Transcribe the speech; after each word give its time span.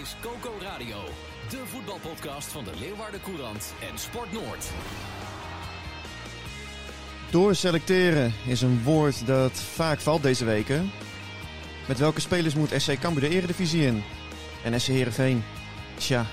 Is 0.00 0.16
Coco 0.20 0.54
Radio, 0.60 0.96
de 1.50 1.62
voetbalpodcast 1.66 2.52
van 2.52 2.64
de 2.64 2.70
Leeuwarden 2.78 3.20
Courant 3.20 3.74
en 3.90 3.98
Sport 3.98 4.32
Noord. 4.32 4.70
Doorselecteren 7.30 8.32
is 8.46 8.62
een 8.62 8.82
woord 8.82 9.26
dat 9.26 9.52
vaak 9.52 10.00
valt 10.00 10.22
deze 10.22 10.44
weken. 10.44 10.90
Met 11.88 11.98
welke 11.98 12.20
spelers 12.20 12.54
moet 12.54 12.72
SC 12.76 12.98
Cambuur 12.98 13.28
de 13.28 13.36
Eredivisie 13.36 13.86
in? 13.86 14.02
En 14.64 14.80
SC 14.80 14.86
Heerenveen? 14.86 15.44
Tja. 15.94 16.26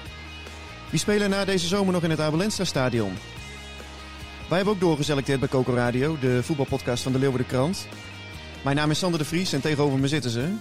Wie 0.90 1.00
spelen 1.00 1.30
na 1.30 1.46
deze 1.46 1.68
zomer 1.68 1.94
nog 1.94 2.04
in 2.04 2.10
het 2.10 2.20
Abelenstra 2.20 2.66
stadion? 2.66 3.14
Wij 4.48 4.58
hebben 4.58 4.74
ook 4.74 4.80
doorgeselecteerd 4.80 5.40
bij 5.40 5.50
Coco 5.50 5.74
Radio, 5.74 6.18
de 6.20 6.44
voetbalpodcast 6.44 7.04
van 7.04 7.12
de 7.12 7.20
Leeuwarden 7.20 7.48
Krant. 7.48 7.88
Mijn 8.64 8.76
naam 8.76 8.92
is 8.92 9.00
Sander 9.00 9.20
de 9.20 9.26
Vries 9.26 9.54
en 9.54 9.62
tegenover 9.62 10.00
me 10.00 10.08
zitten 10.08 10.32
ze... 10.32 10.56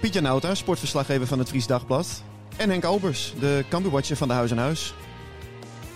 Pietje 0.00 0.20
Nauta, 0.20 0.54
sportverslaggever 0.54 1.26
van 1.26 1.38
het 1.38 1.48
Fries 1.48 1.66
Dagblad. 1.66 2.22
En 2.56 2.70
Henk 2.70 2.84
Albers, 2.84 3.32
de 3.40 3.64
Cambuurwatcher 3.68 4.16
van 4.16 4.28
de 4.28 4.34
Huis 4.34 4.50
aan 4.50 4.58
Huis. 4.58 4.94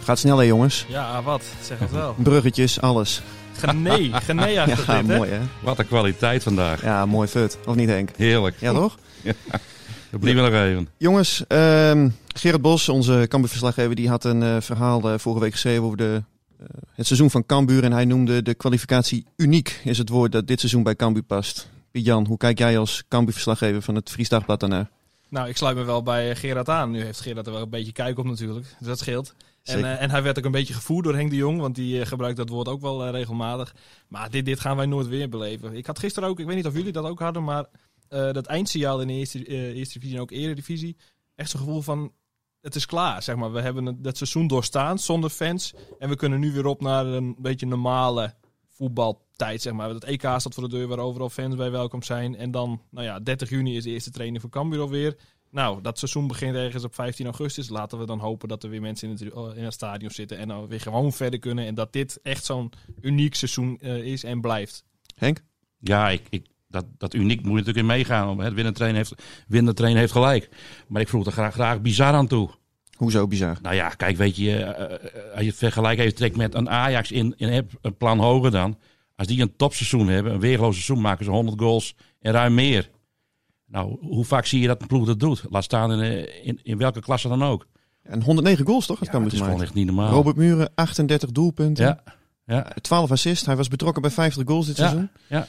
Gaat 0.02 0.18
snel 0.18 0.38
hè 0.38 0.44
jongens. 0.44 0.86
Ja, 0.88 1.22
wat? 1.22 1.42
Zeg 1.62 1.78
het 1.78 1.90
wel. 1.90 2.14
Bruggetjes, 2.22 2.80
alles. 2.80 3.22
Genee, 3.52 4.12
genee 4.28 4.52
Ja, 4.52 4.64
achter 4.64 5.02
dit, 5.02 5.10
hè? 5.10 5.16
mooi 5.16 5.30
hè? 5.30 5.40
Wat 5.62 5.78
een 5.78 5.86
kwaliteit 5.86 6.42
vandaag. 6.42 6.82
Ja, 6.82 7.06
mooi 7.06 7.28
fut. 7.28 7.58
Of 7.66 7.74
niet 7.74 7.88
Henk? 7.88 8.10
Heerlijk. 8.16 8.56
Ja 8.60 8.72
toch? 8.72 8.98
Dat 10.10 10.20
blijven 10.22 10.44
we 10.44 10.50
nog 10.50 10.60
even. 10.60 10.88
Jongens, 10.96 11.44
ehm, 11.46 12.08
Gerard 12.34 12.62
Bos, 12.62 12.88
onze 12.88 13.26
Cambuur-verslaggever, 13.28 13.94
die 13.94 14.08
had 14.08 14.24
een 14.24 14.42
eh, 14.42 14.56
verhaal 14.60 15.10
eh, 15.10 15.18
vorige 15.18 15.42
week 15.42 15.52
geschreven 15.52 15.82
over 15.82 15.96
de, 15.96 16.22
eh, 16.58 16.66
het 16.94 17.06
seizoen 17.06 17.30
van 17.30 17.46
Cambuur. 17.46 17.84
En 17.84 17.92
hij 17.92 18.04
noemde 18.04 18.42
de 18.42 18.54
kwalificatie 18.54 19.26
uniek, 19.36 19.80
is 19.84 19.98
het 19.98 20.08
woord 20.08 20.32
dat 20.32 20.46
dit 20.46 20.58
seizoen 20.60 20.82
bij 20.82 20.94
Cambuur 20.96 21.22
past. 21.22 21.68
Piet-Jan, 21.90 22.26
hoe 22.26 22.36
kijk 22.36 22.58
jij 22.58 22.78
als 22.78 23.04
Cambuur-verslaggever 23.08 23.82
van 23.82 23.94
het 23.94 24.10
Fries 24.10 24.28
Dagblad 24.28 24.60
daarnaar? 24.60 24.90
Nou, 25.34 25.48
ik 25.48 25.56
sluit 25.56 25.76
me 25.76 25.84
wel 25.84 26.02
bij 26.02 26.36
Gerard 26.36 26.68
aan. 26.68 26.90
Nu 26.90 27.02
heeft 27.02 27.20
Gerard 27.20 27.46
er 27.46 27.52
wel 27.52 27.62
een 27.62 27.70
beetje 27.70 27.92
kijk 27.92 28.18
op 28.18 28.24
natuurlijk. 28.24 28.66
Dus 28.78 28.86
dat 28.86 28.98
scheelt. 28.98 29.34
En, 29.62 29.84
eh, 29.84 30.02
en 30.02 30.10
hij 30.10 30.22
werd 30.22 30.38
ook 30.38 30.44
een 30.44 30.50
beetje 30.50 30.74
gevoerd 30.74 31.04
door 31.04 31.14
Henk 31.14 31.30
de 31.30 31.36
Jong, 31.36 31.60
want 31.60 31.74
die 31.74 32.00
eh, 32.00 32.06
gebruikt 32.06 32.36
dat 32.36 32.48
woord 32.48 32.68
ook 32.68 32.80
wel 32.80 33.04
eh, 33.04 33.10
regelmatig. 33.10 33.74
Maar 34.08 34.30
dit, 34.30 34.44
dit 34.44 34.60
gaan 34.60 34.76
wij 34.76 34.86
nooit 34.86 35.06
weer 35.06 35.28
beleven. 35.28 35.76
Ik 35.76 35.86
had 35.86 35.98
gisteren 35.98 36.28
ook, 36.28 36.40
ik 36.40 36.46
weet 36.46 36.56
niet 36.56 36.66
of 36.66 36.74
jullie 36.74 36.92
dat 36.92 37.04
ook 37.04 37.18
hadden, 37.18 37.44
maar 37.44 37.66
eh, 38.08 38.32
dat 38.32 38.46
eindsignaal 38.46 39.00
in 39.00 39.06
de 39.06 39.12
eerste, 39.12 39.46
eh, 39.46 39.76
eerste 39.76 39.94
divisie 39.94 40.16
en 40.16 40.22
ook 40.22 40.30
eredivisie. 40.30 40.96
Echt 41.34 41.50
zo'n 41.50 41.60
gevoel 41.60 41.82
van, 41.82 42.12
het 42.60 42.74
is 42.74 42.86
klaar, 42.86 43.22
zeg 43.22 43.36
maar. 43.36 43.52
We 43.52 43.60
hebben 43.60 43.86
het, 43.86 44.04
dat 44.04 44.16
seizoen 44.16 44.46
doorstaan 44.46 44.98
zonder 44.98 45.30
fans. 45.30 45.74
En 45.98 46.08
we 46.08 46.16
kunnen 46.16 46.40
nu 46.40 46.52
weer 46.52 46.66
op 46.66 46.80
naar 46.80 47.06
een 47.06 47.36
beetje 47.38 47.66
normale 47.66 48.34
voetbaltijd, 49.34 49.62
zeg 49.62 49.72
maar. 49.72 49.88
Het 49.88 50.04
EK 50.04 50.20
staat 50.20 50.54
voor 50.54 50.68
de 50.68 50.76
deur 50.76 50.86
waar 50.86 50.98
overal 50.98 51.30
fans 51.30 51.56
bij 51.56 51.70
welkom 51.70 52.02
zijn. 52.02 52.36
En 52.36 52.50
dan, 52.50 52.80
nou 52.90 53.06
ja, 53.06 53.20
30 53.20 53.50
juni 53.50 53.76
is 53.76 53.84
de 53.84 53.90
eerste 53.90 54.10
training 54.10 54.40
voor 54.40 54.50
Cambuur 54.50 54.80
alweer. 54.80 55.16
Nou, 55.50 55.82
dat 55.82 55.98
seizoen 55.98 56.26
begint 56.26 56.54
ergens 56.54 56.84
op 56.84 56.94
15 56.94 57.26
augustus. 57.26 57.68
Laten 57.68 57.98
we 57.98 58.06
dan 58.06 58.18
hopen 58.18 58.48
dat 58.48 58.62
er 58.62 58.70
weer 58.70 58.80
mensen 58.80 59.08
in 59.08 59.14
het, 59.14 59.56
in 59.56 59.64
het 59.64 59.72
stadion 59.72 60.10
zitten 60.10 60.38
en 60.38 60.48
dan 60.48 60.66
weer 60.66 60.80
gewoon 60.80 61.12
verder 61.12 61.38
kunnen. 61.38 61.66
En 61.66 61.74
dat 61.74 61.92
dit 61.92 62.20
echt 62.22 62.44
zo'n 62.44 62.72
uniek 63.00 63.34
seizoen 63.34 63.78
eh, 63.80 63.96
is 63.96 64.24
en 64.24 64.40
blijft. 64.40 64.84
Henk? 65.14 65.42
Ja, 65.78 66.10
ik, 66.10 66.22
ik, 66.30 66.46
dat, 66.68 66.84
dat 66.98 67.14
uniek 67.14 67.38
moet 67.38 67.50
je 67.50 67.64
natuurlijk 67.64 67.78
in 67.78 67.86
meegaan. 67.86 68.38
Het 68.38 68.54
winnen 68.54 68.74
train 68.74 68.94
heeft, 68.94 69.14
winnen 69.48 69.96
heeft 69.96 70.12
gelijk. 70.12 70.48
Maar 70.88 71.00
ik 71.00 71.08
vroeg 71.08 71.26
er 71.26 71.32
graag, 71.32 71.54
graag 71.54 71.80
bizar 71.80 72.14
aan 72.14 72.26
toe. 72.26 72.50
Hoezo 72.94 73.26
bizar? 73.26 73.58
Nou 73.62 73.74
ja, 73.74 73.88
kijk, 73.88 74.16
weet 74.16 74.36
je, 74.36 74.56
eh, 74.56 74.94
eh, 74.94 75.32
als 75.32 75.40
je 75.40 75.48
het 75.48 75.56
vergelijk 75.56 75.98
even 75.98 76.14
trekt 76.14 76.36
met 76.36 76.54
een 76.54 76.70
Ajax 76.70 77.10
in, 77.10 77.34
in 77.36 77.68
een 77.80 77.96
plan 77.96 78.18
hoger 78.18 78.50
dan. 78.50 78.78
Als 79.16 79.26
die 79.26 79.40
een 79.40 79.56
topseizoen 79.56 80.08
hebben, 80.08 80.32
een 80.32 80.40
weerloos 80.40 80.74
seizoen, 80.74 81.00
maken 81.00 81.24
ze 81.24 81.30
100 81.30 81.60
goals 81.60 81.94
en 82.20 82.32
ruim 82.32 82.54
meer. 82.54 82.90
Nou, 83.66 83.96
hoe 84.00 84.24
vaak 84.24 84.46
zie 84.46 84.60
je 84.60 84.66
dat 84.66 84.80
een 84.80 84.86
ploeg 84.86 85.06
dat 85.06 85.20
doet? 85.20 85.44
Laat 85.50 85.64
staan 85.64 85.92
in, 85.92 86.00
eh, 86.00 86.46
in, 86.46 86.60
in 86.62 86.78
welke 86.78 87.00
klasse 87.00 87.28
dan 87.28 87.42
ook. 87.42 87.66
En 88.02 88.22
109 88.22 88.66
goals 88.66 88.86
toch? 88.86 88.98
Dat 88.98 89.06
Ja, 89.06 89.12
kan 89.12 89.22
het 89.24 89.32
is 89.32 89.40
gewoon 89.40 89.62
echt 89.62 89.74
niet 89.74 89.86
normaal. 89.86 90.10
Robert 90.10 90.36
Muren, 90.36 90.70
38 90.74 91.30
doelpunten. 91.32 91.84
Ja, 91.84 92.02
ja, 92.46 92.72
12 92.80 93.10
assists. 93.10 93.46
Hij 93.46 93.56
was 93.56 93.68
betrokken 93.68 94.02
bij 94.02 94.10
50 94.10 94.42
goals 94.46 94.66
dit 94.66 94.76
Ja, 94.76 94.82
seizoen. 94.88 95.08
ja. 95.26 95.46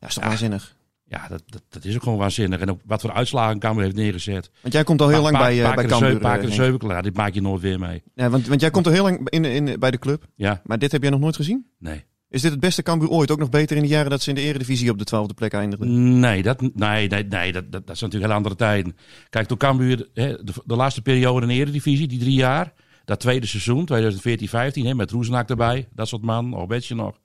Ja, 0.00 0.06
is 0.06 0.14
toch 0.14 0.22
Ja. 0.22 0.28
waanzinnig. 0.28 0.76
ja 1.04 1.28
dat, 1.28 1.42
dat, 1.46 1.62
dat 1.68 1.84
is 1.84 1.94
ook 1.94 2.02
gewoon 2.02 2.18
waanzinnig. 2.18 2.60
En 2.60 2.70
ook 2.70 2.80
wat 2.84 3.00
voor 3.00 3.12
uitslagen 3.12 3.58
Cambuur 3.58 3.84
heeft 3.84 3.96
neergezet. 3.96 4.50
Want 4.60 4.74
jij 4.74 4.84
komt 4.84 5.00
al 5.00 5.08
heel 5.08 5.16
Pa- 5.22 5.30
lang 5.30 5.38
bij, 5.38 5.64
eh, 5.64 5.74
bij 5.74 5.84
Cambuur. 5.86 6.18
paar 6.18 6.34
eh, 6.34 6.38
keer 6.40 6.48
de 6.48 6.54
Henk. 6.54 6.62
zeven 6.64 6.78
klaar. 6.78 7.02
Dit 7.02 7.16
maak 7.16 7.34
je 7.34 7.40
nooit 7.42 7.60
weer 7.62 7.78
mee. 7.78 8.02
Ja, 8.14 8.30
want, 8.30 8.46
want 8.46 8.60
jij 8.60 8.70
komt 8.70 8.86
al 8.86 8.92
heel 8.92 9.02
lang 9.02 9.28
in, 9.30 9.44
in, 9.44 9.78
bij 9.78 9.90
de 9.90 9.98
club. 9.98 10.26
Ja, 10.34 10.60
Maar 10.64 10.78
dit 10.78 10.92
heb 10.92 11.02
jij 11.02 11.10
nog 11.10 11.20
nooit 11.20 11.36
gezien? 11.36 11.66
nee. 11.78 12.04
Is 12.28 12.42
dit 12.42 12.50
het 12.50 12.60
beste 12.60 12.82
Cambuur 12.82 13.08
ooit? 13.08 13.30
Ook 13.30 13.38
nog 13.38 13.48
beter 13.48 13.76
in 13.76 13.82
de 13.82 13.88
jaren 13.88 14.10
dat 14.10 14.22
ze 14.22 14.28
in 14.28 14.34
de 14.34 14.40
eredivisie 14.40 14.90
op 14.90 14.98
de 14.98 15.04
twaalfde 15.04 15.34
plek 15.34 15.52
eindigden? 15.52 16.18
Nee, 16.20 16.42
dat, 16.42 16.60
nee, 16.60 17.08
nee, 17.08 17.24
nee 17.24 17.52
dat, 17.52 17.72
dat, 17.72 17.86
dat 17.86 17.98
zijn 17.98 18.10
natuurlijk 18.10 18.22
hele 18.22 18.34
andere 18.34 18.54
tijden. 18.54 18.96
Kijk, 19.30 19.46
toen 19.46 19.56
Cambuur 19.56 20.08
hè, 20.14 20.44
de, 20.44 20.52
de 20.64 20.76
laatste 20.76 21.02
periode 21.02 21.40
in 21.40 21.48
de 21.48 21.54
Eredivisie, 21.54 22.08
die 22.08 22.18
drie 22.18 22.34
jaar, 22.34 22.72
dat 23.04 23.20
tweede 23.20 23.46
seizoen, 23.46 23.88
2014-15, 23.92 24.82
hè, 24.82 24.94
met 24.94 25.10
Roezenaak 25.10 25.50
erbij, 25.50 25.88
dat 25.92 26.08
soort 26.08 26.22
man, 26.22 26.48
nog 26.48 26.66
beetje 26.66 26.94
nog. 26.94 27.20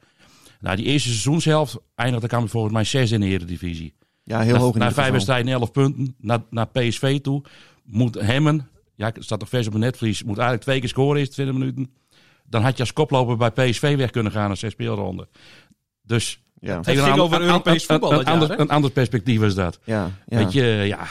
Nou, 0.60 0.76
die 0.76 0.86
eerste 0.86 1.10
seizoenshelft 1.10 1.78
eindigde 1.96 2.28
Cambuur 2.28 2.50
volgens 2.50 2.74
mij 2.74 2.84
zes 2.84 3.12
in 3.12 3.20
de 3.20 3.28
Eredivisie. 3.28 3.94
Ja, 4.24 4.42
heel 4.42 4.54
na, 4.54 4.60
hoog 4.60 4.74
in 4.74 4.80
Na 4.80 4.88
ieder 4.88 5.02
vijf 5.02 5.14
wedstrijden, 5.14 5.52
11 5.54 5.72
punten, 5.72 6.16
naar, 6.18 6.40
naar 6.50 6.68
PSV 6.68 7.20
toe, 7.20 7.44
moet 7.84 8.22
Hemmen, 8.22 8.70
ja, 8.96 9.08
het 9.14 9.24
staat 9.24 9.40
nog 9.40 9.50
vers 9.50 9.68
op 9.68 9.74
een 9.74 9.80
netvlies, 9.80 10.24
moet 10.24 10.38
eigenlijk 10.38 10.64
twee 10.64 10.80
keer 10.80 10.90
scoren 10.90 11.20
in 11.20 11.30
20 11.30 11.56
minuten. 11.56 11.92
Dan 12.52 12.62
had 12.62 12.74
je 12.74 12.80
als 12.80 12.94
koploper 12.94 13.38
bij 13.38 13.52
PSV 13.52 13.96
weg 13.98 14.10
kunnen 14.10 14.32
gaan 14.32 14.50
na 14.50 14.56
zes 14.56 14.72
speelronden. 14.72 15.28
Dus 16.04 16.40
Ja, 16.60 16.78
Het 16.78 17.00
ging 17.00 17.20
over 17.20 17.42
Europees 17.42 17.86
voetbal 17.86 18.12
een, 18.12 18.18
dat 18.18 18.26
jaar, 18.26 18.34
ander, 18.36 18.60
een 18.60 18.70
ander 18.70 18.92
perspectief 18.92 19.42
is 19.42 19.56
dat. 19.56 19.80
ja, 19.84 20.12
ja. 20.26 20.38
Weet 20.38 20.54
je, 20.54 20.64
ja. 20.64 21.08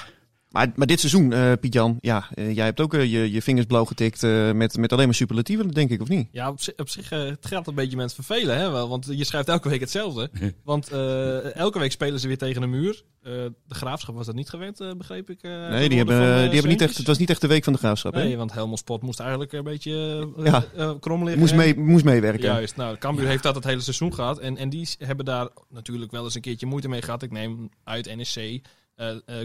Maar, 0.51 0.73
maar 0.75 0.87
dit 0.87 1.01
seizoen, 1.01 1.33
eh 1.33 1.53
Piet-Jan, 1.61 1.97
ja, 2.01 2.27
eh, 2.35 2.55
jij 2.55 2.65
hebt 2.65 2.81
ook 2.81 2.95
eh, 2.95 3.05
je, 3.13 3.31
je 3.33 3.43
vingers 3.43 3.67
blauw 3.67 3.85
getikt 3.85 4.23
eh, 4.23 4.53
met, 4.53 4.77
met 4.77 4.93
alleen 4.93 5.05
maar 5.07 5.15
superlatieven, 5.15 5.69
denk 5.71 5.91
ik, 5.91 6.01
of 6.01 6.09
niet? 6.09 6.29
Ja, 6.33 6.49
op, 6.51 6.61
zi- 6.61 6.73
op 6.77 6.89
zich 6.89 7.11
eh, 7.13 7.19
het 7.25 7.47
gaat 7.47 7.67
een 7.67 7.75
beetje 7.75 7.97
met 7.97 8.15
vervelen, 8.15 8.57
hè, 8.59 8.71
wel. 8.71 8.89
Want 8.89 9.07
je 9.11 9.25
schrijft 9.25 9.49
elke 9.49 9.69
week 9.69 9.81
hetzelfde. 9.81 10.31
Want 10.65 10.89
eh, 10.93 11.55
elke 11.57 11.79
week 11.79 11.93
spelen 11.93 12.21
ze 12.21 12.27
weer 12.27 12.39
tegen 12.39 12.63
een 12.63 12.71
muur. 12.71 13.03
Eh, 13.23 13.33
de 13.33 13.75
Graafschap 13.75 14.15
was 14.15 14.27
dat 14.27 14.35
niet 14.35 14.49
gewend, 14.49 14.81
eh, 14.81 14.91
begreep 14.97 15.31
ik. 15.31 15.43
eh, 15.43 15.69
nee, 15.69 15.89
die 15.89 15.99
hebben, 15.99 16.17
van, 16.17 16.27
die 16.45 16.53
hebben 16.53 16.71
niet 16.71 16.81
echt, 16.81 16.97
het 16.97 17.07
was 17.07 17.19
niet 17.19 17.31
echt 17.31 17.41
de 17.41 17.47
week 17.47 17.65
van 17.65 17.73
de 17.73 17.79
graafschap. 17.79 18.15
hè? 18.15 18.23
Nee, 18.25 18.37
want 18.37 18.53
Helmond 18.53 18.79
Sport 18.79 19.03
moest 19.03 19.21
eigenlijk 19.21 19.53
een 19.53 19.65
beetje 19.65 20.27
uh, 20.39 20.47
Ja. 20.77 20.95
krom 21.01 21.21
liggen. 21.23 21.39
moest, 21.41 21.55
mee, 21.55 21.79
moest 21.79 22.05
meewerken. 22.05 22.43
Juist, 22.45 22.77
nou, 22.77 22.97
Cambuur 22.97 23.27
heeft 23.27 23.43
dat 23.43 23.55
het 23.55 23.65
hele 23.65 23.81
seizoen 23.81 24.15
gehad. 24.15 24.39
En, 24.39 24.57
en 24.57 24.69
die 24.69 24.89
hebben 24.99 25.25
daar 25.25 25.49
natuurlijk 25.69 26.13
wel 26.13 26.25
eens 26.25 26.35
een 26.35 26.41
keertje 26.41 26.67
moeite 26.67 26.89
mee 26.89 27.03
gehad. 27.03 27.23
Ik 27.23 27.31
neem 27.31 27.69
uit 27.85 28.17
NSC, 28.17 28.41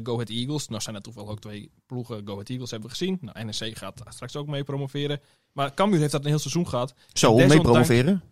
Go 0.03 0.13
Ahead 0.13 0.29
Eagles. 0.29 0.67
Nou 0.67 0.81
zijn 0.81 0.95
er 0.95 1.01
toevallig 1.01 1.29
ook 1.29 1.39
twee 1.39 1.71
ploegen 1.85 2.21
Go 2.25 2.31
Ahead 2.33 2.49
Eagles 2.49 2.71
hebben 2.71 2.89
we 2.89 2.95
gezien. 2.95 3.17
Nou, 3.21 3.45
NSC 3.47 3.77
gaat 3.77 4.03
straks 4.09 4.35
ook 4.35 4.47
mee 4.47 4.63
promoveren. 4.63 5.19
Maar 5.51 5.73
Cambuur 5.73 5.99
heeft 5.99 6.11
dat 6.11 6.21
een 6.23 6.29
heel 6.29 6.39
seizoen 6.39 6.67
gehad. 6.67 6.93
Zo, 7.13 7.35
mee 7.35 7.61
promoveren. 7.61 8.23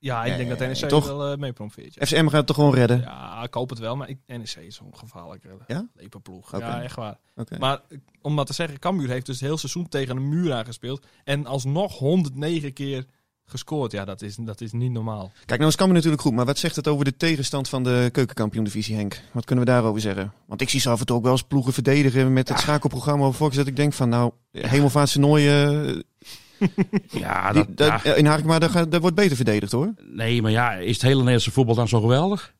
Ja, 0.00 0.24
ik 0.24 0.36
denk 0.36 0.48
dat 0.58 0.68
NSC 0.70 0.88
toch? 0.88 1.06
wel 1.06 1.32
eh, 1.32 1.38
mee 1.38 1.52
promoveert. 1.52 1.94
Ja. 1.94 2.06
FCM 2.06 2.24
gaat 2.24 2.32
het 2.32 2.46
toch 2.46 2.56
gewoon 2.56 2.74
redden? 2.74 3.00
Ja, 3.00 3.42
ik 3.42 3.54
hoop 3.54 3.70
het 3.70 3.78
wel, 3.78 3.96
maar 3.96 4.08
ik, 4.08 4.18
NEC 4.26 4.56
is 4.56 4.74
zo'n 4.76 4.96
gevaarlijke 4.96 5.48
Ja? 5.66 5.88
lepenploeg. 5.94 6.54
Oké. 6.54 6.66
Ja, 6.66 6.82
echt 6.82 6.96
waar. 6.96 7.18
Maar 7.58 7.80
eh, 7.88 7.98
om 8.22 8.34
maar 8.34 8.44
te 8.44 8.52
zeggen, 8.52 8.78
Cambuur 8.78 9.08
heeft 9.08 9.26
dus 9.26 9.34
het 9.34 9.44
hele 9.44 9.58
seizoen 9.58 9.88
tegen 9.88 10.16
een 10.16 10.28
muur 10.28 10.52
aangespeeld. 10.52 11.06
En 11.24 11.46
alsnog 11.46 11.98
109 11.98 12.72
keer 12.72 13.04
gescoord. 13.50 13.92
Ja, 13.92 14.04
dat 14.04 14.22
is, 14.22 14.36
dat 14.36 14.60
is 14.60 14.72
niet 14.72 14.90
normaal. 14.92 15.32
Kijk, 15.44 15.58
nou 15.58 15.70
is 15.70 15.76
Cambuur 15.76 15.96
natuurlijk 15.96 16.22
goed, 16.22 16.32
maar 16.32 16.44
wat 16.44 16.58
zegt 16.58 16.76
het 16.76 16.88
over 16.88 17.04
de 17.04 17.16
tegenstand 17.16 17.68
van 17.68 17.82
de 17.82 18.08
keukenkampioen-divisie, 18.12 18.94
Henk? 18.96 19.20
Wat 19.32 19.44
kunnen 19.44 19.64
we 19.64 19.70
daarover 19.70 20.00
zeggen? 20.00 20.32
Want 20.46 20.60
ik 20.60 20.68
zie 20.68 20.80
ze 20.80 20.90
af 20.90 21.00
en 21.00 21.06
toe 21.06 21.16
ook 21.16 21.22
wel 21.22 21.32
eens 21.32 21.42
ploegen 21.42 21.72
verdedigen 21.72 22.32
met 22.32 22.48
het 22.48 22.58
schakelprogramma 22.60 23.24
over 23.24 23.36
Fox, 23.38 23.56
dat 23.56 23.66
ik 23.66 23.76
denk 23.76 23.92
van, 23.92 24.08
nou, 24.08 24.32
hemelvaartstoernooien, 24.52 26.04
Ja, 27.10 27.52
die- 27.52 27.64
dat, 27.64 27.76
dat, 27.76 28.02
ja. 28.02 28.14
in 28.14 28.26
Harkema, 28.26 28.58
daar, 28.58 28.88
daar 28.88 29.00
wordt 29.00 29.16
beter 29.16 29.36
verdedigd 29.36 29.72
hoor. 29.72 29.94
Nee, 30.12 30.42
maar 30.42 30.50
ja, 30.50 30.74
is 30.74 30.92
het 30.92 31.02
hele 31.02 31.14
Nederlandse 31.16 31.50
voetbal 31.50 31.74
dan 31.74 31.88
zo 31.88 32.00
geweldig? 32.00 32.54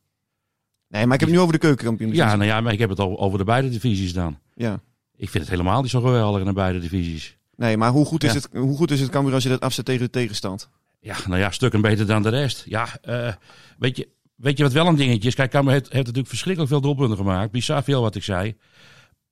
Nee, 0.89 1.05
maar 1.07 1.15
ik 1.15 1.21
heb 1.21 1.29
het 1.29 1.39
nu 1.39 1.43
over 1.45 1.53
de 1.55 1.59
keukenkampioen-divisie. 1.61 2.31
Ja, 2.31 2.37
nou 2.37 2.49
ja, 2.49 2.61
maar 2.61 2.73
ik 2.73 2.79
heb 2.79 2.89
het 2.89 3.01
al 3.01 3.19
over 3.19 3.39
de 3.39 3.45
beide 3.45 3.69
divisies 3.71 4.13
dan. 4.13 4.39
ja. 4.55 4.81
Ik 5.21 5.31
vind 5.31 5.43
het 5.45 5.53
helemaal 5.53 5.83
niet 5.83 5.91
zo 5.91 6.01
geweldig 6.01 6.41
in 6.41 6.47
de 6.47 6.53
beide 6.53 6.79
divisies. 6.79 7.37
Nee, 7.57 7.77
maar 7.77 7.91
hoe 7.91 8.05
goed 8.05 8.25
is, 8.25 8.33
Ja. 8.33 8.37
het, 8.37 8.49
hoe 8.53 8.77
goed 8.77 8.91
is 8.91 9.01
het 9.01 9.11
Cambuur 9.11 9.35
als 9.35 9.43
je 9.43 9.49
dat 9.49 9.61
afzet 9.61 9.85
tegen 9.85 10.01
de 10.05 10.11
tegenstand? 10.11 10.69
Ja, 11.01 11.17
nou 11.27 11.41
ja, 11.41 11.51
stukken 11.51 11.81
beter 11.81 12.07
dan 12.07 12.23
de 12.23 12.29
rest. 12.29 12.65
Ja, 12.67 12.99
eh, 13.03 13.33
weet 13.79 13.97
je, 13.97 14.09
weet 14.35 14.57
je 14.57 14.63
wat 14.63 14.73
wel 14.73 14.87
een 14.87 14.97
dingetje 14.97 15.29
is? 15.29 15.35
Kijk, 15.35 15.51
Cambuur 15.51 15.73
heeft, 15.73 15.85
heeft 15.85 15.99
natuurlijk 15.99 16.29
verschrikkelijk 16.29 16.73
veel 16.73 16.81
doelpunten 16.81 17.17
gemaakt. 17.17 17.51
Bizar 17.51 17.85
veel 17.85 18.03
wat 18.03 18.15
ik 18.15 18.23
zei. 18.23 18.57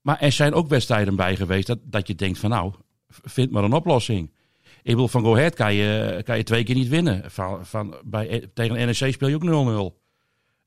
Maar 0.01 0.19
er 0.19 0.31
zijn 0.31 0.53
ook 0.53 0.67
wedstrijden 0.67 1.15
bij 1.15 1.35
geweest 1.35 1.67
dat, 1.67 1.79
dat 1.83 2.07
je 2.07 2.15
denkt 2.15 2.39
van 2.39 2.49
nou, 2.49 2.73
vind 3.09 3.51
maar 3.51 3.63
een 3.63 3.73
oplossing. 3.73 4.31
Ik 4.63 4.93
bedoel, 4.93 5.07
van 5.07 5.21
Go 5.21 5.35
Ahead 5.35 5.55
kan 5.55 5.73
je, 5.73 6.21
kan 6.23 6.37
je 6.37 6.43
twee 6.43 6.63
keer 6.63 6.75
niet 6.75 6.87
winnen. 6.87 7.31
Van, 7.31 7.65
van, 7.65 7.95
bij, 8.03 8.49
tegen 8.53 8.75
NEC 8.75 9.13
speel 9.13 9.27
je 9.27 9.35
ook 9.35 9.93
0-0. 9.93 9.97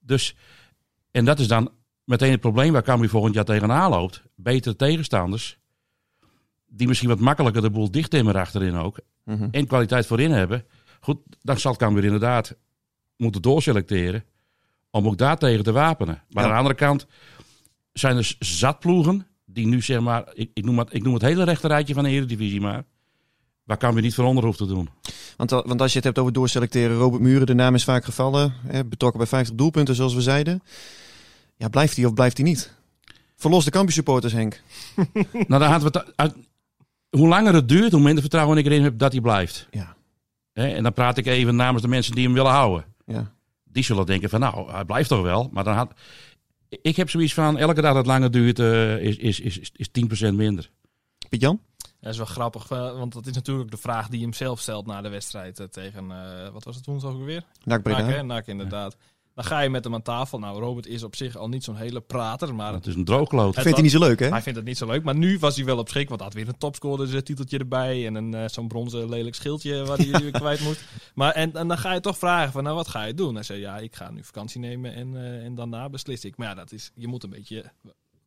Dus, 0.01 0.37
en 1.11 1.25
dat 1.25 1.39
is 1.39 1.49
dan 1.49 1.71
meteen 2.05 2.31
het 2.31 2.41
probleem 2.41 2.73
waar 2.73 2.83
Cambuur 2.83 3.09
volgend 3.09 3.35
jaar 3.35 3.45
tegenaan 3.45 3.91
loopt. 3.91 4.23
Betere 4.35 4.77
tegenstanders, 4.77 5.59
die 6.69 6.89
misschien 6.89 7.09
wat 7.09 7.21
makkelijker 7.21 7.63
de 7.63 7.71
boel 7.71 7.91
dichttimmeren 7.91 8.41
achterin 8.41 8.75
ook. 8.75 9.01
Mhm. 9.25 9.49
En 9.51 9.67
kwaliteit 9.67 10.07
voorin 10.07 10.31
hebben. 10.31 10.65
Goed, 11.01 11.19
dan 11.43 11.59
zal 11.59 11.77
Cambuur 11.77 12.05
inderdaad 12.05 12.57
moeten 13.17 13.43
doorselecteren. 13.43 14.25
Om 14.91 15.07
ook 15.07 15.19
daartegen 15.19 15.65
te 15.65 15.73
wapenen. 15.73 16.23
Maar 16.29 16.43
Ja. 16.43 16.49
aan 16.49 16.55
de 16.55 16.59
andere 16.59 16.75
kant 16.87 17.07
zijn 17.93 18.17
er 18.17 18.35
zat 18.39 18.79
ploegen. 18.81 19.27
Die 19.45 19.67
nu 19.67 19.83
zeg 19.83 20.01
maar, 20.01 20.25
ik, 20.35 20.51
ik, 20.55 20.65
noem, 20.65 20.79
het, 20.79 20.95
ik 20.95 21.03
noem 21.03 21.15
het 21.15 21.23
hele 21.23 21.45
rechterrijtje 21.45 21.95
van 21.95 22.05
de 22.05 22.11
Eredivisie 22.11 22.61
maar. 22.61 22.85
Waar 23.65 23.79
Cambuur 23.79 24.03
niet 24.03 24.15
voor 24.15 24.25
onder 24.25 24.57
te 24.57 24.67
doen. 24.67 24.89
Want, 25.37 25.53
al- 25.53 25.65
want 25.67 25.81
als 25.81 25.91
je 25.91 25.97
het 25.97 26.05
hebt 26.07 26.19
over 26.19 26.33
doorselecteren, 26.33 26.97
Robert 26.97 27.23
Muren, 27.23 27.47
de 27.47 27.55
naam 27.55 27.75
is 27.75 27.85
vaak 27.85 28.05
gevallen. 28.05 28.53
Hè, 28.67 28.85
betrokken 28.85 29.19
bij 29.19 29.29
50 29.29 29.55
doelpunten, 29.57 29.95
zoals 29.95 30.15
we 30.15 30.21
zeiden. 30.21 30.63
Ja, 31.57 31.69
blijft 31.69 31.97
hij 31.97 32.05
of 32.05 32.15
blijft 32.15 32.37
hij 32.37 32.47
niet? 32.47 32.73
Verlos 33.37 33.65
de 33.65 33.71
Cambuur 33.71 33.93
supporters, 33.93 34.33
Henk. 34.33 34.63
nou, 35.33 35.47
dan 35.47 35.63
hadden 35.63 35.93
we 35.93 35.99
het 35.99 36.13
uit, 36.17 36.35
hoe 37.11 37.29
langer 37.29 37.55
het 37.55 37.69
duurt, 37.69 37.93
hoe 37.93 38.01
minder 38.01 38.21
vertrouwen 38.21 38.59
ik 38.59 38.67
erin 38.67 38.83
heb 38.83 38.99
dat 38.99 39.13
hij 39.13 39.21
blijft. 39.21 39.67
Ja. 39.71 39.97
Hè, 40.53 40.69
en 40.69 40.83
dan 40.83 40.93
praat 40.93 41.19
ik 41.19 41.27
even 41.27 41.57
namens 41.57 41.83
de 41.83 41.89
mensen 41.89 42.15
die 42.15 42.25
hem 42.25 42.35
willen 42.35 42.51
houden. 42.51 42.85
Ja. 43.07 43.33
Die 43.65 43.85
zullen 43.85 44.07
denken 44.07 44.31
van 44.31 44.41
nou, 44.41 44.73
hij 44.73 44.85
blijft 44.85 45.09
toch 45.09 45.23
wel. 45.23 45.49
Maar 45.53 45.65
dan 45.65 45.75
had... 45.75 45.93
Ik 46.69 46.97
heb 46.97 47.11
zoiets 47.11 47.35
van, 47.35 47.59
elke 47.59 47.81
dag 47.81 47.93
dat 47.93 47.97
het 47.97 48.07
langer 48.07 48.31
duurt, 48.31 48.59
eh, 48.59 48.99
is, 48.99 49.17
is, 49.17 49.41
is, 49.41 49.71
is 49.73 49.89
10% 50.29 50.35
minder. 50.35 50.71
Piet-Jan? 51.29 51.61
Dat 52.01 52.13
is 52.13 52.17
wel 52.17 52.27
grappig, 52.27 52.71
eh, 52.71 52.99
want 52.99 53.13
dat 53.13 53.27
is 53.27 53.35
natuurlijk 53.35 53.71
de 53.71 53.77
vraag 53.77 54.09
die 54.09 54.23
hem 54.23 54.33
zelf 54.33 54.61
stelt 54.61 54.87
na 54.87 55.01
de 55.01 55.09
wedstrijd 55.09 55.61
eh, 55.61 55.67
tegen, 55.67 56.11
eh, 56.11 56.49
wat 56.53 56.65
was 56.65 56.75
het 56.75 56.85
toen 56.85 57.03
ook 57.03 57.25
weer? 57.25 57.45
Nak 57.65 57.83
Breda. 57.83 58.23
Nak, 58.23 58.47
inderdaad. 58.47 58.97
Dan 59.41 59.49
ga 59.49 59.61
je 59.61 59.71
met 59.71 59.85
hem 59.85 59.95
aan 59.95 60.03
tafel. 60.03 60.39
Nou, 60.39 60.61
Robert 60.61 60.87
is 60.87 61.03
op 61.03 61.17
zich 61.17 61.37
al 61.37 61.49
niet 61.49 61.65
zo'n 61.65 61.77
hele 61.77 62.01
prater, 62.01 62.55
maar 62.55 62.73
Het 62.73 62.87
is 62.87 62.95
een 62.95 63.05
droogkloot. 63.05 63.55
Het 63.55 63.63
Vindt 63.63 63.73
hij 63.73 63.83
niet 63.83 63.93
zo 63.93 63.99
leuk, 63.99 64.19
hè? 64.19 64.29
hij 64.29 64.43
vindt 64.43 64.59
het 64.59 64.67
niet 64.69 64.79
zo 64.79 64.87
leuk. 64.87 65.03
Maar 65.03 65.17
nu 65.17 65.39
was 65.39 65.57
hij 65.57 65.65
wel 65.65 65.79
op 65.79 65.89
schrik, 65.89 66.09
want 66.09 66.21
hij 66.21 66.29
had 66.29 66.39
weer 66.39 66.49
een 66.49 66.59
topscorer 66.59 67.23
titeltje 67.23 67.59
erbij 67.59 68.07
en 68.07 68.15
een, 68.15 68.35
eh, 68.35 68.49
zo'n 68.49 68.69
bronzen 68.69 69.09
lelijk 69.09 69.35
schildje 69.35 69.85
waar 69.85 69.97
hij 69.97 70.21
weer 70.23 70.31
kwijt 70.31 70.61
moet. 70.61 70.85
Maar 71.15 71.33
en, 71.33 71.53
en 71.53 71.69
dan 71.69 71.79
ga 71.79 71.93
je 71.93 72.01
toch 72.01 72.19
vragen 72.19 72.53
van, 72.53 72.63
nou 72.63 72.77
wat 72.77 72.89
ga 72.89 73.05
je 73.05 73.15
doen? 73.15 73.35
Hij 73.35 73.43
zei, 73.43 73.61
ja, 73.61 73.79
ik 73.79 73.97
ga 73.97 74.11
nu 74.11 74.25
vakantie 74.25 74.61
nemen 74.61 74.95
en, 74.95 75.17
eh, 75.17 75.45
en 75.45 75.55
daarna 75.55 75.89
beslis 75.89 76.25
ik. 76.25 76.37
Maar 76.37 76.49
ja, 76.49 76.55
dat 76.55 76.73
is, 76.73 76.91
je 76.95 77.09
moet 77.09 77.23
een 77.23 77.31
beetje... 77.31 77.73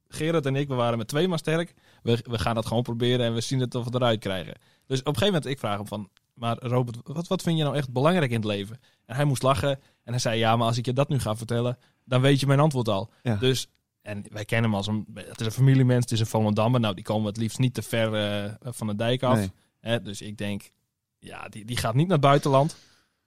Gerard 0.08 0.46
en 0.46 0.56
ik, 0.56 0.68
we 0.68 0.76
waren 0.76 0.98
met 0.98 1.08
twee 1.08 1.28
maar 1.28 1.40
sterk. 1.40 1.74
We, 2.04 2.20
we 2.24 2.40
gaan 2.40 2.56
dat 2.56 2.66
gewoon 2.66 2.84
proberen 2.84 3.26
en 3.26 3.34
we 3.34 3.42
zien 3.42 3.60
het 3.60 3.76
of 3.76 3.86
we 3.86 3.92
eruit 3.94 4.20
krijgen. 4.20 4.54
Dus 4.88 5.00
op 5.00 5.08
een 5.08 5.14
gegeven 5.14 5.34
moment, 5.34 5.46
ik 5.46 5.60
vraag 5.60 5.78
hem 5.78 5.88
van... 5.88 6.10
Maar 6.34 6.58
Robert, 6.60 6.98
wat, 7.04 7.28
wat 7.28 7.42
vind 7.42 7.58
je 7.58 7.64
nou 7.64 7.76
echt 7.76 7.92
belangrijk 7.92 8.32
in 8.32 8.38
het 8.38 8.46
leven? 8.46 8.80
En 9.06 9.16
hij 9.16 9.26
moest 9.26 9.44
lachen. 9.44 9.80
En 10.04 10.12
hij 10.12 10.20
zei, 10.20 10.40
ja, 10.40 10.56
maar 10.56 10.68
als 10.68 10.78
ik 10.78 10.86
je 10.86 10.94
dat 10.94 11.10
nu 11.10 11.20
ga 11.20 11.36
vertellen... 11.36 11.78
dan 12.04 12.22
weet 12.22 12.40
je 12.40 12.48
mijn 12.48 12.60
antwoord 12.60 12.88
al. 12.88 13.10
Ja. 13.24 13.36
Dus, 13.36 13.68
en 14.02 14.24
wij 14.30 14.46
kennen 14.46 14.70
hem 14.70 14.78
als 14.78 14.88
een... 14.88 15.08
Het 15.14 15.40
is 15.40 15.46
een 15.46 15.52
familiemens, 15.52 16.04
het 16.04 16.12
is 16.12 16.20
een 16.20 16.26
Volendammer. 16.26 16.80
Nou, 16.80 16.96
die 16.96 17.04
komen 17.04 17.28
het 17.28 17.38
liefst 17.38 17.60
niet 17.60 17.74
te 17.74 17.82
ver 17.82 18.14
eh, 18.14 18.52
van 18.62 18.88
de 18.88 18.96
dijk 18.96 19.24
af. 19.24 19.38
Nee. 19.38 19.52
Hè, 19.80 20.02
dus 20.02 20.22
ik 20.22 20.38
denk, 20.38 20.72
ja, 21.20 21.48
die, 21.50 21.66
die 21.66 21.78
gaat 21.78 21.96
niet 21.96 22.08
naar 22.08 22.18
het 22.18 22.26
buitenland. 22.26 22.76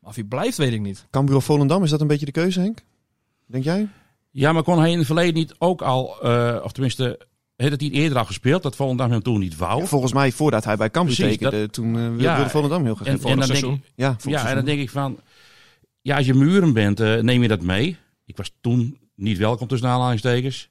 Maar 0.01 0.11
of 0.11 0.15
hij 0.15 0.25
blijft, 0.25 0.57
weet 0.57 0.73
ik 0.73 0.81
niet. 0.81 1.07
Cambuur 1.11 1.37
of 1.37 1.45
Volendam, 1.45 1.83
is 1.83 1.91
dat 1.91 2.01
een 2.01 2.07
beetje 2.07 2.27
de 2.27 2.33
keuze, 2.33 2.61
Henk? 2.61 2.85
Denk 3.47 3.65
jij? 3.65 3.89
Ja, 4.31 4.53
maar 4.53 4.63
kon 4.63 4.79
hij 4.79 4.91
in 4.91 4.97
het 4.97 5.07
verleden 5.07 5.35
niet 5.35 5.55
ook 5.59 5.83
al, 5.83 6.23
eh, 6.23 6.61
of 6.63 6.73
tenminste, 6.73 7.27
heeft 7.57 7.73
het 7.73 7.81
niet 7.81 7.93
eerder 7.93 8.19
al 8.19 8.25
gespeeld, 8.25 8.63
dat 8.63 8.77
Volendam 8.77 9.11
hem 9.11 9.23
toen 9.23 9.41
niet 9.41 9.57
wou? 9.57 9.81
Ja, 9.81 9.87
volgens 9.87 10.13
mij, 10.13 10.33
voordat 10.33 10.65
hij 10.65 10.77
bij 10.77 10.91
Cambuur 10.91 11.15
Precies, 11.15 11.37
tekende, 11.39 11.71
toen 11.71 11.93
wilde 11.95 12.23
Ja, 12.23 12.35
wilde 12.35 12.51
Volendam 12.51 12.85
heel 12.85 12.95
graag. 12.95 13.07
en- 13.09 13.13
en 13.15 13.39
dan 13.39 13.49
denk 13.49 13.81
ja, 14.23 14.49
en 14.49 14.55
dan 14.55 14.65
denk 14.65 14.81
ik 14.81 14.91
van, 14.91 15.21
ja, 16.01 16.17
als 16.17 16.27
je 16.27 16.35
muren 16.35 16.73
bent, 16.73 17.01
eh, 17.01 17.21
neem 17.21 17.43
je 17.43 17.49
dat 17.49 17.63
mee? 17.63 17.97
Ik 18.25 18.37
was 18.37 18.53
toen 18.61 18.99
niet 19.15 19.39
welkom 19.39 19.67
tussen 19.67 19.89
aanhalingstekens. 19.89 20.69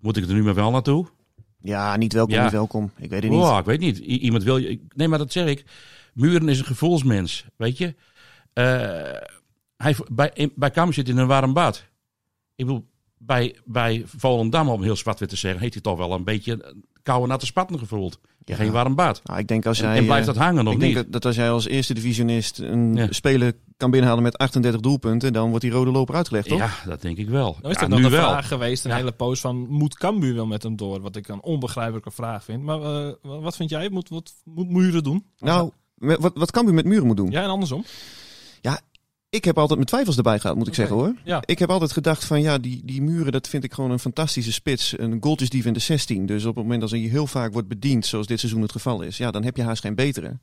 Moet 0.00 0.16
ik 0.16 0.26
er 0.28 0.34
nu 0.34 0.42
maar 0.42 0.54
wel 0.54 0.70
naartoe? 0.70 1.06
ja, 1.62 1.96
niet 1.96 2.12
welkom, 2.12 2.34
Ja. 2.34 2.42
niet 2.42 2.52
welkom. 2.52 2.90
Ik 2.96 3.10
weet 3.10 3.22
het 3.22 3.30
niet. 3.32 3.40
Oh, 3.40 3.56
ik 3.58 3.64
weet 3.64 3.80
niet. 3.80 3.98
I- 3.98 4.18
iemand 4.18 4.42
wil 4.42 4.56
je. 4.56 4.80
Nee, 4.94 5.08
maar 5.08 5.18
dat 5.18 5.32
zeg 5.32 5.46
ik. 5.48 5.64
Muren 6.14 6.48
is 6.48 6.58
een 6.58 6.64
gevoelsmens, 6.64 7.44
weet 7.56 7.78
je. 7.78 7.94
Eh, 8.52 8.64
hij, 9.76 9.96
bij, 10.10 10.50
bij 10.54 10.70
Cambuur 10.70 10.94
zit 10.94 11.08
in 11.08 11.16
een 11.16 11.26
warm 11.26 11.52
bad. 11.52 11.84
Ik 12.54 12.66
bedoel, 12.66 12.84
bij, 13.18 13.56
bij 13.64 14.02
Volendam, 14.16 14.68
om 14.68 14.82
heel 14.82 14.96
zwart 14.96 15.18
weer 15.18 15.28
te 15.28 15.36
zeggen, 15.36 15.60
heeft 15.60 15.72
hij 15.72 15.82
toch 15.82 15.98
wel 15.98 16.12
een 16.12 16.24
beetje 16.24 16.74
koude 17.02 17.26
natte 17.26 17.46
spatten 17.46 17.78
gevoeld. 17.78 18.18
Ja. 18.44 18.56
Geen 18.56 18.72
warm 18.72 18.94
bad. 18.94 19.20
Nou, 19.24 19.38
ik 19.38 19.48
denk 19.48 19.66
als 19.66 19.80
En, 19.80 19.88
jij, 19.88 19.96
en 19.98 20.04
blijft 20.04 20.28
eh, 20.28 20.34
dat 20.34 20.42
hangen 20.42 20.66
of 20.66 20.72
ik 20.72 20.78
niet? 20.78 20.92
denk 20.92 20.94
dat, 21.04 21.12
dat 21.12 21.24
als 21.24 21.36
jij 21.36 21.50
als 21.50 21.66
eerste 21.66 21.94
divisionist 21.94 22.58
een 22.58 22.94
Ja. 22.94 23.06
speler 23.10 23.52
kan 23.76 23.90
binnenhalen 23.90 24.24
met 24.24 24.38
38 24.38 24.80
doelpunten, 24.80 25.32
dan 25.32 25.48
wordt 25.48 25.62
die 25.62 25.72
rode 25.72 25.90
loper 25.90 26.14
uitgelegd, 26.14 26.48
toch? 26.48 26.58
Ja, 26.58 26.70
dat 26.84 27.02
denk 27.02 27.16
ik 27.18 27.28
wel. 27.28 27.56
Nou 27.60 27.74
is 27.74 27.76
Ja, 27.80 27.82
er 27.82 27.88
nog 27.88 28.02
een 28.02 28.10
wel. 28.10 28.28
vraag 28.30 28.48
geweest, 28.48 28.84
een 28.84 28.90
Ja. 28.90 28.96
hele 28.96 29.12
post 29.12 29.40
van... 29.40 29.66
moet 29.68 29.96
Cambuur 29.98 30.34
wel 30.34 30.46
met 30.46 30.62
hem 30.62 30.76
door? 30.76 31.00
Wat 31.00 31.16
ik 31.16 31.28
een 31.28 31.42
onbegrijpelijke 31.42 32.10
vraag 32.10 32.44
vind. 32.44 32.62
Maar 32.62 32.80
eh, 32.80 33.12
wat 33.22 33.56
vind 33.56 33.70
jij? 33.70 33.88
Moet, 33.88 34.08
wat 34.08 34.34
moet 34.44 34.68
Muren 34.68 35.02
doen? 35.02 35.26
Nou, 35.38 35.70
wat, 35.96 36.32
wat 36.34 36.50
Cambuur 36.50 36.74
met 36.74 36.84
muren 36.84 37.06
moet 37.06 37.16
doen? 37.16 37.30
Ja, 37.30 37.42
en 37.42 37.48
andersom? 37.48 37.84
Ik 39.28 39.44
heb 39.44 39.58
altijd 39.58 39.78
mijn 39.78 39.90
twijfels 39.90 40.16
erbij 40.16 40.38
gehad, 40.38 40.56
moet 40.56 40.66
ik 40.66 40.74
zeggen 40.74 40.96
hoor. 40.96 41.14
Ja. 41.24 41.42
Ik 41.44 41.58
heb 41.58 41.70
altijd 41.70 41.92
gedacht 41.92 42.24
van 42.24 42.40
ja, 42.40 42.58
die, 42.58 42.80
die 42.84 43.02
muren, 43.02 43.32
dat 43.32 43.48
vind 43.48 43.64
ik 43.64 43.72
gewoon 43.72 43.90
een 43.90 43.98
fantastische 43.98 44.52
spits. 44.52 44.98
Een 44.98 45.18
goaltjesdief 45.20 45.64
in 45.64 45.72
de 45.72 45.80
16. 45.80 46.26
Dus 46.26 46.44
op 46.44 46.54
het 46.54 46.64
moment 46.64 46.80
dat 46.80 46.90
hij 46.90 46.98
heel 46.98 47.26
vaak 47.26 47.52
wordt 47.52 47.68
bediend, 47.68 48.06
zoals 48.06 48.26
dit 48.26 48.40
seizoen 48.40 48.62
het 48.62 48.72
geval 48.72 49.02
is, 49.02 49.16
ja, 49.16 49.30
dan 49.30 49.44
heb 49.44 49.56
je 49.56 49.62
haast 49.62 49.80
geen 49.80 49.94
betere. 49.94 50.38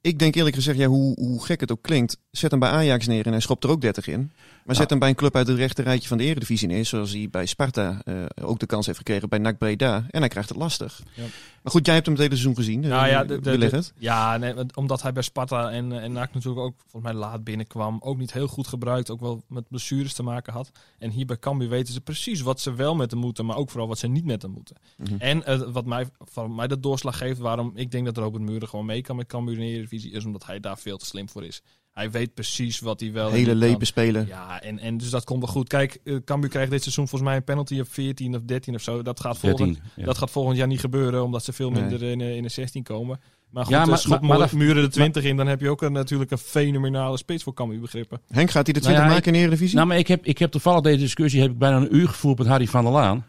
Ik 0.00 0.18
denk 0.18 0.34
eerlijk 0.34 0.54
gezegd, 0.54 0.78
ja, 0.78 0.86
hoe, 0.86 1.14
hoe 1.14 1.44
gek 1.44 1.60
het 1.60 1.72
ook 1.72 1.82
klinkt, 1.82 2.18
zet 2.30 2.50
hem 2.50 2.60
bij 2.60 2.70
Ajax 2.70 3.06
neer 3.06 3.26
en 3.26 3.32
hij 3.32 3.40
schopt 3.40 3.64
er 3.64 3.70
ook 3.70 3.80
30 3.80 4.06
in. 4.06 4.32
Maar 4.68 4.76
zet 4.76 4.86
Ja. 4.86 4.90
hem 4.90 4.98
bij 4.98 5.08
een 5.08 5.14
club 5.14 5.36
uit 5.36 5.46
het 5.46 5.56
rechte 5.56 5.82
rijtje 5.82 6.08
van 6.08 6.18
de 6.18 6.24
Eredivisie 6.24 6.68
neer, 6.68 6.84
zoals 6.84 7.12
hij 7.12 7.28
bij 7.30 7.46
Sparta 7.46 8.00
eh, 8.04 8.24
ook 8.42 8.58
de 8.58 8.66
kans 8.66 8.86
heeft 8.86 8.98
gekregen 8.98 9.28
bij 9.28 9.38
NAC 9.38 9.58
Breda. 9.58 10.06
En 10.10 10.20
hij 10.20 10.28
krijgt 10.28 10.48
het 10.48 10.58
lastig. 10.58 11.02
Ja. 11.14 11.22
Maar 11.62 11.72
goed, 11.72 11.86
jij 11.86 11.94
hebt 11.94 12.06
hem 12.06 12.14
het 12.14 12.24
hele 12.24 12.36
seizoen 12.36 12.56
gezien. 12.56 12.80
Nou 12.80 13.08
ja, 13.08 13.24
de, 13.24 13.82
ja 13.98 14.36
nee, 14.36 14.54
omdat 14.74 15.02
hij 15.02 15.12
bij 15.12 15.22
Sparta 15.22 15.70
en, 15.70 16.00
en 16.00 16.12
NAC 16.12 16.34
natuurlijk 16.34 16.64
ook 16.66 16.74
volgens 16.86 17.12
mij 17.12 17.20
laat 17.20 17.44
binnenkwam. 17.44 17.96
Ook 18.00 18.18
niet 18.18 18.32
heel 18.32 18.46
goed 18.46 18.66
gebruikt. 18.66 19.10
Ook 19.10 19.20
wel 19.20 19.42
met 19.48 19.68
blessures 19.68 20.14
te 20.14 20.22
maken 20.22 20.52
had. 20.52 20.70
En 20.98 21.10
hier 21.10 21.26
bij 21.26 21.38
Cambuur 21.38 21.68
weten 21.68 21.94
ze 21.94 22.00
precies 22.00 22.40
wat 22.40 22.60
ze 22.60 22.74
wel 22.74 22.94
met 22.94 23.10
hem 23.10 23.20
moeten. 23.20 23.46
Maar 23.46 23.56
ook 23.56 23.70
vooral 23.70 23.88
wat 23.88 23.98
ze 23.98 24.06
niet 24.06 24.24
met 24.24 24.42
hem 24.42 24.50
moeten. 24.50 24.76
Mhm. 24.96 25.14
En 25.18 25.44
eh, 25.44 25.60
wat 25.60 25.84
mij, 25.86 26.06
van 26.18 26.54
mij 26.54 26.66
de 26.66 26.80
doorslag 26.80 27.18
geeft 27.18 27.38
waarom 27.38 27.72
ik 27.74 27.90
denk 27.90 28.04
dat 28.04 28.16
Robert 28.16 28.42
Muren 28.42 28.68
gewoon 28.68 28.86
mee 28.86 29.02
kan 29.02 29.16
met 29.16 29.26
Cambuur 29.26 29.54
in 29.54 29.60
de 29.60 29.66
Eredivisie. 29.66 30.10
Is 30.12 30.24
omdat 30.24 30.46
hij 30.46 30.60
daar 30.60 30.78
veel 30.78 30.96
te 30.96 31.06
slim 31.06 31.28
voor 31.28 31.44
is. 31.44 31.62
Hij 31.98 32.10
weet 32.10 32.34
precies 32.34 32.80
wat 32.80 33.00
hij 33.00 33.12
wel 33.12 33.28
en 33.28 33.34
Hele 33.34 33.54
lepe 33.54 33.84
speler. 33.84 34.26
Ja, 34.26 34.62
en, 34.62 34.78
en 34.78 34.96
dus 34.96 35.10
dat 35.10 35.24
komt 35.24 35.40
wel 35.44 35.52
goed. 35.52 35.68
Kijk, 35.68 35.98
eh, 36.04 36.16
Cambuur 36.24 36.50
krijgt 36.50 36.70
dit 36.70 36.82
seizoen 36.82 37.08
volgens 37.08 37.30
mij 37.30 37.38
een 37.38 37.44
penalty 37.44 37.80
op 37.80 37.92
14 37.92 38.34
of 38.34 38.42
13 38.42 38.74
of 38.74 38.80
zo. 38.82 39.02
Dat 39.02 39.20
gaat 39.20 39.38
volgend, 39.38 39.76
14. 39.76 39.90
ja. 39.96 40.04
dat 40.04 40.18
gaat 40.18 40.30
volgend 40.30 40.56
jaar 40.56 40.66
niet 40.66 40.80
gebeuren, 40.80 41.24
omdat 41.24 41.44
ze 41.44 41.52
veel 41.52 41.70
Nee. 41.70 41.80
minder 41.82 42.02
in, 42.02 42.20
eh, 42.20 42.36
in 42.36 42.42
de 42.42 42.48
16 42.48 42.82
komen. 42.82 43.20
Maar 43.50 43.64
goed, 43.64 43.72
Ja, 43.72 43.80
ja, 43.80 43.86
maar- 43.86 43.98
schop 43.98 44.20
maar- 44.20 44.48
muren 44.52 44.82
de 44.82 44.88
20 44.88 45.24
in, 45.24 45.36
dan 45.36 45.46
heb 45.46 45.60
je 45.60 45.70
ook 45.70 45.82
een, 45.82 45.92
natuurlijk 45.92 46.30
een 46.30 46.38
fenomenale 46.38 47.16
spits 47.16 47.42
voor 47.42 47.54
Cambuur 47.54 47.80
begrippen. 47.80 48.20
Henk, 48.28 48.50
gaat 48.50 48.64
hij 48.64 48.72
de 48.74 48.80
Nou 48.80 48.92
20 48.92 49.04
ja, 49.04 49.10
maken 49.10 49.26
in 49.26 49.32
de 49.32 49.38
Eredivisie? 49.38 49.76
Nou, 49.76 49.88
maar 49.88 49.98
ik 49.98 50.08
heb, 50.08 50.24
ik 50.24 50.38
heb 50.38 50.50
toevallig 50.50 50.80
deze 50.80 50.98
discussie 50.98 51.40
heb 51.40 51.50
ik 51.50 51.58
bijna 51.58 51.76
een 51.76 51.96
uur 51.96 52.08
gevoerd 52.08 52.38
met 52.38 52.46
Harry 52.46 52.66
van 52.66 52.84
der 52.84 52.92
Laan. 52.92 53.26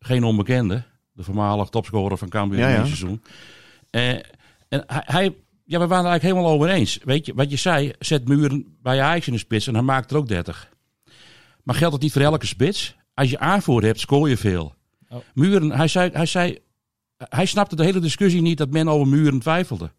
Geen 0.00 0.24
onbekende. 0.24 0.82
De 1.12 1.22
voormalig 1.22 1.68
topscorer 1.68 2.18
van 2.18 2.28
Cambuur 2.28 2.58
Ja, 2.58 2.66
in 2.66 2.72
ja. 2.72 2.78
dit 2.78 2.86
seizoen. 2.86 3.22
Eh, 3.90 4.10
en 4.68 4.84
hij, 4.86 5.02
hij, 5.04 5.34
ja, 5.70 5.78
we 5.78 5.86
waren 5.86 6.04
het 6.04 6.10
eigenlijk 6.10 6.22
helemaal 6.22 6.52
over 6.52 6.68
eens. 6.68 6.98
Weet 7.04 7.26
je, 7.26 7.34
wat 7.34 7.50
je 7.50 7.56
zei, 7.56 7.92
zet 7.98 8.28
Muren 8.28 8.76
bij 8.82 9.02
Ajax 9.02 9.26
in 9.26 9.32
de 9.32 9.38
spits 9.38 9.66
en 9.66 9.74
hij 9.74 9.82
maakt 9.82 10.10
er 10.10 10.16
ook 10.16 10.28
30. 10.28 10.70
Maar 11.62 11.74
geldt 11.74 11.92
dat 11.92 12.02
niet 12.02 12.12
voor 12.12 12.22
elke 12.22 12.46
spits? 12.46 12.96
Als 13.14 13.30
je 13.30 13.38
aanvoer 13.38 13.82
hebt, 13.82 14.00
scoor 14.00 14.28
je 14.28 14.36
veel. 14.36 14.74
Oh. 15.08 15.18
Muren, 15.34 15.70
hij 15.70 15.88
zei, 15.88 16.10
hij 16.12 16.26
zei, 16.26 16.58
hij 17.16 17.46
snapte 17.46 17.76
de 17.76 17.84
hele 17.84 18.00
discussie 18.00 18.42
niet 18.42 18.58
dat 18.58 18.70
men 18.70 18.88
over 18.88 19.08
Muren 19.08 19.38
twijfelde. 19.38 19.92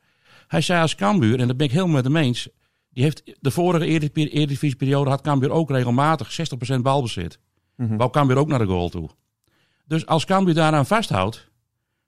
Hij 0.47 0.61
zei 0.61 0.81
als 0.81 0.95
Cambuur, 0.95 1.39
en 1.39 1.47
dat 1.47 1.57
ben 1.57 1.65
ik 1.65 1.71
helemaal 1.71 1.95
met 1.95 2.03
hem 2.03 2.15
eens, 2.15 2.47
die 2.89 3.03
heeft 3.03 3.23
de 3.39 3.51
vorige 3.51 3.85
Eredivisie- 3.85 4.31
Eredivisieperiode 4.31 5.09
had 5.09 5.21
Cambuur 5.21 5.51
ook 5.51 5.69
regelmatig 5.69 6.31
60% 6.31 6.81
balbezit. 6.81 7.39
Mhm. 7.75 7.97
Wou 7.97 8.11
Cambuur 8.11 8.37
ook 8.37 8.47
naar 8.47 8.59
de 8.59 8.65
goal 8.65 8.89
toe. 8.89 9.09
Dus 9.85 10.05
als 10.05 10.25
Cambuur 10.25 10.53
daaraan 10.53 10.85
vasthoudt, 10.85 11.49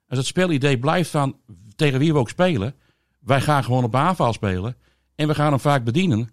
als 0.08 0.18
het 0.18 0.26
spelidee 0.26 0.78
blijft 0.78 1.10
van 1.10 1.36
tegen 1.76 1.98
wie 1.98 2.12
we 2.12 2.18
ook 2.18 2.28
spelen, 2.28 2.74
wij 3.24 3.40
gaan 3.40 3.64
gewoon 3.64 3.84
op 3.84 3.94
aanval 3.94 4.32
spelen 4.32 4.76
en 5.14 5.28
we 5.28 5.34
gaan 5.34 5.50
hem 5.50 5.60
vaak 5.60 5.84
bedienen, 5.84 6.30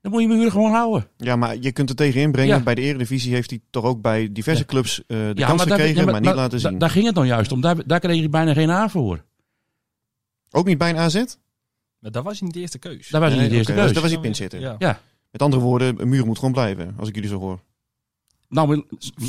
dan 0.00 0.12
moet 0.12 0.20
je 0.22 0.28
Muren 0.28 0.50
gewoon 0.50 0.70
houden. 0.72 1.08
Ja, 1.16 1.36
maar 1.36 1.56
je 1.60 1.72
kunt 1.72 1.88
er 1.88 1.96
tegen 1.96 2.20
inbrengen. 2.20 2.56
Ja. 2.56 2.62
Bij 2.62 2.74
de 2.74 2.80
Eredivisie 2.80 3.34
heeft 3.34 3.50
hij 3.50 3.60
toch 3.70 3.84
ook 3.84 4.00
bij 4.02 4.32
diverse 4.32 4.60
Ja. 4.60 4.66
clubs 4.68 4.98
eh, 5.00 5.06
de 5.06 5.32
Ja, 5.34 5.46
kans 5.46 5.64
daar- 5.64 5.76
gekregen, 5.76 5.96
ja, 6.04 6.04
maar, 6.04 6.14
niet 6.14 6.24
daar- 6.24 6.34
laten 6.34 6.60
daar- 6.60 6.70
zien. 6.70 6.78
Daar 6.78 6.90
ging 6.90 7.06
het 7.06 7.14
dan 7.14 7.26
juist 7.26 7.52
om. 7.52 7.60
Daar, 7.60 7.86
daar 7.86 8.00
kreeg 8.00 8.18
hij 8.18 8.28
bijna 8.30 8.52
geen 8.52 8.70
aanvoer. 8.70 9.24
ook 10.50 10.66
niet 10.66 10.78
bij 10.78 10.90
een 10.90 10.96
AZ? 10.98 11.14
Maar 11.98 12.10
dat 12.10 12.24
was 12.24 12.40
niet 12.40 12.52
de 12.52 12.60
eerste 12.60 12.78
keus. 12.78 13.08
Daar 13.08 13.20
was 13.20 13.30
hij 13.30 13.38
Nee, 13.38 13.40
niet 13.40 13.50
de 13.50 13.56
eerste 13.56 13.72
keus. 13.72 13.82
dus 13.84 13.92
daar 13.92 14.02
was 14.02 14.10
hij 14.12 14.20
pinchitter. 14.20 14.60
Ja. 14.60 14.74
Ja. 14.78 15.00
Met 15.30 15.42
andere 15.42 15.62
woorden, 15.62 16.00
een 16.00 16.08
muur 16.08 16.26
moet 16.26 16.38
gewoon 16.38 16.52
blijven, 16.52 16.94
als 16.98 17.08
ik 17.08 17.14
jullie 17.14 17.30
zo 17.30 17.38
hoor. 17.38 17.60
Nou, 18.48 18.68
maar 18.68 18.76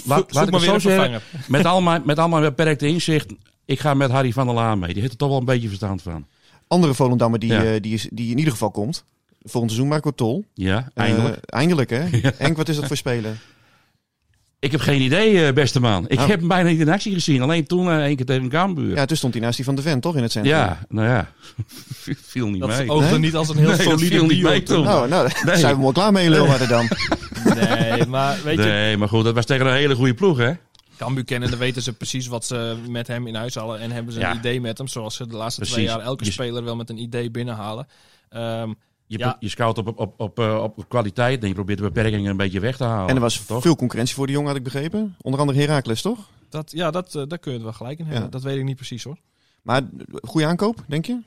laat, 0.05 0.33
laat 0.33 0.45
ik 0.45 0.51
maar 0.51 0.61
het 0.61 0.69
zo 0.69 0.89
zeggen. 0.89 1.21
Met 1.47 1.65
al 1.65 1.81
mijn, 1.81 2.01
met 2.05 2.19
al 2.19 2.27
mijn 2.29 2.41
beperkte 2.41 2.87
inzicht, 2.87 3.33
ik 3.65 3.79
ga 3.79 3.93
met 3.93 4.11
Harry 4.11 4.31
van 4.31 4.45
der 4.45 4.55
Laan 4.55 4.79
mee. 4.79 4.91
Die 4.91 4.99
heeft 5.01 5.13
er 5.13 5.19
toch 5.19 5.29
wel 5.29 5.37
een 5.39 5.45
beetje 5.45 5.67
verstand 5.67 6.01
van. 6.01 6.27
Andere 6.73 6.93
Volendammer 6.93 7.39
die, 7.39 7.51
Ja. 7.51 7.63
eh, 7.63 7.81
die, 7.81 7.93
is, 7.93 8.07
die 8.11 8.31
in 8.31 8.37
ieder 8.37 8.51
geval 8.53 8.71
komt. 8.71 9.05
Volgend 9.41 9.71
seizoen 9.71 9.91
Marco 9.91 10.11
Tol. 10.11 10.45
Ja, 10.53 10.89
eindelijk. 10.93 11.35
Eh, 11.35 11.59
eindelijk, 11.59 11.89
hè? 11.89 12.03
Henk, 12.37 12.57
wat 12.57 12.69
is 12.69 12.75
dat 12.75 12.85
voor 12.87 12.97
speler? 12.97 13.35
ik 14.59 14.71
heb 14.71 14.81
geen 14.81 15.01
idee, 15.01 15.45
eh, 15.45 15.53
beste 15.53 15.79
man. 15.79 16.03
Ik 16.07 16.17
Nou. 16.17 16.29
heb 16.29 16.39
hem 16.39 16.47
bijna 16.47 16.69
niet 16.69 16.79
in 16.79 16.89
actie 16.89 17.13
gezien. 17.13 17.41
Alleen 17.41 17.65
toen 17.65 17.89
eh, 17.89 17.97
één 18.03 18.15
keer 18.15 18.25
tegen 18.25 18.49
Cambuur. 18.49 18.95
Ja, 18.95 19.05
toen 19.05 19.17
stond 19.17 19.33
hij 19.33 19.43
naast 19.43 19.55
die 19.55 19.65
van 19.65 19.75
de 19.75 19.81
Ven, 19.81 19.99
toch, 19.99 20.15
in 20.15 20.21
het 20.21 20.31
centrum? 20.31 20.53
Ja, 20.55 20.79
nou 20.89 21.07
ja. 21.07 21.31
Viel 22.31 22.47
niet 22.49 22.59
Dat 22.59 22.69
mee. 22.69 22.89
oogde 22.89 23.09
Nee? 23.09 23.19
niet 23.19 23.35
als 23.35 23.49
een 23.49 23.57
heel 23.57 23.67
Nee, 23.67 23.77
dat 23.77 23.85
solide 23.85 24.05
viel 24.15 24.25
niet 24.25 24.39
duo 24.39 24.49
mee 24.49 24.63
toen. 24.63 24.83
Nou, 24.83 25.09
nou 25.09 25.29
Nee. 25.45 25.57
zijn 25.57 25.75
we 25.75 25.81
wel 25.81 25.91
klaar 25.91 26.11
mee 26.11 26.23
in 26.25 26.31
Leeuwarden 26.31 26.67
dan. 26.69 26.87
Nee, 27.55 28.05
maar 28.05 28.37
weet 28.43 28.57
je, 28.57 28.63
Nee, 28.63 28.97
maar 28.97 29.07
goed, 29.07 29.23
dat 29.23 29.33
was 29.35 29.45
tegen 29.45 29.65
een 29.67 29.73
hele 29.73 29.95
goede 29.95 30.13
ploeg, 30.13 30.37
hè? 30.37 30.51
Cambuur 31.03 31.23
kennen, 31.23 31.49
dan 31.49 31.59
weten 31.59 31.81
ze 31.81 31.93
precies 31.93 32.27
wat 32.27 32.45
ze 32.45 32.77
met 32.89 33.07
hem 33.07 33.27
in 33.27 33.35
huis 33.35 33.55
halen. 33.55 33.79
En 33.79 33.91
hebben 33.91 34.13
ze 34.13 34.23
een 34.23 34.37
idee 34.37 34.61
met 34.61 34.77
hem. 34.77 34.87
Zoals 34.87 35.15
ze 35.15 35.27
de 35.27 35.35
laatste 35.35 35.65
twee 35.65 35.85
jaar 35.85 35.99
elke 35.99 36.25
Je- 36.25 36.31
speler 36.31 36.63
wel 36.63 36.75
met 36.75 36.89
een 36.89 36.97
idee 37.01 37.31
binnenhalen. 37.31 37.87
Ehm, 38.29 38.73
Je, 39.07 39.17
Ja. 39.19 39.37
je 39.39 39.49
scout 39.49 39.77
op, 39.77 39.99
op, 39.99 40.13
op, 40.19 40.39
eh, 40.39 40.63
op 40.63 40.85
kwaliteit 40.89 41.41
en 41.41 41.47
je 41.47 41.53
probeert 41.53 41.77
de 41.77 41.83
beperkingen 41.83 42.29
een 42.31 42.37
beetje 42.37 42.59
weg 42.59 42.77
te 42.77 42.83
halen. 42.83 43.09
En 43.09 43.15
er 43.15 43.21
was 43.21 43.45
toch? 43.45 43.61
veel 43.61 43.75
concurrentie 43.75 44.15
voor 44.15 44.25
die 44.25 44.35
jongen, 44.35 44.49
had 44.49 44.57
ik 44.59 44.63
begrepen. 44.63 45.15
Onder 45.21 45.39
andere 45.39 45.59
Heracles, 45.59 46.01
toch? 46.01 46.29
dat, 46.49 46.71
ja, 46.71 46.91
dat, 46.91 47.15
eh, 47.15 47.23
daar 47.27 47.37
kun 47.39 47.51
je 47.51 47.57
het 47.57 47.63
wel 47.67 47.73
gelijk 47.73 47.99
in 47.99 48.05
hebben. 48.05 48.23
Ja. 48.23 48.29
Dat 48.29 48.41
weet 48.43 48.57
ik 48.57 48.63
niet 48.63 48.75
precies 48.75 49.03
hoor. 49.03 49.17
Maar 49.61 49.81
goede 50.21 50.47
aankoop, 50.47 50.83
denk 50.87 51.05
je? 51.05 51.19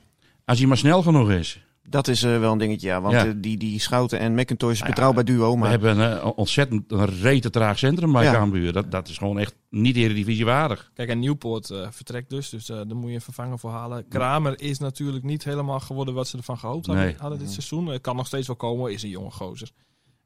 Als 0.45 0.57
hij 0.57 0.67
maar 0.67 0.77
snel 0.77 1.01
genoeg 1.01 1.31
is. 1.31 1.61
Dat 1.89 2.07
is 2.07 2.23
eh, 2.23 2.39
wel 2.39 2.51
een 2.51 2.57
dingetje, 2.57 2.87
ja. 2.87 3.01
Want 3.01 3.13
Ja. 3.13 3.25
eh, 3.25 3.31
die, 3.37 3.57
die 3.57 3.79
Schouten 3.79 4.19
en 4.19 4.33
McIntosh 4.35 4.71
is 4.71 4.77
Nou 4.79 4.89
ja, 4.89 4.95
betrouwbaar 4.95 5.25
duo. 5.25 5.51
We 5.51 5.57
Maar 5.57 5.69
hebben 5.69 5.99
een 5.99 6.19
eh, 6.19 6.31
ontzettend 6.35 6.91
een 6.91 7.05
rete 7.05 7.49
traag 7.49 7.77
centrum 7.77 8.11
bij 8.11 8.23
Ja. 8.23 8.31
Cambuur. 8.31 8.73
Dat, 8.73 8.91
dat 8.91 9.07
is 9.07 9.17
gewoon 9.17 9.39
echt 9.39 9.55
niet 9.69 9.95
eredivisie 9.95 10.45
waardig. 10.45 10.91
Kijk, 10.93 11.09
en 11.09 11.19
Nieuwpoort 11.19 11.67
vertrekt 11.89 12.29
dus. 12.29 12.49
Dus 12.49 12.65
daar 12.65 12.95
moet 12.95 13.09
je 13.09 13.15
een 13.15 13.21
vervanger 13.21 13.59
voor 13.59 13.71
halen. 13.71 14.07
Kramer 14.07 14.61
is 14.61 14.79
natuurlijk 14.79 15.23
niet 15.23 15.43
helemaal 15.43 15.79
geworden 15.79 16.13
wat 16.13 16.27
ze 16.27 16.37
ervan 16.37 16.57
gehoopt 16.57 16.85
hadden, 16.85 17.05
Nee. 17.05 17.15
hadden 17.17 17.39
dit 17.39 17.51
seizoen. 17.51 17.91
Eh, 17.91 17.99
kan 18.01 18.15
nog 18.15 18.27
steeds 18.27 18.47
wel 18.47 18.55
komen, 18.55 18.91
is 18.93 19.03
een 19.03 19.09
jonge 19.09 19.31
gozer. 19.31 19.71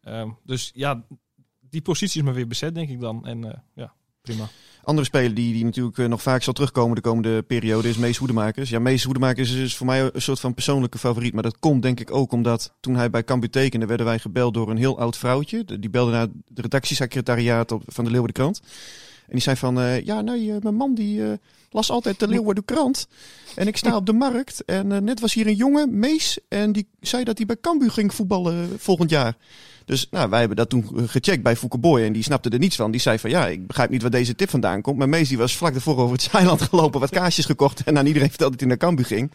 Ehm, 0.02 0.30
dus 0.44 0.72
ja, 0.74 1.04
die 1.70 1.82
positie 1.82 2.20
is 2.20 2.26
maar 2.26 2.36
weer 2.36 2.48
bezet, 2.48 2.76
denk 2.76 2.90
ik 2.90 3.00
dan. 3.00 3.26
En 3.26 3.44
eh, 3.52 3.58
ja, 3.76 3.94
prima. 4.22 4.48
Andere 4.84 5.08
speler 5.08 5.34
die, 5.34 5.54
die 5.54 5.64
natuurlijk 5.66 5.98
eh, 5.98 6.06
nog 6.08 6.22
vaak 6.22 6.44
zal 6.44 6.54
terugkomen 6.54 6.96
de 6.96 7.02
komende 7.02 7.42
periode 7.42 7.90
is 7.90 7.98
Mees 7.98 8.18
Hoedemakers. 8.18 8.70
Ja, 8.70 8.80
Mees 8.80 9.04
Hoedemakers 9.04 9.52
is 9.54 9.76
voor 9.76 9.86
mij 9.86 10.10
een 10.14 10.22
soort 10.22 10.40
van 10.40 10.54
persoonlijke 10.54 10.98
favoriet. 10.98 11.34
Maar 11.34 11.44
dat 11.44 11.60
komt 11.60 11.82
denk 11.82 12.00
ik 12.00 12.12
ook 12.12 12.32
omdat 12.32 12.74
toen 12.80 12.96
hij 12.96 13.10
bij 13.10 13.24
Cambuur 13.24 13.50
tekende 13.50 13.86
werden 13.86 14.06
wij 14.06 14.20
gebeld 14.20 14.54
door 14.54 14.70
een 14.70 14.78
heel 14.78 15.00
oud 15.00 15.18
vrouwtje. 15.18 15.64
De- 15.66 15.80
Die 15.80 15.90
belde 15.90 16.12
naar 16.12 16.22
het 16.22 16.32
redactiesecretariaat 16.56 17.76
van 17.86 18.04
de 18.04 18.10
Leeuwarden 18.12 18.34
Krant. 18.36 18.62
En 19.28 19.32
die 19.38 19.42
zei 19.42 19.56
van, 19.56 19.80
eh, 19.80 20.02
ja 20.06 20.22
nee, 20.22 20.52
eh, 20.52 20.62
mijn 20.62 20.76
man 20.76 20.94
die 20.96 21.22
las 21.72 21.90
altijd 21.90 22.20
de 22.20 22.28
Leeuwarden 22.28 22.66
Krant. 22.66 23.08
En 23.56 23.68
ik 23.68 23.78
sta 23.78 23.96
op 23.96 24.06
de 24.06 24.14
markt 24.14 24.66
en 24.66 24.92
eh, 24.92 24.98
net 24.98 25.20
was 25.20 25.34
hier 25.34 25.48
een 25.48 25.56
jongen, 25.56 26.00
Mees. 26.00 26.40
En 26.48 26.72
die 26.72 26.88
zei 27.02 27.24
dat 27.24 27.38
hij 27.38 27.46
bij 27.46 27.58
Cambuur 27.62 27.92
ging 27.92 28.14
voetballen 28.14 28.54
eh, 28.54 28.68
volgend 28.78 29.10
jaar. 29.10 29.36
Dus 29.86 30.08
nou, 30.12 30.30
wij 30.30 30.40
hebben 30.40 30.58
dat 30.58 30.70
toen 30.70 31.10
gecheckt 31.10 31.44
bij 31.44 31.56
Fouke 31.56 31.78
Boy 31.78 32.02
en 32.02 32.14
die 32.14 32.24
snapte 32.24 32.50
er 32.50 32.60
niets 32.60 32.76
van. 32.76 32.92
Die 32.92 33.02
zei 33.02 33.20
van 33.20 33.30
ja, 33.30 33.48
ik 33.48 33.68
begrijp 33.68 33.90
niet 33.90 34.02
waar 34.02 34.12
deze 34.12 34.36
tip 34.36 34.50
vandaan 34.50 34.82
komt. 34.82 34.98
Maar 34.98 35.10
Mees 35.10 35.30
die 35.30 35.38
was 35.38 35.56
vlak 35.56 35.72
daarvoor 35.72 35.98
over 35.98 36.16
het 36.16 36.30
eiland 36.34 36.62
gelopen, 36.62 37.00
wat 37.00 37.10
kaasjes 37.10 37.46
gekocht 37.46 37.84
en 37.84 37.98
aan 37.98 38.06
iedereen 38.06 38.30
vertelde 38.30 38.52
dat 38.52 38.60
hij 38.60 38.70
naar 38.70 38.78
Cambuur 38.78 39.06
ging. 39.06 39.32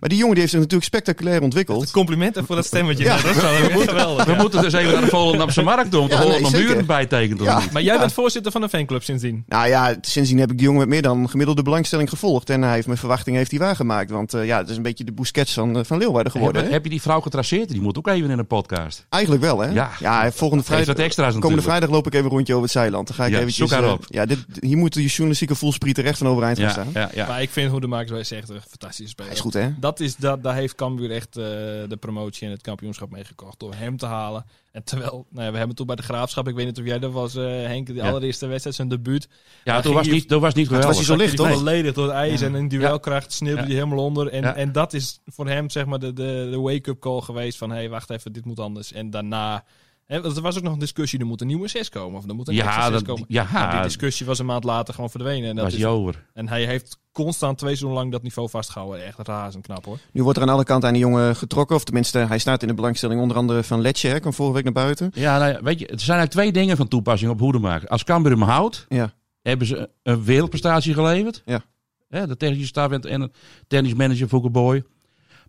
Maar 0.00 0.08
die 0.08 0.18
jongen 0.18 0.32
die 0.32 0.40
heeft 0.40 0.50
zich 0.52 0.60
natuurlijk 0.62 0.88
spectaculair 0.88 1.42
ontwikkeld. 1.42 1.90
Complimenten 1.90 2.46
voor 2.46 2.56
dat 2.56 2.64
stemmetje. 2.64 3.04
Ja. 3.04 3.16
Dat 3.20 3.36
is 3.36 3.42
wel 3.42 3.80
geweldig. 3.80 4.24
We 4.24 4.30
ja. 4.32 4.36
moeten 4.40 4.62
dus 4.62 4.72
even 4.72 4.92
naar 4.92 5.00
de 5.00 5.06
Volendamse 5.08 5.62
markt 5.62 5.90
doen. 5.90 6.02
Om 6.02 6.08
Ja, 6.08 6.16
te 6.16 6.22
nee, 6.22 6.30
horen 6.32 6.44
of 6.44 6.50
zeker. 6.50 6.66
buren 6.66 6.86
bijtekent. 6.86 7.40
Ja. 7.40 7.60
Maar 7.72 7.82
jij 7.82 7.94
Ja. 7.94 8.00
bent 8.00 8.12
voorzitter 8.12 8.52
van 8.52 8.60
de 8.60 8.68
fanclub 8.68 9.02
sindsdien. 9.02 9.44
Nou 9.48 9.68
ja, 9.68 9.96
sindsdien 10.00 10.38
heb 10.38 10.50
ik 10.50 10.56
die 10.56 10.66
jongen 10.66 10.80
met 10.80 10.88
meer 10.88 11.02
dan 11.02 11.28
gemiddelde 11.30 11.62
belangstelling 11.62 12.08
gevolgd. 12.08 12.50
En 12.50 12.62
hij 12.62 12.74
heeft 12.74 12.86
mijn 12.86 12.98
verwachting 12.98 13.36
heeft 13.36 13.50
hij 13.50 13.60
waargemaakt. 13.60 14.10
Want 14.10 14.34
eh, 14.34 14.46
ja, 14.46 14.58
het 14.58 14.68
is 14.68 14.76
een 14.76 14.82
beetje 14.82 15.04
de 15.04 15.12
Busquets 15.12 15.52
van, 15.52 15.78
eh, 15.78 15.84
van 15.84 15.98
Leeuwarden 15.98 16.32
geworden. 16.32 16.62
Heb, 16.62 16.72
heb 16.72 16.84
je 16.84 16.90
die 16.90 17.00
vrouw 17.02 17.20
getraceerd? 17.20 17.68
Die 17.68 17.80
moet 17.80 17.98
ook 17.98 18.08
even 18.08 18.30
in 18.30 18.38
een 18.38 18.46
podcast. 18.46 19.06
Eigenlijk 19.08 19.42
wel, 19.42 19.60
hè? 19.60 19.70
Ja. 19.70 19.90
volgende 20.32 20.54
Geeft 20.64 20.66
vrijdag, 20.66 20.86
wat 20.86 21.04
extra's 21.04 21.14
komende 21.26 21.34
natuurlijk. 21.34 21.62
vrijdag 21.68 21.90
loop 21.90 22.06
ik 22.06 22.12
even 22.12 22.24
een 22.26 22.30
rondje 22.32 22.52
over 22.52 22.64
het 22.64 22.72
zeiland. 22.76 23.06
Dan 23.06 23.16
ga 23.16 23.24
ik 23.24 23.30
Ja, 23.30 23.36
eventjes... 23.38 23.68
zoek 23.68 23.78
haar 23.78 23.88
eh, 23.88 23.92
op. 23.94 24.04
ja, 24.08 24.26
dit, 24.26 24.38
hier 24.60 24.76
moet 24.76 24.92
de 24.92 25.04
journalistieke 25.06 25.54
voelspriet 25.54 25.98
er 25.98 26.04
echt 26.04 26.18
van 26.18 26.26
overeind 26.28 26.58
gaan 26.58 26.66
Ja, 26.66 26.72
staan. 26.72 26.88
ja, 26.94 27.10
ja. 27.14 27.26
Maar 27.26 27.42
ik 27.42 27.50
vind 27.50 27.70
hoe 27.70 27.80
de 27.80 27.86
echt 27.96 28.48
een 28.48 28.60
fantastische 28.68 29.08
speler. 29.10 29.30
Hij 29.30 29.32
is 29.32 29.40
goed, 29.40 29.54
hè? 29.54 29.68
Dat 29.86 30.00
is, 30.00 30.16
dat, 30.16 30.42
daar 30.42 30.54
heeft 30.54 30.74
Cambuur 30.74 31.10
echt 31.10 31.36
eh, 31.36 31.44
de 31.88 31.96
promotie 32.00 32.46
en 32.46 32.52
het 32.52 32.62
kampioenschap 32.62 33.10
meegekocht. 33.10 33.58
Door 33.58 33.74
hem 33.74 33.96
te 33.96 34.06
halen. 34.06 34.44
En 34.72 34.84
terwijl, 34.84 35.26
nou 35.30 35.44
ja, 35.46 35.52
we 35.52 35.58
hebben 35.58 35.76
toen 35.76 35.86
bij 35.86 35.96
de 35.96 36.02
Graafschap, 36.02 36.48
ik 36.48 36.54
weet 36.54 36.66
niet 36.66 36.78
of 36.78 36.84
jij 36.84 37.00
er 37.00 37.10
was, 37.10 37.34
eh, 37.34 37.44
Henk, 37.44 37.86
de 37.86 37.94
Ja. 37.94 38.08
allereerste 38.08 38.46
wedstrijd, 38.46 38.76
zijn 38.76 38.88
debuut. 38.88 39.28
ja 39.64 39.80
toen 39.80 39.94
was 39.94 40.06
niet, 40.08 40.28
toen 40.28 40.40
was 40.40 40.54
niet 40.54 40.68
toen 40.68 40.76
was 40.76 40.84
geweldig. 40.84 41.06
hij 41.08 41.16
zo 41.16 41.22
licht, 41.24 41.36
toch? 41.36 41.52
volledig 41.58 41.94
door 41.94 42.04
het 42.04 42.14
ijs 42.14 42.40
Ja. 42.40 42.46
en 42.46 42.54
in 42.54 42.68
duelkracht 42.68 43.32
sneeuwde 43.32 43.60
Ja. 43.60 43.66
hij 43.66 43.74
helemaal 43.74 44.04
onder. 44.04 44.28
En, 44.28 44.42
Ja. 44.42 44.54
en 44.54 44.72
dat 44.72 44.92
is 44.92 45.20
voor 45.26 45.48
hem 45.48 45.70
zeg 45.70 45.86
maar 45.86 45.98
de, 45.98 46.12
de, 46.12 46.48
de 46.50 46.58
wake-up 46.60 47.00
call 47.00 47.20
geweest 47.20 47.58
van, 47.58 47.70
hé, 47.70 47.76
hey, 47.76 47.88
wacht 47.88 48.10
even, 48.10 48.32
dit 48.32 48.44
moet 48.44 48.60
anders. 48.60 48.92
En 48.92 49.10
daarna... 49.10 49.64
Want 50.06 50.36
er 50.36 50.42
was 50.42 50.56
ook 50.56 50.62
nog 50.62 50.72
een 50.72 50.78
discussie, 50.78 51.18
er 51.18 51.26
moet 51.26 51.40
een 51.40 51.46
nieuwe 51.46 51.68
6 51.68 51.88
komen. 51.88 52.18
Of 52.18 52.28
er 52.28 52.34
moet 52.34 52.48
een 52.48 52.54
Ja, 52.54 52.64
extra 52.64 52.82
6 52.82 52.92
dat- 52.92 53.02
komen. 53.02 53.24
ja, 53.28 53.46
Nou, 53.52 53.72
die 53.72 53.82
discussie 53.82 54.26
was 54.26 54.38
een 54.38 54.46
maand 54.46 54.64
later 54.64 54.94
gewoon 54.94 55.10
verdwenen. 55.10 55.48
En, 55.48 55.54
dat 55.56 55.64
was 55.64 55.74
is, 55.74 56.14
en 56.32 56.48
hij 56.48 56.64
heeft 56.66 56.98
constant 57.12 57.58
twee 57.58 57.70
seizoenen 57.70 57.98
lang 57.98 58.12
dat 58.12 58.22
niveau 58.22 58.48
vastgehouden. 58.50 59.04
Echt 59.04 59.18
razend 59.18 59.64
knap 59.64 59.84
hoor. 59.84 59.98
Nu 60.12 60.22
wordt 60.22 60.38
er 60.38 60.44
aan 60.44 60.50
alle 60.50 60.64
kanten 60.64 60.88
aan 60.88 60.94
die 60.94 61.02
jongen 61.02 61.36
getrokken. 61.36 61.76
Of 61.76 61.84
tenminste, 61.84 62.18
hij 62.18 62.38
staat 62.38 62.62
in 62.62 62.68
de 62.68 62.74
belangstelling 62.74 63.20
onder 63.20 63.36
andere 63.36 63.62
van 63.62 63.80
Letje. 63.80 64.08
Hè, 64.08 64.20
kwam 64.20 64.32
vorige 64.32 64.54
week 64.54 64.64
naar 64.64 64.72
buiten. 64.72 65.10
Ja, 65.14 65.38
nou 65.38 65.52
ja, 65.52 65.62
weet 65.62 65.78
je, 65.78 65.86
er 65.86 66.00
zijn 66.00 66.18
eigenlijk 66.18 66.30
twee 66.30 66.62
dingen 66.62 66.76
van 66.76 66.88
toepassing 66.88 67.30
op 67.30 67.38
Hoedemakers. 67.40 67.90
Als 67.90 68.04
Cambuur 68.04 68.32
hem 68.32 68.42
houdt, 68.42 68.86
Ja. 68.88 69.12
hebben 69.42 69.66
ze 69.66 69.90
een 70.02 70.24
wereldprestatie 70.24 70.94
geleverd. 70.94 71.42
Ja. 71.44 71.62
Hè, 72.08 72.26
de 72.26 72.36
technische 72.36 72.66
staf 72.66 72.90
en- 72.90 73.00
en 73.02 73.20
de 73.20 73.30
technisch 73.66 73.94
manager 73.94 74.28
Fouke 74.28 74.50
Boy. 74.50 74.84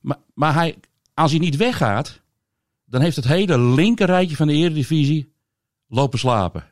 Maar, 0.02 0.18
maar 0.34 0.54
hij, 0.54 0.76
als 1.14 1.32
hij 1.32 1.40
niet 1.40 1.56
weggaat, 1.58 2.22
dan 2.89 3.01
heeft 3.01 3.15
het 3.15 3.27
hele 3.27 3.60
linkerrijtje 3.60 4.36
van 4.36 4.48
de 4.48 4.53
eredivisie 4.53 5.34
lopen 5.88 6.20
slapen. 6.20 6.65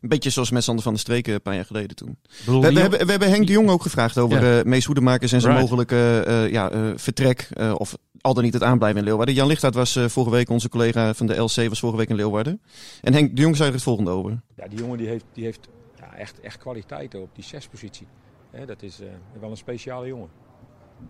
Een 0.00 0.08
beetje 0.08 0.30
zoals 0.30 0.50
met 0.50 0.64
Sander 0.64 0.82
van 0.82 0.92
der 0.92 1.00
Streken 1.00 1.34
een 1.34 1.42
paar 1.42 1.54
jaar 1.54 1.64
geleden 1.64 1.96
toen. 1.96 2.18
We, 2.44 2.52
hebben, 2.52 2.90
we 3.06 3.10
hebben 3.10 3.30
Henk 3.30 3.46
de 3.46 3.52
Jong 3.52 3.70
ook 3.70 3.82
gevraagd 3.82 4.18
over 4.18 4.42
Ja. 4.42 4.58
eh 4.58 4.64
Mees 4.64 4.84
Hoedemakers 4.84 5.32
en 5.32 5.40
zijn 5.40 5.52
Right. 5.54 5.68
mogelijke 5.70 6.22
eh, 6.26 6.50
ja, 6.50 6.70
eh, 6.70 6.90
vertrek. 6.96 7.48
eh, 7.52 7.74
of 7.76 7.96
al 8.20 8.34
dan 8.34 8.44
niet 8.44 8.52
het 8.52 8.62
aanblijven 8.62 8.98
in 8.98 9.04
Leeuwarden. 9.04 9.34
Jan 9.34 9.46
Lichtaert 9.46 9.74
was 9.74 9.96
eh, 9.96 10.04
vorige 10.08 10.32
week, 10.32 10.48
onze 10.48 10.68
collega 10.68 11.14
van 11.14 11.26
de 11.26 11.36
LC, 11.36 11.68
was 11.68 11.78
vorige 11.80 11.98
week 11.98 12.08
in 12.08 12.16
Leeuwarden. 12.16 12.62
En 13.00 13.12
Henk 13.12 13.36
de 13.36 13.42
Jong 13.42 13.56
zei 13.56 13.68
er 13.68 13.74
het 13.74 13.82
volgende 13.84 14.10
over. 14.10 14.40
Ja, 14.56 14.68
die 14.68 14.78
jongen 14.78 14.98
die 14.98 15.08
heeft, 15.08 15.24
die 15.32 15.44
heeft 15.44 15.68
ja, 15.98 16.14
echt, 16.16 16.40
echt 16.40 16.58
kwaliteiten 16.58 17.20
op 17.22 17.34
die 17.34 17.44
zespositie. 17.44 18.06
Hè, 18.50 18.66
dat 18.66 18.82
is 18.82 19.00
eh, 19.00 19.06
wel 19.40 19.50
een 19.50 19.56
speciale 19.56 20.06
jongen. 20.06 20.28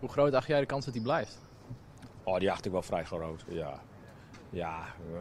Hoe 0.00 0.08
groot 0.08 0.34
acht 0.34 0.46
jij 0.46 0.60
de 0.60 0.66
kans 0.66 0.84
dat 0.84 0.94
hij 0.94 1.02
blijft? 1.02 1.38
Oh, 2.24 2.38
die 2.38 2.50
acht 2.50 2.66
ik 2.66 2.72
wel 2.72 2.82
vrij 2.82 3.04
groot. 3.04 3.44
Ja, 3.48 3.80
ja 4.50 4.78
eh, 4.78 5.18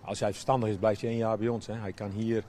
als 0.00 0.20
hij 0.20 0.32
verstandig 0.32 0.68
is, 0.68 0.76
blijft 0.76 1.00
hij 1.00 1.10
één 1.10 1.18
jaar 1.18 1.38
bij 1.38 1.48
ons. 1.48 1.66
Hè. 1.66 1.74
Hij 1.74 1.92
kan 1.92 2.10
hier 2.10 2.44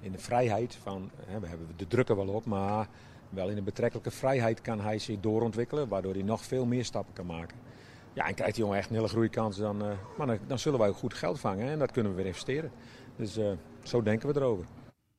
in 0.00 0.12
de 0.12 0.18
vrijheid 0.18 0.78
van, 0.82 1.10
hè, 1.26 1.40
we 1.40 1.46
hebben 1.46 1.68
de 1.76 1.86
druk 1.86 2.08
er 2.08 2.16
wel 2.16 2.28
op, 2.28 2.44
maar 2.44 2.88
wel 3.28 3.48
in 3.48 3.54
de 3.54 3.62
betrekkelijke 3.62 4.10
vrijheid 4.10 4.60
kan 4.60 4.80
hij 4.80 4.98
zich 4.98 5.20
doorontwikkelen, 5.20 5.88
waardoor 5.88 6.12
hij 6.12 6.22
nog 6.22 6.44
veel 6.44 6.64
meer 6.66 6.84
stappen 6.84 7.14
kan 7.14 7.26
maken. 7.26 7.56
Ja, 8.12 8.26
en 8.26 8.34
krijgt 8.34 8.54
die 8.54 8.62
jongen 8.64 8.78
echt 8.78 8.88
een 8.88 8.96
hele 8.96 9.08
groeikans, 9.08 9.56
dan, 9.56 9.82
eh, 9.82 9.90
maar 10.18 10.38
dan, 10.46 10.58
zullen 10.58 10.78
wij 10.78 10.88
ook 10.88 10.96
goed 10.96 11.14
geld 11.14 11.40
vangen 11.40 11.68
en 11.68 11.78
dat 11.78 11.92
kunnen 11.92 12.12
we 12.12 12.16
weer 12.16 12.26
investeren. 12.26 12.70
Dus 13.16 13.36
eh, 13.36 13.50
zo 13.82 14.02
denken 14.02 14.28
we 14.28 14.40
erover. 14.40 14.66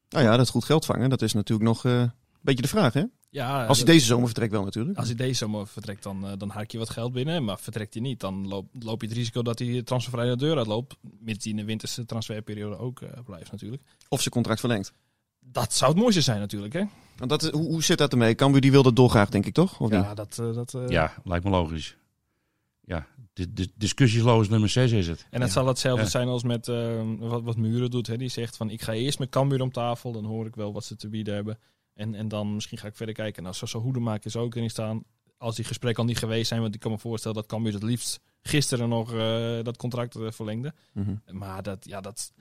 Nou 0.09 0.25
ja, 0.25 0.37
dat 0.37 0.49
goed 0.49 0.63
geld 0.63 0.85
vangen, 0.85 1.09
dat 1.09 1.21
is 1.21 1.33
natuurlijk 1.33 1.69
nog 1.69 1.83
een 1.83 2.11
beetje 2.41 2.61
de 2.61 2.67
vraag, 2.67 2.93
hè? 2.93 3.03
Ja, 3.35 3.65
Als 3.65 3.77
hij 3.77 3.85
deze 3.85 4.05
zomer 4.05 4.25
vertrekt 4.25 4.51
wel 4.51 4.63
natuurlijk. 4.63 4.97
Als 4.97 5.07
hij 5.07 5.15
deze 5.15 5.33
zomer 5.33 5.67
vertrekt, 5.67 6.03
dan, 6.03 6.27
eh, 6.27 6.31
dan 6.37 6.49
haak 6.49 6.71
je 6.71 6.77
wat 6.77 6.89
geld 6.89 7.13
binnen. 7.13 7.43
Maar 7.43 7.59
vertrekt 7.59 7.93
hij 7.93 8.03
niet, 8.03 8.19
dan 8.19 8.47
loop, 8.47 8.65
loop 8.79 9.01
je 9.01 9.07
het 9.07 9.15
risico 9.17 9.41
dat 9.41 9.59
hij 9.59 9.83
transfervrij 9.83 10.27
de 10.29 10.35
deur 10.37 10.57
uitloopt. 10.57 10.95
Mits 11.19 11.43
hij 11.43 11.51
in 11.53 11.57
de 11.59 11.65
winterse 11.65 12.05
transferperiode 12.05 12.77
ook 12.77 13.01
eh, 13.01 13.09
blijft 13.25 13.51
natuurlijk. 13.51 13.83
Of 14.09 14.19
zijn 14.21 14.33
contract 14.33 14.59
verlengt. 14.59 14.93
Dat 15.39 15.73
zou 15.73 15.91
het 15.91 15.99
mooiste 16.01 16.21
zijn 16.21 16.39
natuurlijk, 16.39 16.73
hè? 16.73 16.83
Want 17.17 17.29
dat, 17.29 17.41
hoe, 17.51 17.65
hoe 17.67 17.83
zit 17.83 17.97
dat 17.97 18.11
ermee? 18.11 18.35
Cambuur 18.35 18.61
die 18.61 18.71
wil 18.71 18.83
dat 18.83 18.95
dolgraag, 18.95 19.29
denk 19.29 19.45
ik 19.45 19.53
toch? 19.53 19.79
Of 19.79 19.89
niet? 19.89 20.01
Ja, 20.01 20.13
dat... 20.13 20.39
eh, 20.39 20.53
dat 20.53 20.75
Ja, 20.87 21.13
lijkt 21.23 21.43
me 21.43 21.49
logisch. 21.51 21.95
Ja, 22.85 23.07
di- 23.33 23.53
di- 23.53 23.71
discussieloos 23.75 24.49
nummer 24.49 24.69
6 24.69 24.91
is 24.91 25.07
het. 25.07 25.25
En 25.29 25.41
het 25.41 25.51
zal 25.51 25.67
hetzelfde 25.67 26.03
Ja. 26.03 26.09
zijn 26.09 26.27
als 26.27 26.43
met 26.43 26.67
eh, 26.67 27.01
wat, 27.19 27.43
wat 27.43 27.57
Muren 27.57 27.89
doet. 27.89 28.07
Hè? 28.07 28.17
Die 28.17 28.29
zegt 28.29 28.57
van, 28.57 28.69
ik 28.69 28.81
ga 28.81 28.93
eerst 28.93 29.19
met 29.19 29.29
Cambuur 29.29 29.61
om 29.61 29.71
tafel. 29.71 30.11
Dan 30.11 30.25
hoor 30.25 30.45
ik 30.45 30.55
wel 30.55 30.73
wat 30.73 30.83
ze 30.85 30.95
te 30.95 31.09
bieden 31.09 31.33
hebben. 31.33 31.57
En, 31.95 32.15
en 32.15 32.27
dan 32.27 32.53
misschien 32.53 32.77
ga 32.77 32.87
ik 32.87 32.95
verder 32.95 33.15
kijken. 33.15 33.43
Nou, 33.43 33.55
zo, 33.55 33.65
zo 33.65 33.79
Hoedemakers 33.81 34.35
is 34.35 34.41
ook 34.41 34.55
erin 34.55 34.69
staan. 34.69 35.03
Als 35.37 35.55
die 35.55 35.65
gesprekken 35.65 36.03
al 36.03 36.09
niet 36.09 36.17
geweest 36.17 36.47
zijn. 36.47 36.61
Want 36.61 36.73
ik 36.75 36.79
kan 36.79 36.91
me 36.91 36.97
voorstellen 36.97 37.37
dat 37.37 37.45
Cambuur 37.45 37.73
het 37.73 37.83
liefst 37.83 38.19
gisteren 38.41 38.89
nog 38.89 39.13
eh, 39.13 39.57
dat 39.63 39.77
contract 39.77 40.15
eh, 40.15 40.31
verlengde. 40.31 40.73
Mhm. 40.93 41.15
Maar 41.31 41.63
dat, 41.63 41.85
ja, 41.85 42.01
dat, 42.01 42.33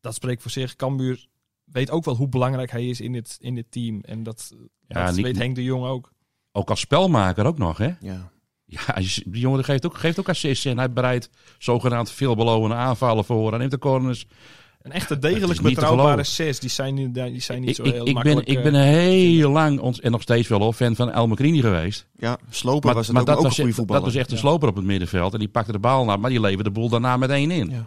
dat 0.00 0.14
spreekt 0.14 0.42
voor 0.42 0.50
zich. 0.50 0.76
Cambuur 0.76 1.26
weet 1.64 1.90
ook 1.90 2.04
wel 2.04 2.16
hoe 2.16 2.28
belangrijk 2.28 2.70
hij 2.70 2.88
is 2.88 3.00
in 3.00 3.12
dit, 3.12 3.36
in 3.40 3.54
dit 3.54 3.70
team. 3.70 4.00
En 4.00 4.22
dat, 4.22 4.52
Ja, 4.86 5.04
dat 5.06 5.14
niet- 5.14 5.24
weet 5.24 5.36
Henk 5.36 5.54
de 5.54 5.62
Jong 5.64 5.84
ook. 5.86 6.12
Ook 6.52 6.70
als 6.70 6.80
spelmaker 6.80 7.46
ook 7.46 7.58
nog, 7.58 7.78
hè? 7.78 7.90
Ja. 8.00 8.30
Ja, 8.64 8.94
die 9.24 9.40
jongen 9.40 9.64
geeft 9.64 9.86
ook, 9.86 9.96
geeft 9.98 10.18
ook 10.20 10.28
assists 10.28 10.64
en 10.64 10.78
hij 10.78 10.92
bereidt 10.92 11.30
zogenaamd 11.58 12.10
veelbelovende 12.10 12.74
aanvallen 12.76 13.24
voor. 13.24 13.48
Hij 13.50 13.58
neemt 13.58 13.70
de 13.70 13.78
corners. 13.78 14.26
Een 14.82 14.92
echte 14.92 15.18
degelijk 15.18 15.60
betrouwbare. 15.60 16.22
6, 16.24 16.58
die 16.60 16.70
zijn, 16.70 16.94
niet- 16.94 17.14
die 17.14 17.40
zijn 17.40 17.60
niet 17.60 17.68
Ik, 17.68 17.74
zo 17.74 17.82
ik, 17.82 17.92
heel 17.92 18.00
ik, 18.00 18.04
ben, 18.04 18.14
makkelijk. 18.14 18.48
ik 18.48 18.56
eh, 18.56 18.62
ben 18.62 18.74
heel 18.74 19.50
lang, 19.50 19.80
ons, 19.80 20.00
en 20.00 20.10
nog 20.10 20.22
steeds 20.22 20.48
wel 20.48 20.60
hoor, 20.60 20.72
fan 20.72 20.96
van 20.96 21.10
El 21.10 21.26
Macrini 21.28 21.60
geweest. 21.60 22.06
Ja, 22.16 22.38
Sloper 22.50 22.94
was 22.94 23.06
het 23.08 23.16
ook, 23.18 23.26
dat, 23.26 23.34
ook 23.36 23.42
een 23.42 23.46
was, 23.46 23.54
goede 23.54 23.68
dat 23.68 23.78
voetballer. 23.78 24.02
was 24.04 24.14
echt 24.14 24.30
een 24.32 24.38
sloper 24.38 24.68
op 24.68 24.76
het 24.76 24.84
middenveld. 24.84 25.32
En 25.32 25.38
die 25.38 25.48
pakte 25.48 25.72
de 25.72 25.78
bal 25.78 26.04
na, 26.04 26.16
maar 26.16 26.30
die 26.30 26.40
leverde 26.40 26.62
de 26.64 26.70
boel 26.70 26.88
daarna 26.88 27.16
meteen 27.16 27.50
in. 27.50 27.70
Ja. 27.70 27.86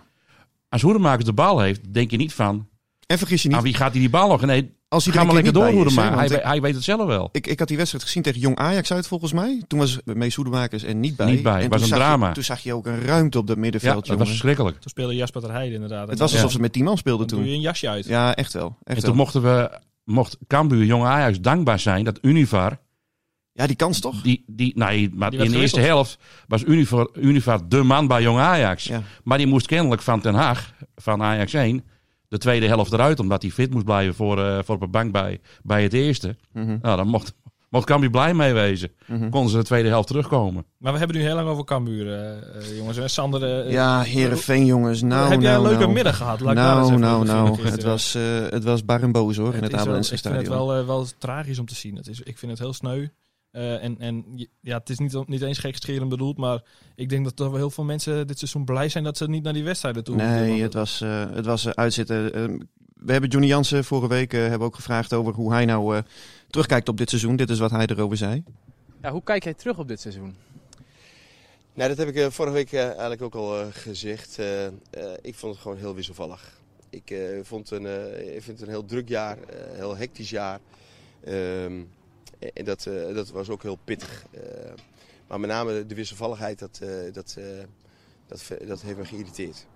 Als 0.69 0.81
Hoedemakers 0.81 1.25
de 1.25 1.33
bal 1.33 1.59
heeft, 1.59 1.93
denk 1.93 2.11
je 2.11 2.17
niet 2.17 2.33
van... 2.33 2.67
En 3.05 3.17
vergis 3.17 3.41
je 3.41 3.47
niet, 3.47 3.57
Aan 3.57 3.63
wie 3.63 3.73
gaat 3.73 3.91
hij 3.91 3.99
die 3.99 4.09
bal 4.09 4.27
nog? 4.29 4.41
Nee, 4.45 4.73
als 4.87 5.03
hij 5.05 5.13
ga 5.13 5.19
er 5.19 5.25
maar 5.25 5.35
lekker 5.35 5.53
door 5.53 5.63
niet 5.65 5.73
bij 5.75 5.85
is, 5.85 5.95
hè, 5.95 6.01
Hoedemaker. 6.03 6.35
Hij, 6.35 6.49
hij 6.51 6.61
weet 6.61 6.73
het 6.75 6.83
zelf 6.83 7.05
wel. 7.07 7.29
Ik, 7.31 7.47
ik 7.47 7.59
had 7.59 7.67
die 7.67 7.77
wedstrijd 7.77 8.03
gezien 8.03 8.23
tegen 8.23 8.39
Jong 8.39 8.57
Ajax 8.57 8.91
uit 8.91 9.07
volgens 9.07 9.31
mij. 9.31 9.63
Toen 9.67 9.79
was 9.79 9.99
Mees 10.05 10.35
Hoedemakers 10.35 10.83
er 10.83 10.95
niet 10.95 11.15
bij. 11.15 11.31
Niet 11.31 11.43
bij, 11.43 11.53
En 11.55 11.61
het 11.61 11.69
was 11.71 11.81
toen 11.81 11.91
een 11.91 11.97
zag 11.97 12.07
drama. 12.07 12.27
Je, 12.27 12.33
toen 12.33 12.43
zag 12.43 12.59
je 12.59 12.73
ook 12.73 12.85
een 12.85 13.01
ruimte 13.01 13.37
op 13.37 13.47
dat 13.47 13.55
Ja, 13.55 13.61
middenveld, 13.61 13.95
dat 13.95 14.05
jongen. 14.05 14.19
was 14.19 14.29
verschrikkelijk. 14.29 14.79
Toen 14.79 14.89
speelde 14.89 15.15
Jasper 15.15 15.41
ter 15.41 15.51
Heide 15.51 15.73
inderdaad. 15.73 16.07
Het 16.09 16.19
was 16.19 16.29
En 16.31 16.35
alsof 16.37 16.51
ze 16.51 16.59
met 16.59 16.73
tien 16.73 16.83
man 16.83 16.97
speelden 16.97 17.27
dan 17.27 17.37
doe 17.37 17.45
je 17.47 17.51
toen. 17.53 17.61
een 17.61 17.67
jasje 17.69 17.89
uit. 17.89 18.05
Ja, 18.05 18.35
echt 18.35 18.53
wel. 18.53 18.65
Echt 18.67 18.79
En 18.83 18.93
wel. 18.95 19.03
toen 19.03 19.15
mochten 19.15 19.41
we, 19.41 19.79
mocht 20.03 20.37
Cambuur, 20.47 20.85
jonge 20.85 21.05
Ajax, 21.07 21.41
dankbaar 21.41 21.79
zijn 21.79 22.03
dat 22.03 22.17
Univar, 22.21 22.77
Ja, 23.51 23.67
die 23.67 23.75
kans 23.75 23.99
toch? 23.99 24.21
die, 24.21 24.43
die, 24.47 24.71
nee, 24.77 25.09
maar 25.13 25.31
Die 25.31 25.39
in 25.43 25.51
de 25.51 25.59
eerste 25.59 25.79
helft 25.81 26.17
was 26.47 26.63
Univar, 26.63 27.09
Univar 27.13 27.67
de 27.69 27.83
man 27.83 28.07
bij 28.07 28.21
jong 28.21 28.39
Ajax. 28.39 28.83
Ja. 28.83 29.01
Maar 29.23 29.37
die 29.37 29.47
moest 29.47 29.65
kennelijk 29.67 30.01
van 30.01 30.19
Den 30.19 30.33
Haag, 30.33 30.73
van 30.95 31.21
Ajax 31.23 31.53
1, 31.53 31.83
de 32.27 32.37
tweede 32.37 32.67
helft 32.67 32.93
eruit, 32.93 33.19
omdat 33.19 33.41
hij 33.41 33.51
fit 33.51 33.71
moest 33.73 33.85
blijven 33.85 34.15
voor, 34.15 34.39
eh, 34.45 34.59
voor 34.63 34.75
op 34.75 34.81
de 34.81 34.87
bank 34.87 35.11
bij, 35.11 35.39
bij 35.63 35.83
het 35.83 35.93
eerste. 35.93 36.35
Nou, 36.53 36.79
dan 36.97 37.07
mocht, 37.07 37.33
mocht 37.69 37.85
Cambuur 37.85 38.09
blij 38.09 38.33
mee 38.33 38.53
wezen. 38.53 38.91
Mhm. 39.05 39.29
Konden 39.29 39.51
ze 39.51 39.57
de 39.57 39.63
tweede 39.63 39.89
helft 39.89 40.07
terugkomen. 40.07 40.65
Maar 40.77 40.91
we 40.93 40.97
hebben 40.97 41.17
nu 41.17 41.23
heel 41.23 41.35
lang 41.35 41.47
over 41.47 41.63
Cambuur, 41.63 42.07
eh, 42.13 42.31
eh, 42.31 42.77
jongens. 42.77 42.97
En 42.97 43.09
Sander, 43.09 43.71
Ja, 43.71 44.01
Herenveen 44.01 44.65
jongens. 44.65 45.01
Nou, 45.01 45.29
heb 45.31 45.41
jij 45.41 45.49
een 45.53 45.55
nou, 45.55 45.63
leuke 45.63 45.79
nou. 45.83 45.93
middag 45.93 46.17
gehad? 46.17 46.39
Laat 46.39 46.55
Nou, 46.55 46.97
nou, 46.97 47.25
nou. 47.25 47.47
gisteren. 47.47 47.71
Het 47.71 47.83
was, 47.83 48.15
eh, 48.15 48.21
het 48.49 48.63
was 48.63 48.85
bar 48.85 49.01
en 49.01 49.11
boos 49.11 49.37
hoor, 49.37 49.53
in 49.55 49.63
het 49.63 49.73
Abelense 49.73 50.13
Ik 50.13 50.19
vind 50.19 50.35
het 50.35 50.45
stadion. 50.45 50.67
wel, 50.67 50.85
wel 50.85 51.05
tragisch 51.17 51.59
om 51.59 51.65
te 51.65 51.75
zien. 51.75 51.95
Het 51.95 52.07
is, 52.07 52.21
ik 52.21 52.37
vind 52.37 52.51
het 52.51 52.59
heel 52.59 52.73
sneu. 52.73 53.07
Eh, 53.55 53.83
en, 53.83 53.95
en 53.99 54.25
ja, 54.61 54.77
het 54.77 54.89
is 54.89 54.97
niet, 54.99 55.27
niet 55.27 55.41
eens 55.41 55.57
gekscherend 55.59 56.09
bedoeld, 56.09 56.37
maar 56.37 56.63
ik 56.95 57.09
denk 57.09 57.23
dat 57.23 57.39
er 57.39 57.49
wel 57.49 57.55
heel 57.55 57.69
veel 57.69 57.83
mensen 57.83 58.27
dit 58.27 58.37
seizoen 58.37 58.65
blij 58.65 58.89
zijn 58.89 59.03
dat 59.03 59.17
ze 59.17 59.27
niet 59.29 59.43
naar 59.43 59.53
die 59.53 59.63
wedstrijden 59.63 60.03
toe. 60.03 60.15
Nee, 60.15 60.61
het 60.61 60.73
was, 60.73 61.01
eh, 61.01 61.25
het 61.31 61.45
was 61.45 61.65
eh, 61.65 61.71
uitzitten. 61.71 62.33
Eh, 62.33 62.43
we 62.95 63.11
hebben 63.11 63.29
Johnny 63.29 63.47
Jansen 63.49 63.83
vorige 63.83 64.07
week 64.07 64.31
hebben 64.31 64.67
ook 64.67 64.75
gevraagd 64.75 65.13
over 65.13 65.33
hoe 65.33 65.51
hij 65.51 65.65
nou 65.65 65.95
eh, 65.95 66.03
terugkijkt 66.49 66.89
op 66.89 66.97
dit 66.97 67.09
seizoen. 67.09 67.35
Dit 67.35 67.49
is 67.49 67.59
wat 67.59 67.71
hij 67.71 67.85
erover 67.85 68.17
zei. 68.17 68.43
Ja, 69.01 69.11
hoe 69.11 69.23
kijk 69.23 69.43
jij 69.43 69.53
terug 69.53 69.77
op 69.77 69.87
dit 69.87 70.01
seizoen? 70.01 70.35
Nou, 71.73 71.89
dat 71.95 71.97
heb 71.97 72.15
ik 72.15 72.31
vorige 72.31 72.53
week 72.53 72.73
eigenlijk 72.73 73.21
ook 73.21 73.35
al 73.35 73.71
gezegd. 73.71 74.39
Eh, 74.39 74.65
eh, 74.65 74.71
ik 75.21 75.35
vond 75.35 75.53
het 75.53 75.61
gewoon 75.61 75.77
heel 75.77 75.95
wisselvallig. 75.95 76.59
Ik, 76.89 77.09
eh, 77.09 77.19
vond 77.43 77.71
een, 77.71 77.85
eh, 77.85 78.35
ik 78.35 78.43
vind 78.43 78.59
het 78.59 78.61
een 78.61 78.73
heel 78.73 78.85
druk 78.85 79.09
jaar, 79.09 79.37
heel 79.73 79.97
hectisch 79.97 80.29
jaar. 80.29 80.59
Ehm, 81.23 81.81
en 82.53 82.65
dat, 82.65 82.85
eh, 82.85 83.15
dat 83.15 83.31
was 83.31 83.49
ook 83.49 83.61
heel 83.61 83.79
pittig. 83.83 84.25
Eh, 84.31 84.41
maar 85.27 85.39
met 85.39 85.49
name 85.49 85.85
de 85.85 85.95
wisselvalligheid, 85.95 86.59
dat, 86.59 86.79
eh, 86.83 87.13
dat, 87.13 87.35
eh, 87.39 87.45
dat, 88.27 88.57
dat 88.67 88.81
heeft 88.81 88.97
me 88.97 89.05
geïrriteerd. 89.05 89.67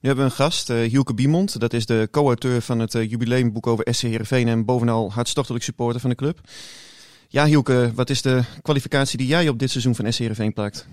Nu 0.00 0.08
hebben 0.08 0.24
we 0.24 0.30
een 0.30 0.36
gast, 0.44 0.70
eh 0.70 0.76
Hielke 0.76 1.14
Biemond. 1.14 1.60
Dat 1.60 1.72
is 1.72 1.86
de 1.86 2.08
co-auteur 2.10 2.60
van 2.60 2.78
het 2.78 2.94
eh, 2.94 3.10
jubileumboek 3.10 3.66
over 3.66 3.94
SC 3.94 4.02
Heerenveen 4.02 4.48
en 4.48 4.64
bovenal 4.64 5.12
hartstochtelijk 5.12 5.64
supporter 5.64 6.00
van 6.00 6.10
de 6.10 6.16
club. 6.16 6.38
Ja, 7.28 7.44
Hielke, 7.44 7.90
wat 7.94 8.10
is 8.10 8.22
de 8.22 8.40
kwalificatie 8.62 9.18
die 9.18 9.26
jij 9.26 9.48
op 9.48 9.58
dit 9.58 9.70
seizoen 9.70 9.94
van 9.94 10.12
SC 10.12 10.18
Heerenveen 10.18 10.52
plakt? 10.52 10.88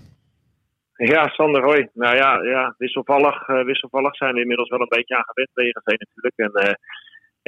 Ja, 0.95 1.27
Sander, 1.27 1.63
hoi. 1.63 1.89
Nou 1.93 2.15
ja, 2.15 2.41
ja 2.43 2.75
wisselvallig, 2.77 3.47
eh, 3.47 3.63
wisselvallig 3.63 4.15
zijn 4.15 4.33
we 4.33 4.41
inmiddels 4.41 4.69
wel 4.69 4.81
een 4.81 4.95
beetje 4.97 5.15
aan 5.15 5.25
gewend 5.25 5.49
tegen 5.53 5.81
Veen 5.83 5.99
natuurlijk. 5.99 6.37
En, 6.37 6.69
eh, 6.69 6.75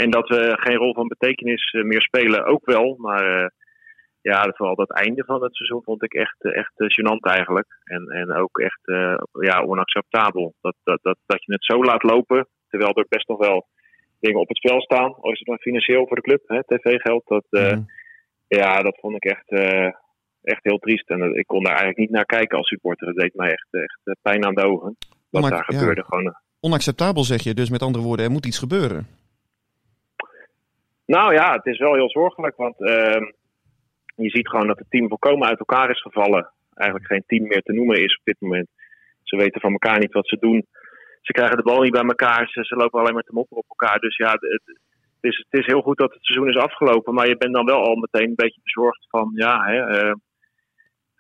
en 0.04 0.10
dat 0.10 0.28
we 0.28 0.58
geen 0.60 0.76
rol 0.78 0.94
van 0.94 1.08
betekenis 1.08 1.72
eh, 1.72 1.84
meer 1.84 2.02
spelen 2.02 2.46
ook 2.46 2.66
wel. 2.66 2.96
Maar 2.98 3.42
eh, 3.44 3.48
ja, 4.22 4.52
vooral 4.56 4.76
dat 4.76 4.92
einde 4.92 5.24
van 5.26 5.44
het 5.44 5.56
seizoen 5.56 5.84
vond 5.84 6.04
ik 6.04 6.14
echt, 6.14 6.36
eh, 6.44 6.58
echt 6.58 6.72
gênant 6.76 7.20
eigenlijk. 7.20 7.68
En, 7.84 8.08
en 8.08 8.32
ook 8.32 8.60
echt 8.60 8.80
ja, 9.40 9.62
onacceptabel. 9.64 10.54
Dat, 10.62 10.76
dat, 10.84 11.00
dat, 11.02 11.18
dat 11.26 11.44
je 11.46 11.52
het 11.54 11.66
zo 11.66 11.84
laat 11.84 12.04
lopen, 12.04 12.48
terwijl 12.70 12.94
er 12.94 13.06
best 13.10 13.28
nog 13.28 13.38
wel 13.38 13.68
dingen 14.20 14.40
op 14.40 14.48
het 14.48 14.60
veld 14.60 14.84
staan. 14.84 15.16
Al 15.22 15.32
is 15.32 15.40
het 15.40 15.48
maar 15.48 15.58
financieel 15.58 16.08
voor 16.08 16.16
de 16.16 16.22
club, 16.22 16.64
tv-geld. 16.68 17.24
Dat, 17.28 17.46
Mhm. 17.50 17.82
ja, 18.48 18.82
dat 18.82 18.98
vond 19.02 19.16
ik 19.16 19.26
echt, 19.26 19.50
echt 20.42 20.64
heel 20.64 20.78
triest. 20.78 21.10
En 21.10 21.36
ik 21.36 21.48
kon 21.48 21.64
daar 21.64 21.72
eigenlijk 21.76 22.00
niet 22.00 22.10
naar 22.10 22.26
kijken 22.26 22.58
als 22.58 22.68
supporter. 22.68 23.08
Het 23.08 23.18
deed 23.18 23.36
mij 23.36 23.52
echt, 23.52 23.68
echt 23.72 24.18
pijn 24.22 24.46
aan 24.46 24.56
de 24.56 24.64
ogen. 24.66 24.96
Wat 25.30 25.44
Onac- 25.44 25.50
daar 25.58 25.66
ja. 25.74 25.78
gebeurde. 25.80 26.04
Gewoon. 26.04 26.36
Onacceptabel 26.60 27.24
zeg 27.24 27.42
je, 27.44 27.54
dus 27.54 27.70
met 27.70 27.82
andere 27.82 28.04
woorden, 28.04 28.26
er 28.26 28.32
moet 28.32 28.46
iets 28.46 28.60
gebeuren. 28.60 29.08
Nou 31.16 31.34
ja, 31.34 31.54
het 31.54 31.66
is 31.66 31.78
wel 31.78 31.94
heel 31.94 32.10
zorgelijk. 32.10 32.56
Want 32.56 32.82
ehm, 32.82 33.24
je 34.16 34.30
ziet 34.30 34.50
gewoon 34.50 34.68
dat 34.68 34.78
het 34.78 34.90
team 34.90 35.08
volkomen 35.08 35.48
uit 35.48 35.60
elkaar 35.60 35.90
is 35.90 36.02
gevallen. 36.02 36.52
Eigenlijk 36.74 37.12
geen 37.12 37.24
team 37.28 37.48
meer 37.48 37.62
te 37.62 37.74
noemen 37.74 38.04
is 38.04 38.18
op 38.18 38.26
dit 38.26 38.36
moment. 38.40 38.68
Ze 39.24 39.38
weten 39.38 39.62
van 39.62 39.72
elkaar 39.72 40.00
niet 40.00 40.14
wat 40.14 40.28
ze 40.28 40.38
doen. 40.40 40.66
Ze 41.22 41.32
krijgen 41.32 41.58
de 41.58 41.64
bal 41.64 41.82
niet 41.82 41.92
bij 41.92 42.02
elkaar. 42.02 42.48
Ze, 42.50 42.76
lopen 42.76 43.00
alleen 43.00 43.14
maar 43.14 43.24
te 43.24 43.34
mopperen 43.34 43.64
op 43.64 43.70
elkaar. 43.70 44.00
Dus 44.00 44.18
ja, 44.18 44.32
het, 44.32 44.62
is, 45.22 45.46
het 45.50 45.60
is 45.60 45.66
heel 45.66 45.82
goed 45.82 45.98
dat 45.98 46.14
het 46.14 46.26
seizoen 46.26 46.50
is 46.50 46.64
afgelopen. 46.64 47.14
Maar 47.14 47.28
je 47.28 47.38
bent 47.38 47.54
dan 47.54 47.66
wel 47.66 47.84
al 47.84 47.96
meteen 47.96 48.30
een 48.30 48.44
beetje 48.44 48.62
bezorgd 48.64 49.06
van, 49.10 49.32
ja, 49.36 49.64
hè, 49.66 49.80
eh, 49.98 50.14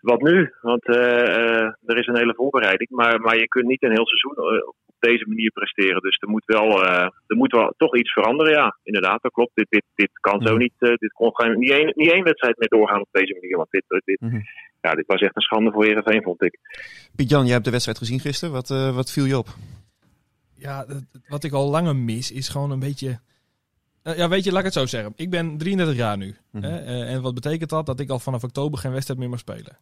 wat 0.01 0.21
nu? 0.21 0.53
Want 0.61 0.85
eh, 0.85 1.27
eh, 1.37 1.73
er 1.85 1.97
is 1.97 2.07
een 2.07 2.17
hele 2.17 2.35
voorbereiding. 2.35 2.89
Maar, 2.89 3.19
maar 3.19 3.37
je 3.37 3.47
kunt 3.47 3.65
niet 3.65 3.83
een 3.83 3.97
heel 3.97 4.07
seizoen 4.07 4.35
eh, 4.35 4.67
deze 4.99 5.25
manier 5.27 5.51
presteren. 5.51 6.01
Dus 6.01 6.17
er 6.19 6.29
moet 6.29 6.45
wel, 6.45 6.85
eh, 6.85 7.09
er 7.27 7.35
moet 7.37 7.51
wel 7.51 7.73
toch 7.77 7.95
iets 7.97 8.11
veranderen, 8.13 8.53
ja. 8.53 8.77
Inderdaad, 8.83 9.21
dat 9.21 9.31
klopt. 9.31 9.51
Dit, 9.53 9.65
dit, 9.69 9.83
dit 9.95 10.09
kan 10.19 10.41
zo 10.41 10.49
Mhm. 10.53 10.61
niet. 10.61 10.73
eh, 10.77 10.93
dit 10.95 11.11
kon 11.11 11.29
gewoon 11.35 11.59
niet 11.59 11.69
één, 11.71 11.91
niet 11.95 12.11
één 12.11 12.23
wedstrijd 12.23 12.57
meer 12.57 12.69
doorgaan 12.69 13.01
op 13.01 13.07
deze 13.11 13.33
manier. 13.33 13.57
Want 13.57 13.71
dit, 13.71 13.83
dit, 14.05 14.19
Mhm. 14.21 14.39
ja, 14.81 14.95
dit 14.95 15.05
was 15.07 15.21
echt 15.21 15.35
een 15.35 15.41
schande 15.41 15.71
voor 15.71 15.83
Heerenveen, 15.85 16.23
vond 16.23 16.43
ik. 16.43 16.59
Piet-Jan, 17.15 17.43
jij 17.43 17.53
hebt 17.53 17.65
de 17.65 17.71
wedstrijd 17.71 17.97
gezien 17.97 18.19
gisteren. 18.19 18.53
Wat, 18.53 18.69
eh, 18.69 18.95
wat 18.95 19.11
viel 19.11 19.25
je 19.25 19.37
op? 19.37 19.47
Ja, 20.55 20.85
dat- 20.85 21.05
wat 21.27 21.43
ik 21.43 21.51
al 21.53 21.69
langer 21.69 21.95
mis 21.95 22.31
is 22.31 22.49
gewoon 22.49 22.71
een 22.71 22.79
beetje... 22.79 23.19
Eh, 24.03 24.17
ja, 24.17 24.29
weet 24.29 24.43
je, 24.43 24.49
laat 24.49 24.59
ik 24.59 24.65
het 24.65 24.73
zo 24.73 24.85
zeggen. 24.85 25.13
Ik 25.15 25.29
ben 25.29 25.57
33 25.57 25.95
jaar 25.95 26.17
nu. 26.17 26.35
Mhm. 26.51 26.63
hè, 26.63 26.77
eh, 26.79 27.13
en 27.13 27.21
wat 27.21 27.33
betekent 27.33 27.69
dat? 27.69 27.85
Dat 27.85 27.99
ik 27.99 28.09
al 28.09 28.19
vanaf 28.19 28.43
oktober 28.43 28.79
geen 28.79 28.91
wedstrijd 28.91 29.19
meer 29.19 29.29
mag 29.29 29.39
spelen. 29.39 29.77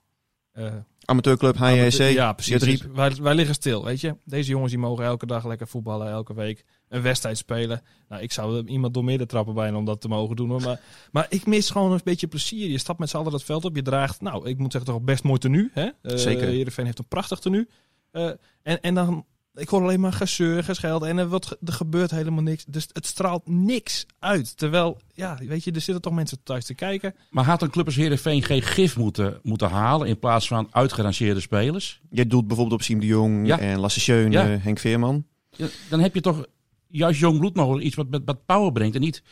Eh, 0.57 0.73
Amateurclub, 1.05 1.57
HJC, 1.57 2.13
ja, 2.13 2.33
precies. 2.33 2.59
Dus 2.59 2.81
wij, 2.93 3.15
wij 3.21 3.35
liggen 3.35 3.55
stil, 3.55 3.85
weet 3.85 4.01
je. 4.01 4.15
Deze 4.23 4.49
jongens 4.49 4.71
die 4.71 4.79
mogen 4.79 5.05
elke 5.05 5.25
dag 5.25 5.45
lekker 5.45 5.67
voetballen, 5.67 6.09
elke 6.09 6.33
week 6.33 6.65
een 6.89 7.01
wedstrijd 7.01 7.37
spelen. 7.37 7.81
Nou, 8.09 8.21
ik 8.21 8.31
zou 8.31 8.65
iemand 8.67 8.93
door 8.93 9.03
midden 9.03 9.27
trappen 9.27 9.53
bijna 9.53 9.77
om 9.77 9.85
dat 9.85 10.01
te 10.01 10.07
mogen 10.07 10.35
doen. 10.35 10.49
Hoor. 10.49 10.61
Maar, 10.61 10.79
maar 11.11 11.25
ik 11.29 11.45
mis 11.45 11.69
gewoon 11.69 11.91
een 11.91 11.99
beetje 12.03 12.27
plezier. 12.27 12.69
Je 12.69 12.77
stapt 12.77 12.99
met 12.99 13.09
z'n 13.09 13.17
allen 13.17 13.31
dat 13.31 13.43
veld 13.43 13.65
op. 13.65 13.75
Je 13.75 13.81
draagt, 13.81 14.21
nou, 14.21 14.49
ik 14.49 14.57
moet 14.57 14.71
zeggen, 14.71 14.91
toch 14.91 15.01
best 15.01 15.23
mooi 15.23 15.39
tenue. 15.39 15.69
Hè? 15.73 15.89
Eh, 16.01 16.15
Zeker. 16.17 16.47
Heerenveen 16.47 16.85
heeft 16.85 16.99
een 16.99 17.07
prachtig 17.07 17.39
tenue. 17.39 17.67
Eh, 18.11 18.29
en, 18.63 18.81
en 18.81 18.93
dan, 18.93 19.25
ik 19.57 19.69
hoor 19.69 19.81
alleen 19.81 19.99
maar 19.99 20.13
gezeur, 20.13 20.63
gescheld. 20.63 21.03
En 21.03 21.17
er, 21.17 21.27
wat, 21.27 21.57
er 21.65 21.73
gebeurt 21.73 22.11
helemaal 22.11 22.43
niks. 22.43 22.65
Dus 22.65 22.87
het 22.93 23.05
straalt 23.05 23.47
niks 23.47 24.05
uit. 24.19 24.57
Terwijl, 24.57 24.97
ja, 25.13 25.37
weet 25.47 25.63
je, 25.63 25.71
er 25.71 25.81
zitten 25.81 26.01
toch 26.01 26.13
mensen 26.13 26.37
thuis 26.43 26.65
te 26.65 26.73
kijken. 26.73 27.15
Maar 27.29 27.45
had 27.45 27.61
een 27.61 27.69
club 27.69 27.85
als 27.85 27.95
Heerenveen 27.95 28.43
geen 28.43 28.61
gif 28.61 28.97
moeten, 28.97 29.39
moeten 29.43 29.69
halen 29.69 30.07
in 30.07 30.19
plaats 30.19 30.47
van 30.47 30.67
uitgerangeerde 30.71 31.39
spelers? 31.39 32.01
Jij 32.09 32.27
doelt 32.27 32.47
bijvoorbeeld 32.47 32.79
op 32.79 32.85
Siem 32.85 32.99
de 32.99 33.05
Jong 33.05 33.47
Ja. 33.47 33.59
en 33.59 33.79
Lasse 33.79 33.99
Schöne, 33.99 34.31
Ja. 34.31 34.45
Henk 34.45 34.79
Veerman. 34.79 35.25
Ja, 35.49 35.67
dan 35.89 35.99
heb 35.99 36.13
je 36.13 36.21
toch 36.21 36.45
juist 36.87 37.19
jong 37.19 37.39
bloed 37.39 37.55
nog 37.55 37.67
wel 37.67 37.81
iets 37.81 37.95
wat 37.95 38.09
met, 38.09 38.21
wat 38.25 38.45
power 38.45 38.71
brengt. 38.71 38.95
En 38.95 39.01
niet, 39.01 39.23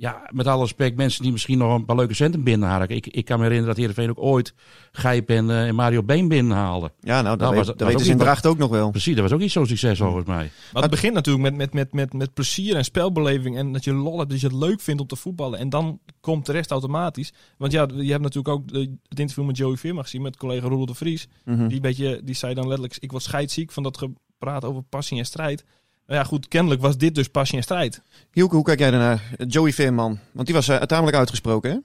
ja, 0.00 0.28
met 0.30 0.46
alle 0.46 0.62
respect, 0.62 0.96
mensen 0.96 1.22
die 1.22 1.32
misschien 1.32 1.58
nog 1.58 1.74
een 1.74 1.84
paar 1.84 1.96
leuke 1.96 2.14
centen 2.14 2.42
binnenharken. 2.42 2.96
Ik, 2.96 3.06
ik 3.06 3.24
kan 3.24 3.36
me 3.38 3.42
herinneren 3.44 3.74
dat 3.74 3.84
Heerenveen 3.84 4.10
ook 4.10 4.24
ooit 4.24 4.54
Gijp 4.92 5.28
en, 5.30 5.50
eh, 5.50 5.66
en 5.66 5.74
Mario 5.74 6.02
Been 6.02 6.28
binnenhaalde. 6.28 6.92
Ja, 7.00 7.22
nou, 7.22 7.24
dat, 7.24 7.38
Nou, 7.38 7.48
weet, 7.50 7.58
was- 7.58 7.66
dat 7.66 7.78
weten 7.78 7.94
ook 8.00 8.04
ze 8.06 8.10
in 8.10 8.18
Dracht 8.18 8.46
ook 8.46 8.58
nog 8.58 8.70
wel. 8.70 8.90
Precies, 8.90 9.14
dat 9.14 9.22
was 9.22 9.32
ook 9.32 9.40
niet 9.40 9.50
zo'n 9.50 9.66
succes 9.66 9.98
volgens 9.98 10.26
mij. 10.26 10.50
Maar 10.72 10.82
het 10.82 10.90
begint 10.90 11.14
natuurlijk 11.14 11.44
met, 11.44 11.56
met, 11.56 11.72
met, 11.72 11.92
met, 11.92 12.12
met 12.12 12.34
plezier 12.34 12.76
en 12.76 12.84
spelbeleving. 12.84 13.56
En 13.56 13.72
dat 13.72 13.84
je 13.84 13.92
lol 13.94 14.18
hebt, 14.18 14.30
dat 14.30 14.40
je 14.40 14.46
het 14.46 14.56
leuk 14.56 14.80
vindt 14.80 15.00
om 15.00 15.06
te 15.06 15.16
voetballen. 15.16 15.58
En 15.58 15.68
dan 15.68 16.00
komt 16.20 16.46
de 16.46 16.52
rest 16.52 16.70
automatisch. 16.70 17.32
Want 17.56 17.72
ja, 17.72 17.86
je 17.94 18.10
hebt 18.10 18.22
natuurlijk 18.22 18.54
ook 18.54 18.70
het 19.08 19.18
interview 19.20 19.44
met 19.44 19.56
Joey 19.56 19.76
Veerma 19.76 20.02
gezien. 20.02 20.22
Met 20.22 20.36
collega 20.36 20.68
Roel 20.68 20.86
de 20.86 20.94
Vries. 20.94 21.28
Mhm. 21.44 21.68
Die, 21.68 21.80
beetje, 21.80 22.20
die 22.24 22.34
zei 22.34 22.54
dan 22.54 22.64
letterlijk, 22.66 22.96
ik 23.00 23.12
was 23.12 23.24
scheidsziek 23.24 23.70
van 23.72 23.82
dat 23.82 23.98
gepraat 23.98 24.64
over 24.64 24.82
passie 24.82 25.18
en 25.18 25.24
strijd. 25.26 25.64
Nou 26.08 26.20
ja, 26.20 26.26
goed, 26.26 26.48
kennelijk 26.48 26.80
was 26.80 26.96
dit 26.98 27.14
dus 27.14 27.28
passie 27.28 27.56
en 27.56 27.62
strijd. 27.62 28.02
Hielke, 28.32 28.54
hoe 28.54 28.64
kijk 28.64 28.78
jij 28.78 28.90
daarnaar? 28.90 29.20
Joey 29.46 29.72
Veerman, 29.72 30.18
want 30.32 30.46
die 30.46 30.54
was 30.56 30.68
uh, 30.68 30.76
tamelijk 30.76 31.16
uitgesproken, 31.16 31.70
hè? 31.70 31.76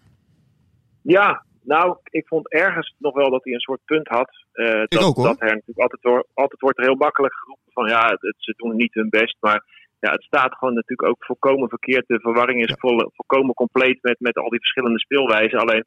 Ja, 1.02 1.44
nou, 1.64 1.98
ik 2.04 2.28
vond 2.28 2.52
ergens 2.52 2.96
nog 2.98 3.14
wel 3.14 3.30
dat 3.30 3.44
hij 3.44 3.54
een 3.54 3.60
soort 3.60 3.86
punt 3.86 4.08
had. 4.08 4.30
Eh, 4.52 4.82
Ik 4.82 4.90
dat, 4.90 5.04
ook, 5.04 5.16
hoor. 5.16 5.26
Dat 5.26 5.42
er 5.42 5.46
natuurlijk 5.46 5.80
altijd, 5.80 6.02
door- 6.02 6.28
altijd 6.34 6.62
wordt 6.62 6.78
er 6.78 6.84
heel 6.84 6.96
makkelijk 6.96 7.34
geroepen 7.34 7.72
van 7.74 7.88
ja, 7.88 8.08
het, 8.10 8.36
ze 8.38 8.54
doen 8.58 8.76
niet 8.76 8.94
hun 8.94 9.10
best. 9.10 9.38
Maar 9.40 9.64
ja, 10.00 10.12
het 10.12 10.24
staat 10.24 10.56
gewoon 10.58 10.74
natuurlijk 10.74 11.10
ook 11.10 11.26
volkomen 11.26 11.70
verkeerd. 11.70 12.08
De 12.08 12.20
verwarring 12.20 12.66
is 12.66 12.76
vol, 12.80 13.12
volkomen 13.16 13.54
compleet 13.54 13.98
met, 14.02 14.20
met 14.20 14.38
al 14.38 14.50
die 14.50 14.60
verschillende 14.60 15.00
speelwijzen. 15.00 15.60
Alleen, 15.60 15.86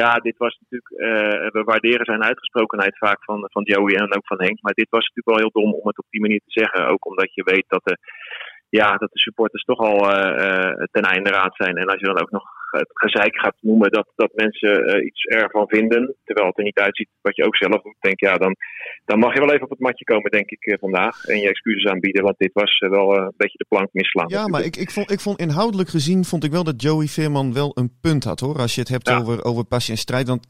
ja, 0.00 0.16
dit 0.16 0.36
was 0.36 0.58
natuurlijk, 0.60 0.90
eh, 0.90 1.50
we 1.50 1.62
waarderen 1.64 2.04
zijn 2.04 2.22
uitgesprokenheid 2.22 2.98
vaak 2.98 3.24
van, 3.24 3.48
van 3.52 3.62
Joey 3.62 3.94
en 3.94 4.16
ook 4.16 4.26
van 4.26 4.42
Henk. 4.42 4.58
Maar 4.60 4.72
dit 4.74 4.90
was 4.90 5.00
natuurlijk 5.08 5.28
wel 5.28 5.42
heel 5.44 5.62
dom 5.62 5.80
om 5.80 5.86
het 5.86 5.98
op 5.98 6.06
die 6.10 6.20
manier 6.20 6.40
te 6.40 6.60
zeggen. 6.60 6.86
Ook 6.86 7.06
omdat 7.06 7.34
je 7.34 7.42
weet 7.44 7.64
dat 7.68 7.80
de, 7.84 7.96
ja, 8.68 8.96
dat 8.96 9.12
de 9.12 9.18
supporters 9.18 9.64
toch 9.64 9.78
al 9.78 10.10
eh, 10.10 10.84
ten 10.90 11.02
einde 11.02 11.30
raad 11.30 11.56
zijn. 11.56 11.76
En 11.76 11.86
als 11.86 12.00
je 12.00 12.06
dan 12.06 12.20
ook 12.20 12.30
nog 12.30 12.44
gezeik 12.92 13.38
gaat 13.38 13.56
noemen 13.60 13.90
dat, 13.90 14.12
dat 14.16 14.30
mensen 14.34 14.84
eh, 14.84 15.04
iets 15.06 15.24
ervan 15.24 15.68
vinden, 15.68 16.14
terwijl 16.24 16.48
het 16.48 16.58
er 16.58 16.64
niet 16.64 16.78
uitziet 16.78 17.08
wat 17.20 17.36
je 17.36 17.44
ook 17.44 17.56
zelf 17.56 17.82
doet, 17.82 17.96
denk 18.00 18.20
ja, 18.20 18.36
dan, 18.36 18.56
dan 19.04 19.18
mag 19.18 19.34
je 19.34 19.40
wel 19.40 19.52
even 19.52 19.64
op 19.64 19.70
het 19.70 19.78
matje 19.78 20.04
komen, 20.04 20.30
denk 20.30 20.50
ik, 20.50 20.64
eh, 20.64 20.78
vandaag. 20.78 21.24
En 21.24 21.38
je 21.38 21.48
excuses 21.48 21.90
aanbieden, 21.90 22.22
want 22.22 22.38
dit 22.38 22.52
was 22.52 22.78
eh, 22.78 22.90
wel 22.90 23.16
een 23.16 23.32
beetje 23.36 23.58
de 23.58 23.66
plank 23.68 23.88
misslaan. 23.92 24.28
Ja, 24.28 24.48
maar 24.48 24.64
ik, 24.64 24.76
ik, 24.76 24.90
vond, 24.90 25.10
ik 25.10 25.20
vond 25.20 25.38
inhoudelijk 25.38 25.88
gezien 25.88 26.24
vond 26.24 26.44
ik 26.44 26.50
wel 26.50 26.64
dat 26.64 26.82
Joey 26.82 27.06
Veerman 27.06 27.52
wel 27.52 27.70
een 27.74 27.92
punt 28.00 28.24
had 28.24 28.40
hoor. 28.40 28.58
Als 28.58 28.74
je 28.74 28.80
het 28.80 28.90
hebt 28.90 29.08
Ja. 29.08 29.18
over, 29.18 29.44
over 29.44 29.64
passie 29.64 29.94
en 29.94 29.98
strijd. 30.00 30.28
Want 30.28 30.46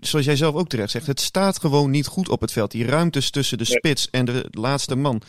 zoals 0.00 0.24
jij 0.24 0.36
zelf 0.36 0.54
ook 0.54 0.68
terecht 0.68 0.90
zegt, 0.90 1.06
het 1.06 1.20
staat 1.20 1.58
gewoon 1.60 1.90
niet 1.90 2.06
goed 2.06 2.28
op 2.28 2.40
het 2.40 2.52
veld. 2.52 2.70
Die 2.70 2.86
ruimtes 2.86 3.30
tussen 3.30 3.58
de 3.58 3.64
spits 3.64 4.10
en 4.10 4.24
de 4.24 4.44
laatste 4.50 4.96
man. 4.96 5.22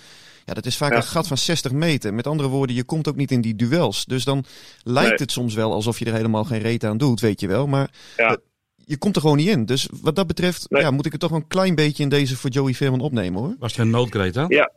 Ja, 0.45 0.53
dat 0.53 0.65
is 0.65 0.77
vaak 0.77 0.91
Ja. 0.91 0.95
een 0.97 1.03
gat 1.03 1.27
van 1.27 1.37
60 1.37 1.71
meter. 1.71 2.13
Met 2.13 2.27
andere 2.27 2.49
woorden, 2.49 2.75
je 2.75 2.83
komt 2.83 3.07
ook 3.07 3.15
niet 3.15 3.31
in 3.31 3.41
die 3.41 3.55
duels. 3.55 4.05
Dus 4.05 4.23
dan 4.23 4.43
lijkt 4.83 5.09
Nee. 5.09 5.17
het 5.19 5.31
soms 5.31 5.53
wel 5.55 5.71
alsof 5.73 5.99
je 5.99 6.05
er 6.05 6.13
helemaal 6.13 6.43
geen 6.43 6.61
reet 6.61 6.83
aan 6.83 6.97
doet, 6.97 7.19
weet 7.19 7.39
je 7.39 7.47
wel. 7.47 7.67
Maar 7.67 7.89
Ja. 8.17 8.27
eh, 8.27 8.35
je 8.75 8.97
komt 8.97 9.15
er 9.15 9.21
gewoon 9.21 9.37
niet 9.37 9.47
in. 9.47 9.65
Dus 9.65 9.89
wat 10.01 10.15
dat 10.15 10.27
betreft 10.27 10.69
Nee. 10.69 10.81
ja, 10.81 10.91
moet 10.91 11.05
ik 11.05 11.11
het 11.11 11.21
toch 11.21 11.31
een 11.31 11.47
klein 11.47 11.75
beetje 11.75 12.03
in 12.03 12.09
deze 12.09 12.37
voor 12.37 12.49
Joey 12.49 12.73
Veerman 12.73 12.99
opnemen 13.01 13.41
hoor. 13.41 13.55
Was 13.59 13.71
het 13.71 13.81
een 13.85 13.89
noodkreet 13.91 14.33
dan? 14.33 14.45
Ja. 14.47 14.71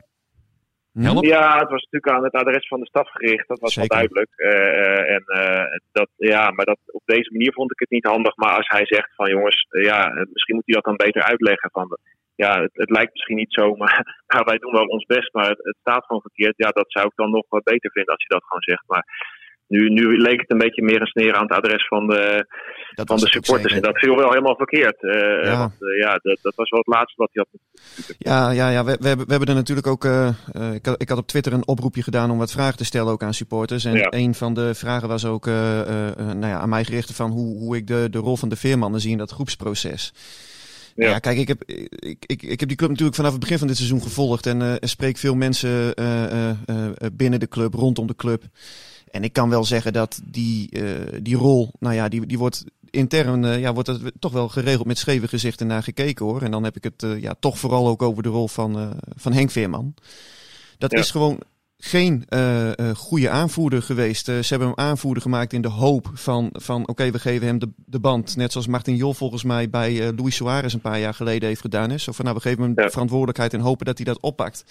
Help. 0.92 1.24
Ja, 1.24 1.59
het 1.59 1.70
was 1.70 1.83
natuurlijk 1.90 2.12
aan 2.12 2.24
het 2.24 2.33
adres 2.33 2.68
van 2.68 2.81
de 2.81 2.87
staf 2.87 3.11
gericht. 3.11 3.48
Dat 3.48 3.59
was 3.59 3.72
Zeker. 3.72 3.88
wel 3.96 3.98
duidelijk. 3.98 4.31
Eh, 4.37 4.83
eh, 4.85 5.14
en 5.14 5.22
eh, 5.26 5.78
dat, 5.92 6.09
ja, 6.16 6.50
maar 6.50 6.64
dat, 6.64 6.78
op 6.87 7.02
deze 7.04 7.31
manier 7.33 7.52
vond 7.52 7.70
ik 7.70 7.78
het 7.78 7.90
niet 7.90 8.04
handig. 8.07 8.37
Maar 8.37 8.57
als 8.57 8.68
hij 8.68 8.87
zegt 8.87 9.14
van 9.14 9.31
jongens, 9.31 9.66
ja, 9.68 9.98
misschien 10.33 10.54
moet 10.54 10.66
hij 10.66 10.74
dat 10.74 10.85
dan 10.85 10.96
beter 10.96 11.22
uitleggen. 11.22 11.70
Van, 11.72 11.98
ja, 12.44 12.53
het, 12.64 12.70
het 12.72 12.90
lijkt 12.90 13.12
misschien 13.12 13.37
niet 13.37 13.53
zo, 13.59 13.74
maar, 13.77 13.96
maar 14.31 14.44
wij 14.44 14.59
doen 14.59 14.72
wel 14.72 14.92
ons 14.96 15.05
best. 15.05 15.33
Maar 15.35 15.48
het, 15.48 15.61
het 15.62 15.77
staat 15.81 16.05
gewoon 16.07 16.22
verkeerd. 16.29 16.55
Ja, 16.57 16.68
dat 16.70 16.92
zou 16.92 17.07
ik 17.07 17.12
dan 17.16 17.31
nog 17.31 17.44
wat 17.48 17.62
beter 17.72 17.90
vinden 17.90 18.12
als 18.14 18.24
hij 18.27 18.37
dat 18.38 18.46
gewoon 18.48 18.62
zegt. 18.72 18.85
Maar 18.87 19.05
nu, 19.74 19.88
nu 19.88 20.16
leek 20.16 20.40
het 20.40 20.51
een 20.51 20.59
beetje 20.66 20.83
meer 20.83 21.01
een 21.01 21.07
sneer 21.07 21.35
aan 21.35 21.42
het 21.48 21.53
adres 21.53 21.87
van 21.88 22.07
de, 22.07 22.46
Dat 22.94 23.07
van 23.07 23.16
de 23.16 23.29
supporters. 23.29 23.74
En 23.74 23.83
dat 23.83 23.98
viel 23.98 24.16
wel 24.16 24.29
helemaal 24.29 24.57
verkeerd. 24.57 25.03
Eh, 25.03 25.44
Ja. 25.44 25.59
Want 25.59 25.72
eh, 25.83 25.98
ja, 26.01 26.18
dat, 26.22 26.38
dat 26.42 26.55
was 26.55 26.70
wel 26.70 26.79
het 26.85 26.94
laatste 26.94 27.14
wat 27.22 27.31
hij 27.33 27.46
had 27.51 27.61
Ja, 28.18 28.51
ja, 28.51 28.68
ja 28.70 28.85
we, 28.85 28.96
we, 29.01 29.09
hebben, 29.09 29.27
we 29.27 29.31
hebben 29.33 29.48
er 29.48 29.55
natuurlijk 29.62 29.87
ook. 29.87 30.05
eh, 30.05 30.74
ik, 30.74 30.87
had, 30.87 31.03
ik 31.03 31.09
had 31.09 31.18
op 31.18 31.27
Twitter 31.27 31.53
een 31.53 31.68
oproepje 31.68 32.03
gedaan 32.03 32.31
om 32.31 32.38
wat 32.38 32.53
vragen 32.53 32.77
te 32.77 32.85
stellen 32.85 33.12
ook 33.12 33.22
aan 33.22 33.35
supporters. 33.35 33.85
En 33.85 33.94
Ja. 33.96 34.07
een 34.11 34.35
van 34.35 34.55
de 34.55 34.74
vragen 34.74 35.09
was 35.09 35.27
ook 35.27 35.46
nou 35.46 36.46
ja, 36.46 36.59
aan 36.59 36.68
mij 36.68 36.85
gericht 36.85 37.16
van 37.16 37.31
hoe, 37.31 37.59
hoe 37.59 37.77
ik 37.77 37.87
de, 37.87 38.09
de 38.11 38.18
rol 38.18 38.37
van 38.37 38.48
de 38.48 38.57
veermannen 38.57 39.01
zie 39.01 39.11
in 39.12 39.18
dat 39.18 39.31
groepsproces. 39.31 40.12
Ja. 40.98 41.08
Ja. 41.08 41.18
kijk, 41.18 41.38
ik 41.38 41.48
heb, 41.48 41.64
ik, 41.64 42.24
ik, 42.26 42.42
ik 42.42 42.61
heb 42.61 42.68
die 42.68 42.76
club 42.78 42.88
natuurlijk 42.90 43.16
vanaf 43.16 43.30
het 43.30 43.40
begin 43.40 43.58
van 43.58 43.66
dit 43.66 43.76
seizoen 43.76 44.02
gevolgd. 44.02 44.46
En 44.46 44.62
eh, 44.62 44.72
er 44.72 44.88
spreek 44.88 45.16
veel 45.16 45.34
mensen 45.34 45.94
eh, 45.94 46.24
eh, 46.50 46.50
eh, 46.66 46.87
binnen 47.12 47.40
de 47.40 47.48
club, 47.48 47.74
rondom 47.74 48.06
de 48.06 48.16
club. 48.16 48.44
En 49.11 49.24
ik 49.24 49.32
kan 49.32 49.48
wel 49.48 49.64
zeggen 49.64 49.92
dat 49.92 50.20
die, 50.24 50.70
eh, 50.70 51.18
die 51.22 51.37
rol, 51.37 51.70
nou 51.78 51.94
ja, 51.94 52.08
die, 52.08 52.26
die 52.26 52.38
wordt 52.38 52.64
intern, 52.90 53.44
eh, 53.44 53.61
ja, 53.61 53.72
wordt 53.72 53.88
er 53.88 54.00
toch 54.18 54.32
wel 54.32 54.48
geregeld 54.48 54.87
met 54.87 54.98
scheve 54.98 55.28
gezichten 55.28 55.66
naar 55.66 55.82
gekeken 55.82 56.24
hoor. 56.26 56.42
En 56.42 56.50
dan 56.50 56.64
heb 56.64 56.76
ik 56.76 56.84
het 56.84 57.02
eh, 57.02 57.20
ja, 57.20 57.34
toch 57.40 57.58
vooral 57.58 57.88
ook 57.88 58.02
over 58.02 58.22
de 58.22 58.28
rol 58.28 58.48
van, 58.48 58.78
eh, 58.78 58.90
van 59.16 59.32
Henk 59.32 59.50
Veerman. 59.50 59.94
Dat 60.78 60.90
Ja. 60.92 60.98
is 60.98 61.11
gewoon 61.11 61.40
geen 61.80 62.24
eh, 62.28 62.78
eh, 62.78 62.96
goede 62.96 63.30
aanvoerder 63.30 63.82
geweest. 63.82 64.28
Eh, 64.28 64.38
ze 64.38 64.46
hebben 64.48 64.68
hem 64.68 64.78
aanvoerder 64.86 65.22
gemaakt 65.22 65.52
in 65.52 65.62
de 65.62 65.68
hoop 65.68 66.10
van, 66.14 66.48
van 66.52 66.88
oké, 66.88 67.10
we 67.10 67.18
geven 67.18 67.46
hem 67.46 67.58
de, 67.58 67.68
de 67.86 67.98
band. 68.00 68.36
Net 68.36 68.52
zoals 68.52 68.66
Martin 68.66 68.96
Jol 68.96 69.14
volgens 69.14 69.42
mij 69.44 69.70
bij 69.70 70.06
eh 70.08 70.16
Luis 70.16 70.34
Suarez 70.36 70.74
een 70.74 70.80
paar 70.80 70.98
jaar 70.98 71.14
geleden 71.14 71.48
heeft 71.48 71.60
gedaan. 71.60 71.90
Hè? 71.90 71.98
Zo 71.98 72.12
van, 72.12 72.24
nou, 72.24 72.36
we 72.36 72.42
geven 72.42 72.62
hem 72.62 72.74
de 72.74 72.90
verantwoordelijkheid 72.90 73.54
en 73.54 73.60
hopen 73.60 73.86
dat 73.86 73.96
hij 73.96 74.04
dat 74.06 74.20
oppakt. 74.20 74.64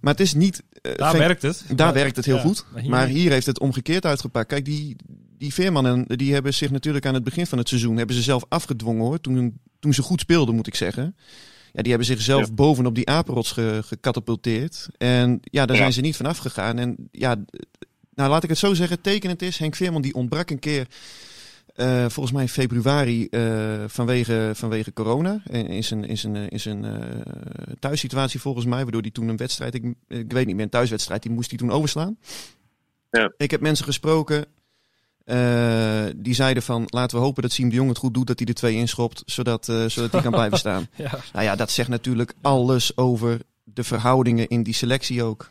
Maar 0.00 0.12
het 0.12 0.22
is 0.22 0.34
niet... 0.34 0.62
Daar 0.82 1.10
geen- 1.10 1.18
werkt 1.18 1.42
het. 1.42 1.64
Daar 1.68 1.86
Maar- 1.86 1.94
werkt 1.94 2.16
het 2.16 2.24
heel 2.24 2.36
ja, 2.36 2.42
goed. 2.42 2.64
maar 2.72 2.82
hier 2.82 2.90
Maar 2.90 3.06
niet. 3.06 3.16
hier 3.16 3.30
heeft 3.30 3.46
het 3.46 3.60
omgekeerd 3.60 4.04
uitgepakt. 4.06 4.48
Kijk, 4.48 4.64
die, 4.64 4.96
die 5.38 5.54
veermannen 5.54 6.04
die 6.06 6.32
hebben 6.32 6.54
zich 6.54 6.70
natuurlijk 6.70 7.06
aan 7.06 7.14
het 7.14 7.24
begin 7.24 7.46
van 7.46 7.58
het 7.58 7.68
seizoen... 7.68 7.96
hebben 7.96 8.16
ze 8.16 8.22
zelf 8.22 8.44
afgedwongen 8.48 9.04
hoor. 9.04 9.20
Toen, 9.20 9.58
toen 9.80 9.94
ze 9.94 10.02
goed 10.02 10.20
speelden, 10.20 10.54
moet 10.54 10.66
ik 10.66 10.74
zeggen. 10.74 11.16
Ja, 11.76 11.82
die 11.82 11.90
hebben 11.90 12.06
zichzelf 12.06 12.46
Ja. 12.46 12.52
bovenop 12.52 12.94
die 12.94 13.08
apenrots 13.08 13.52
ge, 13.52 13.80
gecatapulteerd. 13.84 14.88
En 14.98 15.38
ja, 15.42 15.66
daar 15.66 15.76
Ja. 15.76 15.82
zijn 15.82 15.92
ze 15.92 16.00
niet 16.00 16.16
van 16.16 16.26
afgegaan. 16.26 16.78
En 16.78 16.96
ja, 17.10 17.36
nou 18.14 18.30
laat 18.30 18.42
ik 18.42 18.48
het 18.48 18.58
zo 18.58 18.74
zeggen. 18.74 19.00
Tekenend 19.00 19.42
is, 19.42 19.58
Henk 19.58 19.74
Veerman 19.74 20.02
die 20.02 20.14
ontbrak 20.14 20.50
een 20.50 20.58
keer... 20.58 20.86
eh, 21.74 22.00
volgens 22.08 22.32
mij 22.32 22.42
in 22.42 22.48
februari 22.48 23.26
eh, 23.26 23.84
vanwege, 23.86 24.50
vanwege 24.54 24.92
corona. 24.92 25.40
En 25.50 25.66
in 25.66 25.84
zijn, 25.84 26.04
in 26.04 26.18
zijn, 26.18 26.36
eh, 26.36 26.42
in 26.48 26.60
zijn 26.60 26.84
thuissituatie 27.78 28.40
volgens 28.40 28.64
mij. 28.64 28.82
Waardoor 28.82 29.00
hij 29.00 29.10
toen 29.10 29.28
een 29.28 29.36
wedstrijd, 29.36 29.74
ik, 29.74 29.94
ik 30.08 30.32
weet 30.32 30.46
niet 30.46 30.54
meer, 30.54 30.64
een 30.64 30.70
thuiswedstrijd, 30.70 31.22
die 31.22 31.32
moest 31.32 31.50
hij 31.50 31.58
toen 31.58 31.70
overslaan. 31.70 32.18
Ja. 33.10 33.32
Ik 33.36 33.50
heb 33.50 33.60
mensen 33.60 33.84
gesproken 33.84 34.44
eh, 35.26 36.04
die 36.16 36.34
zeiden 36.34 36.62
van 36.62 36.84
laten 36.86 37.18
we 37.18 37.24
hopen 37.24 37.42
dat 37.42 37.52
Siem 37.52 37.68
de 37.68 37.74
Jong 37.74 37.88
het 37.88 37.98
goed 37.98 38.14
doet. 38.14 38.26
Dat 38.26 38.38
hij 38.38 38.48
er 38.48 38.54
twee 38.54 38.74
inschopt, 38.74 39.22
zodat, 39.26 39.68
eh, 39.68 39.84
zodat 39.84 40.12
hij 40.12 40.22
kan 40.22 40.32
blijven 40.40 40.58
staan. 40.58 40.86
Ja. 40.94 41.10
Nou 41.32 41.44
ja, 41.44 41.56
dat 41.56 41.70
zegt 41.70 41.88
natuurlijk 41.88 42.32
alles 42.42 42.96
over 42.96 43.38
de 43.64 43.84
verhoudingen 43.84 44.48
in 44.48 44.62
die 44.62 44.74
selectie 44.74 45.22
ook. 45.22 45.50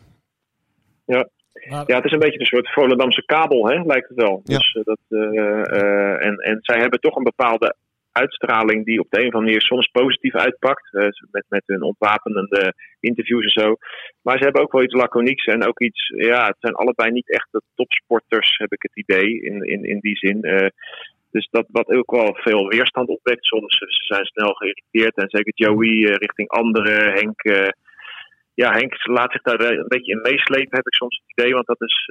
Maar, 1.70 1.84
Ja, 1.88 1.96
het 1.96 2.06
is 2.06 2.12
een 2.12 2.20
beetje 2.20 2.40
een 2.40 2.46
soort 2.46 2.74
Volendamse 2.74 3.26
kabel, 3.26 3.68
hè, 3.68 3.82
lijkt 3.82 4.08
het 4.10 4.18
wel. 4.18 4.42
Ja. 4.44 4.58
Dus, 4.58 4.74
eh, 4.74 4.84
dat, 4.84 5.00
eh, 5.10 5.20
eh, 5.20 6.26
en, 6.26 6.38
en 6.38 6.58
zij 6.62 6.80
hebben 6.80 7.00
toch 7.00 7.16
een 7.16 7.24
bepaalde 7.24 7.76
uitstraling 8.22 8.86
die 8.86 9.00
op 9.00 9.10
de 9.10 9.20
een 9.20 9.28
of 9.28 9.34
andere 9.34 9.52
manier 9.52 9.62
soms 9.62 9.88
positief 9.88 10.36
uitpakt. 10.36 10.94
eh, 10.94 11.08
met, 11.32 11.46
met 11.50 11.64
hun 11.66 11.82
ontwapenende 11.82 12.74
interviews 13.00 13.44
en 13.44 13.62
zo. 13.62 13.76
Maar 14.22 14.38
ze 14.38 14.44
hebben 14.44 14.62
ook 14.62 14.72
wel 14.72 14.84
iets 14.84 14.94
laconieks 14.94 15.46
en 15.46 15.68
ook 15.68 15.80
iets... 15.80 16.14
Ja, 16.16 16.46
het 16.46 16.56
zijn 16.60 16.74
allebei 16.74 17.12
niet 17.12 17.32
echt 17.32 17.48
de 17.52 17.62
topsporters, 17.76 18.58
heb 18.58 18.72
ik 18.72 18.82
het 18.82 18.96
idee, 18.96 19.42
in, 19.42 19.64
in, 19.64 19.84
in 19.84 20.00
die 20.00 20.18
zin. 20.18 20.44
Eh, 20.44 20.68
dus 21.32 21.48
dat 21.52 21.66
wat 21.72 21.88
ook 21.88 22.12
wel 22.12 22.36
veel 22.36 22.68
weerstand 22.68 23.08
opwekt 23.08 23.46
soms. 23.46 23.78
Ze 23.78 24.14
zijn 24.14 24.26
snel 24.26 24.54
geïrriteerd. 24.54 25.16
En 25.16 25.30
zeker 25.30 25.54
Joey 25.56 26.04
eh, 26.04 26.16
richting 26.16 26.50
anderen. 26.50 27.14
Henk... 27.14 27.42
ja, 28.54 28.72
Henk 28.72 29.08
laat 29.08 29.32
zich 29.32 29.42
daar 29.42 29.60
een 29.60 29.88
beetje 29.88 30.12
in 30.12 30.22
meeslepen, 30.22 30.78
heb 30.78 30.88
ik 30.88 30.94
soms 30.94 31.22
het 31.26 31.38
idee. 31.38 31.54
Want 31.54 31.66
dat 31.66 31.82
is. 31.82 32.10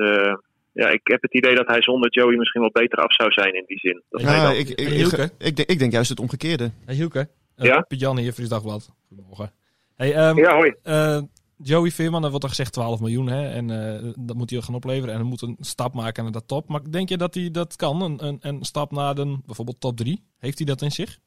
Ja, 0.75 0.89
ik 0.89 1.01
heb 1.03 1.23
het 1.23 1.35
idee 1.35 1.55
dat 1.55 1.67
hij 1.67 1.83
zonder 1.83 2.11
Joey 2.11 2.37
misschien 2.37 2.61
wel 2.61 2.71
beter 2.73 2.99
af 2.99 3.15
zou 3.15 3.31
zijn 3.33 3.55
in 3.55 3.65
die 3.67 3.79
zin. 3.79 4.03
Dat 4.11 4.21
Ja, 4.21 4.43
dan- 4.43 4.53
ik, 4.55 4.69
ik, 4.69 4.79
ik, 4.79 4.87
ik, 4.89 5.31
ik 5.39 5.57
denk, 5.57 5.69
ik 5.71 5.79
denk 5.79 5.93
juist 5.93 6.11
het 6.11 6.21
omgekeerde. 6.21 6.71
Hey 6.85 6.95
Hielke, 6.95 7.29
uh, 7.59 7.67
Ja? 7.67 7.81
Piet 7.81 8.01
Jan 8.01 8.19
hier, 8.19 8.33
Fries 8.33 8.49
Dagblad. 8.49 8.95
Goedemorgen. 9.09 9.53
Hey, 9.97 10.15
ehm, 10.15 10.39
ja, 10.39 10.55
hoi. 10.57 10.75
eh, 10.83 11.23
Joey 11.57 11.91
Veerman, 11.91 12.23
er 12.25 12.29
wordt 12.29 12.45
er 12.45 12.51
gezegd 12.51 12.73
12 12.73 13.01
miljoen. 13.01 13.29
Hè, 13.29 13.49
en 13.51 13.71
eh, 13.71 14.13
dat 14.19 14.37
moet 14.37 14.51
hij 14.51 14.61
gaan 14.61 14.75
opleveren. 14.75 15.15
En 15.15 15.21
hij 15.21 15.29
moet 15.29 15.43
een 15.43 15.57
stap 15.61 15.95
maken 15.95 16.23
naar 16.23 16.33
de 16.33 16.45
top. 16.47 16.69
Maar 16.69 16.81
denk 16.91 17.09
je 17.09 17.17
dat 17.17 17.35
hij 17.35 17.51
dat 17.51 17.77
kan? 17.77 18.03
Een, 18.03 18.25
een, 18.27 18.39
een 18.41 18.63
stap 18.65 18.91
naar 18.91 19.15
de, 19.15 19.39
bijvoorbeeld 19.47 19.81
top 19.81 19.97
3? 19.97 20.23
Heeft 20.39 20.59
hij 20.59 20.67
dat 20.67 20.83
in 20.83 20.91
zich? 20.91 21.19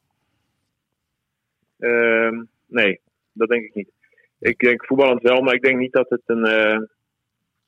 Ehm, 1.79 2.43
nee, 2.67 2.99
dat 3.33 3.49
denk 3.49 3.63
ik 3.65 3.75
niet. 3.75 3.91
Ik 4.39 4.59
denk 4.59 4.85
voetballend 4.85 5.21
wel, 5.21 5.41
maar 5.41 5.53
ik 5.53 5.61
denk 5.61 5.77
niet 5.79 5.91
dat 5.93 6.09
het 6.09 6.21
een. 6.25 6.89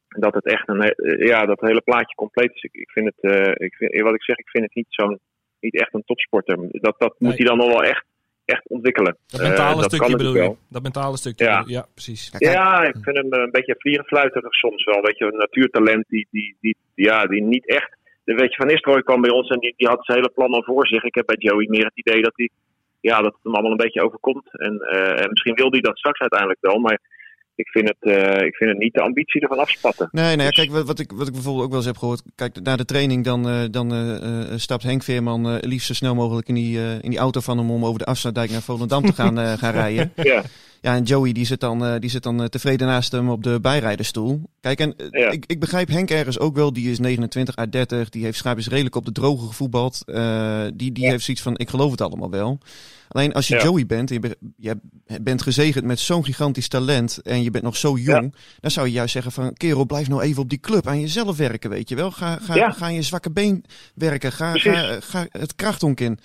Eh, 0.10 0.22
dat 0.22 0.34
het 0.34 0.46
echt 0.46 0.68
een. 0.68 0.82
he- 0.82 1.26
ja, 1.26 1.46
dat 1.46 1.60
hele 1.62 1.82
plaatje 1.82 2.16
compleet 2.16 2.52
is. 2.54 2.62
Ik, 2.64 2.74
ik 2.74 2.90
vind 2.92 3.06
het. 3.16 3.34
eh, 3.34 3.66
ik 3.68 3.76
vind, 3.76 4.02
wat 4.02 4.14
ik 4.16 4.24
zeg, 4.24 4.38
ik 4.38 4.50
vind 4.50 4.64
het 4.64 4.76
niet 4.76 4.86
zo'n. 4.90 5.20
Niet 5.60 5.80
echt 5.80 5.94
een 5.94 6.04
topsporter. 6.06 6.58
Dat, 6.72 6.96
dat 6.98 7.16
Nee. 7.20 7.30
moet 7.30 7.38
hij 7.38 7.48
dan 7.48 7.58
nog 7.58 7.68
wel 7.68 7.84
echt, 7.84 8.06
echt 8.46 8.68
ontwikkelen. 8.68 9.18
Dat 9.28 9.40
Eh, 9.42 9.48
mentale 9.48 9.82
dat 9.82 9.92
stukje 9.94 10.16
bedoel 10.18 10.36
je? 10.36 10.56
Dat 10.70 10.82
mentale 10.84 11.18
stukje. 11.18 11.46
Ja. 11.46 11.58
bedoel- 11.58 11.74
ja 11.74 11.86
precies. 11.94 12.30
Ja, 12.32 12.38
kijk, 12.38 12.54
Ja, 12.54 12.84
ik 12.84 12.96
vind 13.02 13.16
hem 13.18 13.32
eh, 13.34 13.42
een 13.42 13.52
beetje 13.52 13.76
vlierenfluiterig 13.78 14.54
soms 14.54 14.84
wel. 14.84 15.02
Weet 15.02 15.18
je, 15.18 15.26
een 15.26 15.38
natuurtalent 15.38 16.06
die, 16.08 16.28
die, 16.32 16.58
die, 16.62 16.76
ja, 16.96 17.26
die 17.26 17.42
niet 17.44 17.68
echt. 17.68 17.98
de- 18.24 18.34
Weet 18.34 18.50
je, 18.50 18.56
Van 18.56 18.68
Nistelrooy 18.68 19.04
kwam 19.04 19.22
bij 19.22 19.32
ons 19.32 19.50
en 19.50 19.60
die, 19.60 19.74
die 19.78 19.88
had 19.88 20.06
zijn 20.06 20.18
hele 20.18 20.32
plan 20.34 20.52
al 20.54 20.64
voor 20.64 20.88
zich. 20.88 21.04
Ik 21.04 21.16
heb 21.16 21.26
bij 21.26 21.36
Joey 21.40 21.68
meer 21.70 21.86
het 21.86 21.98
idee 21.98 22.22
dat, 22.22 22.34
hij, 22.36 22.50
ja, 23.02 23.22
dat 23.22 23.34
het 23.34 23.44
hem 23.44 23.54
allemaal 23.54 23.72
een 23.72 23.78
beetje 23.86 24.04
overkomt. 24.04 24.60
En, 24.60 24.80
eh, 24.80 25.22
en 25.24 25.30
misschien 25.30 25.56
wil 25.56 25.72
hij 25.72 25.80
dat 25.82 25.98
straks 25.98 26.20
uiteindelijk 26.20 26.60
wel, 26.62 26.80
maar 26.80 27.00
ik 27.60 27.68
vind 27.68 27.88
het, 27.88 27.98
eh, 28.16 28.46
ik 28.46 28.56
vind 28.56 28.70
het 28.70 28.80
niet 28.80 28.94
de 28.94 29.02
ambitie 29.02 29.42
ervan 29.42 29.58
afspatten. 29.58 30.10
Nee, 30.12 30.36
nee, 30.36 30.46
Dus- 30.48 30.56
kijk, 30.56 30.72
wat, 30.72 30.86
wat 30.86 31.00
ik, 31.00 31.12
wat 31.12 31.28
ik 31.28 31.34
bijvoorbeeld 31.34 31.64
ook 31.64 31.70
wel 31.70 31.80
eens 31.80 31.88
heb 31.88 31.98
gehoord. 31.98 32.22
Kijk, 32.36 32.62
na 32.62 32.76
de 32.76 32.86
training 32.86 33.24
dan, 33.24 33.50
eh, 33.50 33.64
dan 33.72 33.94
eh, 33.94 34.58
stapt 34.58 34.84
Henk 34.84 35.04
Veerman 35.04 35.58
liefst 35.58 35.88
zo 35.88 35.94
snel 35.94 36.16
mogelijk 36.16 36.48
in 36.48 36.56
die, 36.56 36.80
in 37.02 37.10
die 37.10 37.20
auto 37.20 37.40
van 37.40 37.58
hem 37.58 37.72
om 37.72 37.86
over 37.86 38.00
de 38.00 38.06
Afsluitdijk 38.06 38.52
naar 38.52 38.62
Volendam 38.62 39.06
te 39.06 39.14
gaan, 39.14 39.58
gaan 39.58 39.74
rijden. 39.74 40.12
Ja, 40.16 40.44
Ja, 40.82 40.96
en 40.96 41.04
Joey 41.04 41.32
die 41.32 41.46
zit 41.46 41.60
dan, 41.60 41.86
eh, 41.86 42.00
die 42.00 42.10
zit 42.10 42.24
dan 42.24 42.42
eh, 42.42 42.48
tevreden 42.48 42.88
naast 42.88 43.12
hem 43.12 43.30
op 43.30 43.44
de 43.44 43.60
bijrijderstoel. 43.62 44.42
Kijk, 44.62 44.80
en 44.80 44.96
eh, 44.96 45.32
ik, 45.32 45.44
ik 45.48 45.60
begrijp 45.60 45.88
Henk 45.90 46.10
ergens 46.10 46.40
ook 46.40 46.56
wel. 46.56 46.74
Die 46.74 46.92
is 46.92 47.00
29 47.00 47.56
uit 47.56 47.72
30. 47.72 48.10
Die 48.10 48.24
heeft 48.24 48.38
schaapjes 48.38 48.68
redelijk 48.68 48.96
op 48.96 49.06
de 49.06 49.12
droge 49.12 49.48
gevoetbald. 49.48 50.02
Die 50.76 50.92
die 50.92 51.10
heeft 51.10 51.24
zoiets 51.24 51.44
van, 51.44 51.58
ik 51.58 51.70
geloof 51.70 51.92
het 51.92 52.02
allemaal 52.02 52.30
wel. 52.30 52.58
Alleen 53.08 53.34
als 53.34 53.48
je 53.48 53.56
Ja. 53.56 53.64
Joey 53.64 53.86
bent, 53.86 54.12
en 54.12 54.22
je, 54.22 54.38
je 54.58 54.78
bent 55.22 55.42
gezegend 55.42 55.86
met 55.86 56.00
zo'n 56.00 56.26
gigantisch 56.26 56.68
talent 56.68 57.18
en 57.22 57.44
je 57.44 57.52
bent 57.52 57.64
nog 57.64 57.78
zo 57.78 57.98
jong, 57.98 58.36
dan 58.60 58.72
zou 58.72 58.88
je 58.88 58.94
juist 58.94 59.12
zeggen 59.14 59.32
van, 59.32 59.54
kerel, 59.54 59.86
blijf 59.86 60.08
nou 60.08 60.22
even 60.22 60.42
op 60.42 60.50
die 60.50 60.60
club 60.60 60.88
aan 60.88 61.00
jezelf 61.00 61.38
werken, 61.38 61.70
weet 61.70 61.90
je 61.90 61.96
wel. 61.96 62.12
Ga, 62.12 62.38
ga, 62.42 62.56
Ja. 62.56 62.72
ga 62.72 62.88
je 62.88 63.02
zwakke 63.02 63.32
been 63.32 63.66
werken, 63.96 64.32
ga, 64.32 64.54
ga, 64.54 64.98
ga 65.00 65.26
het 65.32 65.56
krachtonk 65.56 66.00
in. 66.00 66.20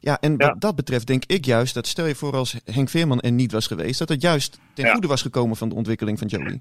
Ja, 0.00 0.20
en 0.20 0.36
wat 0.36 0.60
dat 0.60 0.76
betreft 0.76 1.06
denk 1.06 1.24
ik 1.26 1.44
juist 1.44 1.74
dat 1.74 1.86
stel 1.86 2.06
je 2.06 2.14
voor 2.14 2.36
als 2.36 2.54
Henk 2.64 2.88
Veerman 2.88 3.20
er 3.20 3.32
niet 3.32 3.52
was 3.52 3.66
geweest, 3.66 3.98
dat 4.00 4.08
het 4.08 4.22
juist 4.22 4.58
ten 4.74 4.84
Ja. 4.84 4.92
goede 4.92 5.06
was 5.06 5.22
gekomen 5.22 5.56
van 5.56 5.68
de 5.68 5.74
ontwikkeling 5.74 6.18
van 6.18 6.26
Joey. 6.28 6.60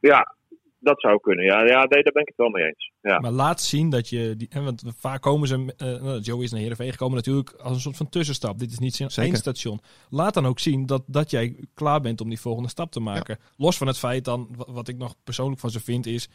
Ja, 0.00 0.34
dat 0.78 1.00
zou 1.00 1.20
kunnen. 1.20 1.44
Ja, 1.44 1.58
ja 1.64 1.78
nee, 1.84 2.02
daar 2.02 2.12
ben 2.12 2.22
ik 2.22 2.28
het 2.28 2.36
wel 2.36 2.48
mee 2.48 2.64
eens. 2.64 2.92
Ja. 3.02 3.18
Maar 3.18 3.30
laat 3.30 3.60
zien 3.60 3.90
dat 3.90 4.08
je... 4.08 4.34
Die, 4.36 4.46
hè, 4.50 4.62
want 4.62 4.82
vaak 4.96 5.22
komen 5.22 5.48
ze... 5.48 5.74
eh, 5.76 5.86
nou, 6.02 6.20
Joey 6.20 6.44
is 6.44 6.50
naar 6.50 6.60
Heerenveen 6.60 6.90
gekomen 6.90 7.16
natuurlijk 7.16 7.50
als 7.52 7.74
een 7.74 7.80
soort 7.80 7.96
van 7.96 8.08
tussenstap. 8.08 8.58
Dit 8.58 8.70
is 8.72 8.78
niet 8.78 8.94
zijn 8.94 9.10
Zeker. 9.10 9.30
eindstation. 9.30 9.80
Laat 10.10 10.34
dan 10.34 10.46
ook 10.46 10.58
zien 10.58 10.86
dat, 10.86 11.02
dat 11.06 11.30
jij 11.30 11.56
klaar 11.74 12.00
bent 12.00 12.20
om 12.20 12.28
die 12.28 12.40
volgende 12.40 12.68
stap 12.68 12.90
te 12.92 13.00
maken. 13.00 13.38
Los 13.56 13.76
van 13.76 13.86
het 13.86 13.98
feit 13.98 14.24
dan, 14.24 14.48
wa- 14.56 14.72
wat 14.72 14.88
ik 14.88 14.96
nog 14.96 15.14
persoonlijk 15.24 15.60
van 15.60 15.70
ze 15.70 15.80
vind, 15.80 16.06
is... 16.06 16.28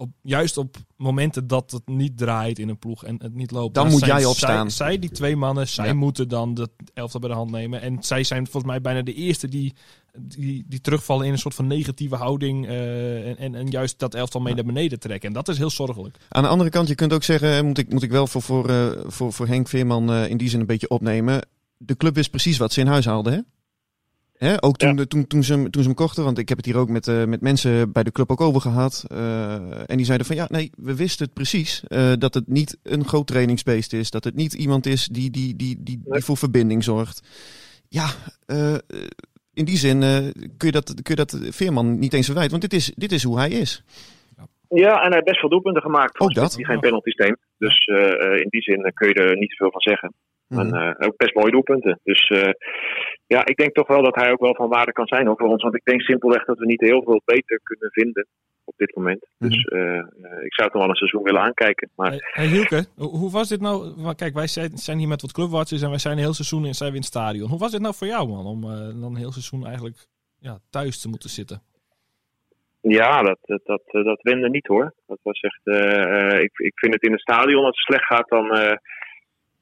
Op, 0.00 0.10
juist 0.22 0.56
op 0.56 0.76
momenten 0.96 1.46
dat 1.46 1.70
het 1.70 1.88
niet 1.88 2.18
draait 2.18 2.58
in 2.58 2.68
een 2.68 2.78
ploeg 2.78 3.04
en 3.04 3.16
het 3.22 3.34
niet 3.34 3.50
loopt. 3.50 3.74
Dan 3.74 3.82
dan 3.82 3.92
moet 3.92 4.00
zijn 4.02 4.16
jij 4.16 4.24
opstaan. 4.24 4.70
Zij, 4.70 4.86
zij, 4.86 4.98
die 4.98 5.10
twee 5.10 5.36
mannen, 5.36 5.68
zij 5.68 5.86
Ja. 5.86 5.94
moeten 5.94 6.28
dan 6.28 6.54
de 6.54 6.68
elftal 6.94 7.20
bij 7.20 7.28
de 7.28 7.34
hand 7.36 7.50
nemen. 7.50 7.80
En 7.80 7.96
zij 8.02 8.24
zijn 8.24 8.42
volgens 8.44 8.64
mij 8.72 8.80
bijna 8.80 9.02
de 9.02 9.14
eerste 9.14 9.48
die, 9.48 9.74
die, 10.18 10.64
die 10.68 10.80
terugvallen 10.80 11.26
in 11.26 11.32
een 11.32 11.38
soort 11.38 11.54
van 11.54 11.66
negatieve 11.66 12.14
houding. 12.16 12.66
eh, 12.66 13.28
en, 13.28 13.36
en, 13.38 13.54
en 13.54 13.68
juist 13.68 13.98
dat 13.98 14.14
elftal 14.14 14.40
mee 14.40 14.54
naar 14.54 14.64
beneden 14.64 15.00
trekken. 15.00 15.28
En 15.28 15.34
dat 15.34 15.48
is 15.48 15.58
heel 15.58 15.70
zorgelijk. 15.70 16.16
Aan 16.28 16.42
de 16.42 16.48
andere 16.48 16.70
kant, 16.70 16.88
je 16.88 16.94
kunt 16.94 17.12
ook 17.12 17.22
zeggen, 17.24 17.48
hè, 17.48 17.62
moet 17.62 17.78
ik, 17.78 17.92
moet 17.92 18.02
ik 18.02 18.10
wel 18.10 18.26
voor, 18.26 18.42
voor, 18.42 18.68
eh, 18.68 18.90
voor, 19.06 19.32
voor 19.32 19.46
Henk 19.46 19.68
Veerman 19.68 20.12
eh, 20.12 20.28
in 20.28 20.36
die 20.36 20.48
zin 20.48 20.60
een 20.60 20.66
beetje 20.66 20.88
opnemen. 20.88 21.46
De 21.76 21.96
club 21.96 22.14
wist 22.14 22.30
precies 22.30 22.58
wat 22.58 22.72
ze 22.72 22.80
in 22.80 22.86
huis 22.86 23.04
haalden, 23.04 23.32
hè? 23.32 23.38
Hè? 24.40 24.62
Ook 24.62 24.76
toen, 24.76 25.06
toen, 25.06 25.26
toen, 25.26 25.42
ze, 25.42 25.52
hem- 25.52 25.70
toen 25.70 25.82
ze 25.82 25.88
hem 25.88 25.96
kochten, 25.96 26.24
want 26.24 26.38
ik 26.38 26.48
heb 26.48 26.56
het 26.56 26.66
hier 26.66 26.76
ook 26.76 26.88
met, 26.88 27.08
eh, 27.08 27.24
met 27.24 27.40
mensen 27.40 27.92
bij 27.92 28.02
de 28.02 28.12
club 28.12 28.30
ook 28.30 28.40
over 28.40 28.60
gehad. 28.60 29.04
eh, 29.08 29.90
en 29.90 29.96
die 29.96 30.04
zeiden 30.06 30.26
van 30.26 30.36
ja, 30.36 30.46
nee, 30.50 30.70
we 30.76 30.96
wisten 30.96 31.24
het 31.24 31.34
precies. 31.34 31.82
eh, 31.88 32.12
dat 32.18 32.34
het 32.34 32.48
niet 32.48 32.78
een 32.82 33.04
groot 33.04 33.26
trainingsbeest 33.26 33.92
is. 33.92 34.10
Dat 34.10 34.24
het 34.24 34.34
niet 34.34 34.54
iemand 34.54 34.86
is 34.86 35.06
die, 35.06 35.30
die, 35.30 35.56
die, 35.56 35.76
die, 35.82 36.00
die 36.04 36.22
voor 36.22 36.36
verbinding 36.36 36.84
zorgt. 36.84 37.22
Ja, 37.88 38.06
in 39.54 39.64
die 39.64 39.76
zin 39.76 40.00
kun, 40.56 40.66
je 40.68 40.72
dat, 40.72 40.94
kun 41.02 41.14
je 41.16 41.24
dat 41.24 41.38
Veerman 41.50 41.98
niet 41.98 42.12
eens 42.12 42.26
verwijten. 42.26 42.58
Want 42.58 42.70
dit 42.70 42.80
is, 42.80 42.92
dit 42.96 43.12
is 43.12 43.22
hoe 43.22 43.38
hij 43.38 43.50
is. 43.50 43.84
Ja, 44.68 44.94
en 44.94 45.06
hij 45.06 45.12
heeft 45.14 45.24
best 45.24 45.40
veel 45.40 45.48
doelpunten 45.48 45.82
gemaakt. 45.82 46.20
Ook 46.20 46.34
dat. 46.34 46.52
Die 46.56 46.66
geen 46.66 46.80
penalty 46.80 47.10
neemt. 47.16 47.38
Dus 47.58 47.86
in 48.42 48.46
die 48.48 48.62
zin 48.62 48.90
kun 48.94 49.08
je 49.08 49.14
er 49.14 49.36
niet 49.36 49.50
zoveel 49.50 49.70
van 49.70 49.80
zeggen. 49.80 50.14
Mhm. 50.46 50.74
En 50.74 50.98
ook 51.06 51.16
best 51.16 51.34
mooie 51.34 51.50
doelpunten. 51.50 52.00
Dus 52.02 52.32
ja, 53.34 53.44
ik 53.44 53.56
denk 53.56 53.74
toch 53.74 53.86
wel 53.86 54.02
dat 54.02 54.14
hij 54.14 54.30
ook 54.32 54.40
wel 54.40 54.54
van 54.54 54.68
waarde 54.68 54.92
kan 54.92 55.06
zijn 55.06 55.26
hoor, 55.26 55.36
voor 55.36 55.48
ons. 55.48 55.62
Want 55.62 55.74
ik 55.74 55.84
denk 55.84 56.00
simpelweg 56.00 56.44
dat 56.44 56.58
we 56.58 56.66
niet 56.66 56.80
heel 56.80 57.02
veel 57.02 57.22
beter 57.24 57.60
kunnen 57.62 57.90
vinden 57.90 58.26
op 58.64 58.74
dit 58.76 58.96
moment. 58.96 59.26
Dus 59.38 59.64
Mhm. 59.64 59.74
eh, 59.76 59.98
eh, 59.98 60.44
ik 60.44 60.54
zou 60.54 60.66
het 60.68 60.72
nog 60.72 60.82
wel 60.82 60.88
een 60.88 60.94
seizoen 60.94 61.22
willen 61.22 61.40
aankijken. 61.40 61.90
Maar 61.96 62.10
Hey, 62.10 62.20
hey 62.22 62.46
Hielke, 62.46 62.84
hoe 62.96 63.30
was 63.30 63.48
dit 63.48 63.60
nou? 63.60 63.94
Kijk, 64.14 64.34
wij 64.34 64.46
zijn 64.74 64.98
hier 64.98 65.08
met 65.08 65.22
wat 65.22 65.32
clubwatchers 65.32 65.82
en 65.82 65.88
wij 65.88 65.98
zijn 65.98 66.16
een 66.16 66.22
heel 66.22 66.32
seizoen 66.34 66.66
in, 66.66 66.74
zijn 66.74 66.90
we 66.90 66.96
in 66.96 67.02
het 67.02 67.10
stadion. 67.10 67.48
Hoe 67.48 67.58
was 67.58 67.70
dit 67.70 67.80
nou 67.80 67.94
voor 67.94 68.06
jou, 68.06 68.28
man, 68.28 68.46
om 68.46 68.62
eh, 68.64 68.70
dan 69.02 69.10
een 69.10 69.16
heel 69.24 69.32
seizoen 69.32 69.66
eigenlijk 69.66 69.96
ja, 70.38 70.58
thuis 70.70 71.00
te 71.00 71.08
moeten 71.08 71.30
zitten? 71.30 71.62
Ja, 72.80 73.22
dat, 73.22 73.38
dat, 73.42 73.60
dat, 73.64 73.82
dat 74.04 74.22
wende 74.22 74.48
niet 74.50 74.66
hoor. 74.66 74.94
Dat 75.06 75.18
was 75.22 75.40
echt. 75.40 75.60
ik, 76.42 76.58
ik 76.58 76.78
vind 76.78 76.92
het 76.94 77.02
in 77.02 77.12
het 77.12 77.20
stadion, 77.20 77.64
als 77.64 77.76
het 77.76 77.86
slecht 77.94 78.04
gaat, 78.04 78.28
dan, 78.28 78.78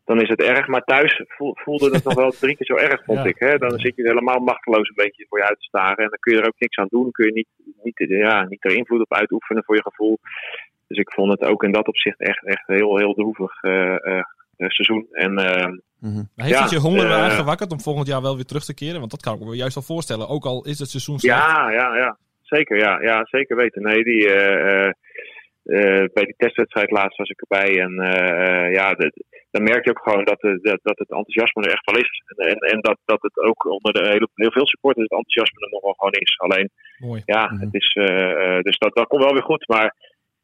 dan 0.09 0.21
is 0.21 0.29
het 0.29 0.43
erg. 0.43 0.67
Maar 0.67 0.85
thuis 0.85 1.23
voel- 1.27 1.57
voelde 1.65 1.91
het 1.91 2.05
nog 2.05 2.15
wel 2.15 2.31
drie 2.31 2.57
keer 2.57 2.67
zo 2.67 2.75
erg, 2.75 3.05
vond 3.05 3.19
Ja. 3.19 3.25
ik. 3.25 3.39
Hè? 3.39 3.59
Dan 3.59 3.79
zit 3.79 3.97
je 3.97 4.03
helemaal 4.03 4.39
machteloos 4.39 4.89
een 4.89 4.95
beetje 5.05 5.27
voor 5.29 5.39
je 5.39 5.45
uit 5.49 5.59
te 5.59 5.65
staren. 5.65 6.05
En 6.05 6.11
dan 6.11 6.19
kun 6.21 6.33
je 6.35 6.41
er 6.41 6.47
ook 6.47 6.59
niks 6.59 6.77
aan 6.77 6.87
doen. 6.91 7.11
Kun 7.11 7.27
je 7.27 7.33
niet, 7.33 7.49
niet, 7.83 8.09
ja, 8.09 8.45
niet 8.45 8.65
er 8.65 8.77
invloed 8.77 9.01
op 9.01 9.15
uitoefenen 9.15 9.65
voor 9.65 9.75
je 9.75 9.83
gevoel. 9.83 10.19
Dus 10.89 10.99
ik 10.99 11.13
vond 11.13 11.31
het 11.31 11.43
ook 11.51 11.63
in 11.63 11.73
dat 11.73 11.89
opzicht 11.89 12.21
echt, 12.21 12.45
echt 12.47 12.67
heel, 12.67 12.97
heel 12.99 13.15
droevig 13.15 13.63
eh, 13.63 13.95
eh, 13.95 14.19
eh, 14.57 14.69
seizoen. 14.69 15.07
En, 15.11 15.39
eh, 15.39 15.67
Maar 16.01 16.25
heeft 16.47 16.55
ja, 16.59 16.63
het 16.63 16.71
je 16.71 16.79
honger 16.79 17.05
eh, 17.07 17.23
aangewakkerd 17.23 17.73
om 17.73 17.81
volgend 17.81 18.07
jaar 18.07 18.23
wel 18.23 18.35
weer 18.37 18.45
terug 18.45 18.65
te 18.65 18.75
keren? 18.75 18.99
Want 18.99 19.11
dat 19.11 19.23
kan 19.23 19.35
ik 19.35 19.41
me 19.45 19.57
juist 19.57 19.75
wel 19.75 19.85
voorstellen. 19.85 20.29
Ook 20.29 20.45
al 20.45 20.65
is 20.65 20.79
het 20.79 20.89
seizoen 20.91 21.19
slecht. 21.19 21.39
Ja, 21.39 21.71
ja, 21.71 21.97
ja. 21.97 22.17
Zeker, 22.43 22.77
ja. 22.79 23.01
Ja, 23.03 23.27
zeker 23.31 23.57
weten. 23.57 23.83
Nee, 23.83 24.05
die, 24.05 24.29
eh, 24.33 24.85
eh, 24.85 24.93
eh, 25.63 26.09
bij 26.13 26.25
die 26.25 26.35
testwedstrijd 26.37 26.91
laatst 26.91 27.19
was 27.19 27.29
ik 27.29 27.41
erbij. 27.41 27.81
En 27.81 27.93
ja, 28.73 28.95
de- 28.95 29.25
dan 29.51 29.63
merk 29.63 29.85
je 29.85 29.91
ook 29.91 30.09
gewoon 30.09 30.25
dat, 30.25 30.41
de, 30.41 30.59
dat, 30.63 30.79
dat 30.83 30.99
het 30.99 31.11
enthousiasme 31.11 31.63
er 31.63 31.73
echt 31.73 31.91
wel 31.91 32.01
is. 32.01 32.23
En, 32.27 32.49
en, 32.49 32.59
en 32.73 32.81
dat, 32.81 32.99
dat 33.05 33.23
het 33.23 33.37
ook 33.39 33.65
onder 33.65 33.93
de 33.93 34.09
hele, 34.09 34.29
heel 34.35 34.53
veel 34.53 34.67
supporters 34.67 35.07
het 35.09 35.19
enthousiasme 35.19 35.65
er 35.65 35.73
nog 35.73 35.83
wel 35.83 35.99
gewoon 35.99 36.13
is. 36.13 36.39
Alleen, 36.39 36.71
Mooi. 36.99 37.23
ja, 37.25 37.45
het 37.65 37.75
is, 37.75 37.89
eh, 37.95 38.57
eh, 38.57 38.63
dus 38.63 38.79
dat, 38.79 38.95
dat 38.95 39.07
komt 39.07 39.25
wel 39.25 39.33
weer 39.33 39.51
goed. 39.51 39.69
Maar 39.69 39.95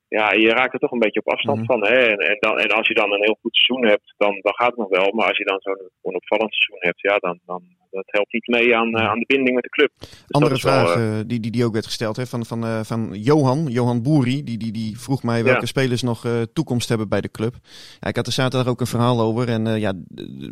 ja, 0.08 0.32
je 0.32 0.48
raakt 0.48 0.72
er 0.72 0.78
toch 0.78 0.92
een 0.92 1.06
beetje 1.06 1.22
op 1.24 1.32
afstand 1.32 1.66
van. 1.66 1.86
Hè? 1.86 1.98
En, 2.12 2.18
en, 2.18 2.36
dan, 2.40 2.58
en 2.58 2.70
als 2.70 2.88
je 2.88 2.94
dan 2.94 3.12
een 3.12 3.24
heel 3.24 3.38
goed 3.40 3.56
seizoen 3.56 3.86
hebt, 3.90 4.14
dan, 4.16 4.38
dan 4.40 4.54
gaat 4.54 4.74
het 4.74 4.82
nog 4.84 4.88
wel. 4.88 5.12
Maar 5.12 5.28
als 5.28 5.38
je 5.38 5.44
dan 5.44 5.60
zo'n 5.60 5.90
onopvallend 6.02 6.54
seizoen 6.54 6.88
hebt, 6.88 7.00
ja, 7.00 7.16
dan, 7.16 7.40
dan 7.46 7.62
dat 7.94 8.04
helpt 8.06 8.32
niet 8.32 8.46
mee 8.46 8.76
aan, 8.76 8.94
eh, 8.94 9.08
aan 9.08 9.18
de 9.18 9.24
binding 9.26 9.54
met 9.54 9.62
de 9.62 9.68
club. 9.68 9.90
Dus 9.98 10.08
Andere 10.28 10.50
wel, 10.52 10.60
vraag 10.60 10.96
eh, 10.96 11.18
eh, 11.18 11.24
die, 11.26 11.40
die, 11.40 11.50
die 11.50 11.64
ook 11.64 11.72
werd 11.72 11.84
gesteld 11.84 12.16
hè, 12.16 12.26
van, 12.26 12.46
van, 12.46 12.84
van 12.84 13.10
Johan, 13.12 13.66
Johan 13.66 14.02
Boeri. 14.02 14.44
Die, 14.44 14.58
die, 14.58 14.72
die 14.72 15.00
vroeg 15.00 15.22
mij 15.22 15.44
welke 15.44 15.60
Ja. 15.60 15.66
spelers 15.66 16.02
nog 16.02 16.26
toekomst 16.52 16.88
hebben 16.88 17.08
bij 17.08 17.20
de 17.20 17.30
club. 17.30 17.54
Ja, 18.00 18.08
ik 18.08 18.16
had 18.16 18.26
er 18.26 18.32
zaterdag 18.32 18.72
ook 18.72 18.80
een 18.80 18.86
verhaal 18.86 19.20
over. 19.20 19.48
En 19.48 19.80
ja, 19.80 19.92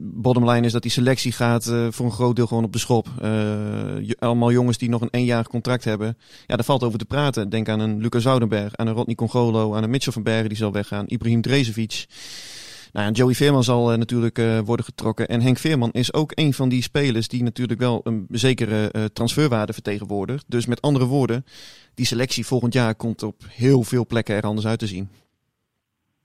bottom 0.01 0.51
line 0.51 0.67
is 0.67 0.73
dat 0.73 0.83
die 0.83 0.91
selectie 0.91 1.33
gaat 1.33 1.65
voor 1.91 2.07
een 2.07 2.13
groot 2.13 2.37
deel 2.37 2.47
gewoon 2.47 2.65
op 2.65 2.73
de 2.73 2.79
schop. 2.79 3.07
Allemaal 4.19 4.53
jongens 4.53 4.79
die 4.79 4.89
nog 4.89 5.01
een 5.01 5.09
eenjarig 5.11 5.49
contract 5.49 5.85
hebben. 5.85 6.19
Ja, 6.47 6.57
daar 6.57 6.65
valt 6.65 6.83
over 6.83 6.99
te 6.99 7.05
praten. 7.05 7.49
Denk 7.49 7.69
aan 7.69 7.81
een 7.81 8.01
Lucas 8.01 8.23
Zoudenberg, 8.23 8.77
aan 8.77 8.87
een 8.87 8.95
Rodney 8.95 9.15
Congolo, 9.15 9.75
aan 9.75 9.83
een 9.83 9.91
Mitchell 9.91 10.13
van 10.13 10.23
Bergen 10.23 10.49
die 10.49 10.59
zal 10.59 10.73
weggaan. 10.73 11.05
Ibrahim 11.09 11.41
Drezevic. 11.41 12.07
Nou 12.93 13.07
ja, 13.07 13.13
Joey 13.13 13.35
Veerman 13.35 13.65
zal 13.65 13.93
eh, 13.93 13.99
natuurlijk 13.99 14.39
eh, 14.39 14.59
worden 14.59 14.85
getrokken. 14.85 15.29
En 15.29 15.41
Henk 15.41 15.59
Veerman 15.59 15.93
is 15.93 16.13
ook 16.13 16.33
een 16.35 16.55
van 16.55 16.69
die 16.69 16.83
spelers 16.83 17.29
die 17.29 17.43
natuurlijk 17.43 17.81
wel 17.81 18.01
een 18.05 18.27
zekere 18.31 18.91
eh, 18.91 19.05
transferwaarde 19.05 19.73
vertegenwoordigt. 19.73 20.45
Dus 20.49 20.67
met 20.67 20.81
andere 20.81 21.05
woorden, 21.05 21.45
die 21.95 22.07
selectie 22.07 22.47
volgend 22.47 22.73
jaar 22.73 22.95
komt 22.95 23.23
op 23.23 23.43
heel 23.49 23.83
veel 23.83 24.07
plekken 24.07 24.35
er 24.37 24.43
anders 24.43 24.67
uit 24.67 24.79
te 24.79 24.87
zien. 24.87 25.09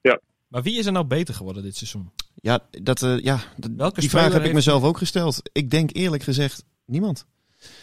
Ja. 0.01 0.19
Maar 0.47 0.63
wie 0.63 0.77
is 0.77 0.85
er 0.85 0.91
nou 0.91 1.05
beter 1.05 1.33
geworden 1.33 1.63
dit 1.63 1.75
seizoen? 1.75 2.11
Ja, 2.35 2.59
dat, 2.69 3.01
eh, 3.03 3.19
ja 3.19 3.39
Welke 3.75 3.99
die 3.99 4.09
vraag 4.09 4.23
heb 4.27 4.33
ik 4.35 4.41
heeft- 4.41 4.53
mezelf 4.53 4.83
ook 4.83 4.97
gesteld. 4.97 5.41
Ik 5.51 5.69
denk 5.69 5.89
eerlijk 5.95 6.23
gezegd 6.23 6.63
niemand. 6.85 7.25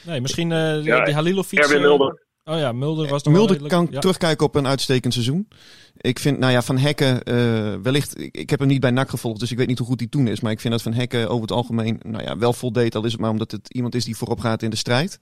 Nee, 0.07 0.21
misschien 0.21 0.53
eh 0.53 0.85
Ja, 0.85 1.05
die 1.05 1.15
Halilovic. 1.15 1.59
Erwin 1.59 1.81
Mulder. 1.81 2.23
Oh 2.45 2.59
ja, 2.59 2.73
Mulder 2.73 3.09
was 3.09 3.23
Mulder 3.23 3.47
redelijk- 3.49 3.75
kan 3.75 3.89
ja. 3.91 4.01
terugkijken 4.01 4.47
op 4.47 4.55
een 4.55 4.67
uitstekend 4.67 5.13
seizoen. 5.13 5.49
Ik 5.97 6.19
vind, 6.19 6.39
nou 6.39 6.53
ja, 6.53 6.63
Van 6.63 6.79
Hekken, 6.79 7.23
eh, 7.23 7.75
wellicht, 7.83 8.21
ik, 8.21 8.37
ik 8.37 8.51
heb 8.51 8.59
hem 8.59 8.69
niet 8.69 8.81
bij 8.81 8.91
NAC 8.91 9.11
gevolgd, 9.11 9.41
dus 9.41 9.51
ik 9.51 9.57
weet 9.59 9.67
niet 9.67 9.79
hoe 9.79 9.87
goed 9.87 10.01
hij 10.01 10.09
toen 10.09 10.29
is. 10.29 10.41
Maar 10.41 10.53
ik 10.53 10.61
vind 10.61 10.73
dat 10.73 10.83
Van 10.83 10.93
Hekken 10.93 11.29
over 11.29 11.41
het 11.43 11.53
algemeen, 11.53 12.01
nou 12.03 12.23
ja, 12.25 12.37
wel 12.39 12.53
voldeed. 12.53 12.95
Al 12.95 13.05
is 13.05 13.13
het 13.13 13.21
maar 13.21 13.31
omdat 13.31 13.51
het 13.51 13.69
iemand 13.75 13.95
is 13.95 14.05
die 14.05 14.17
voorop 14.17 14.41
gaat 14.41 14.63
in 14.63 14.71
de 14.71 14.77
strijd. 14.77 15.21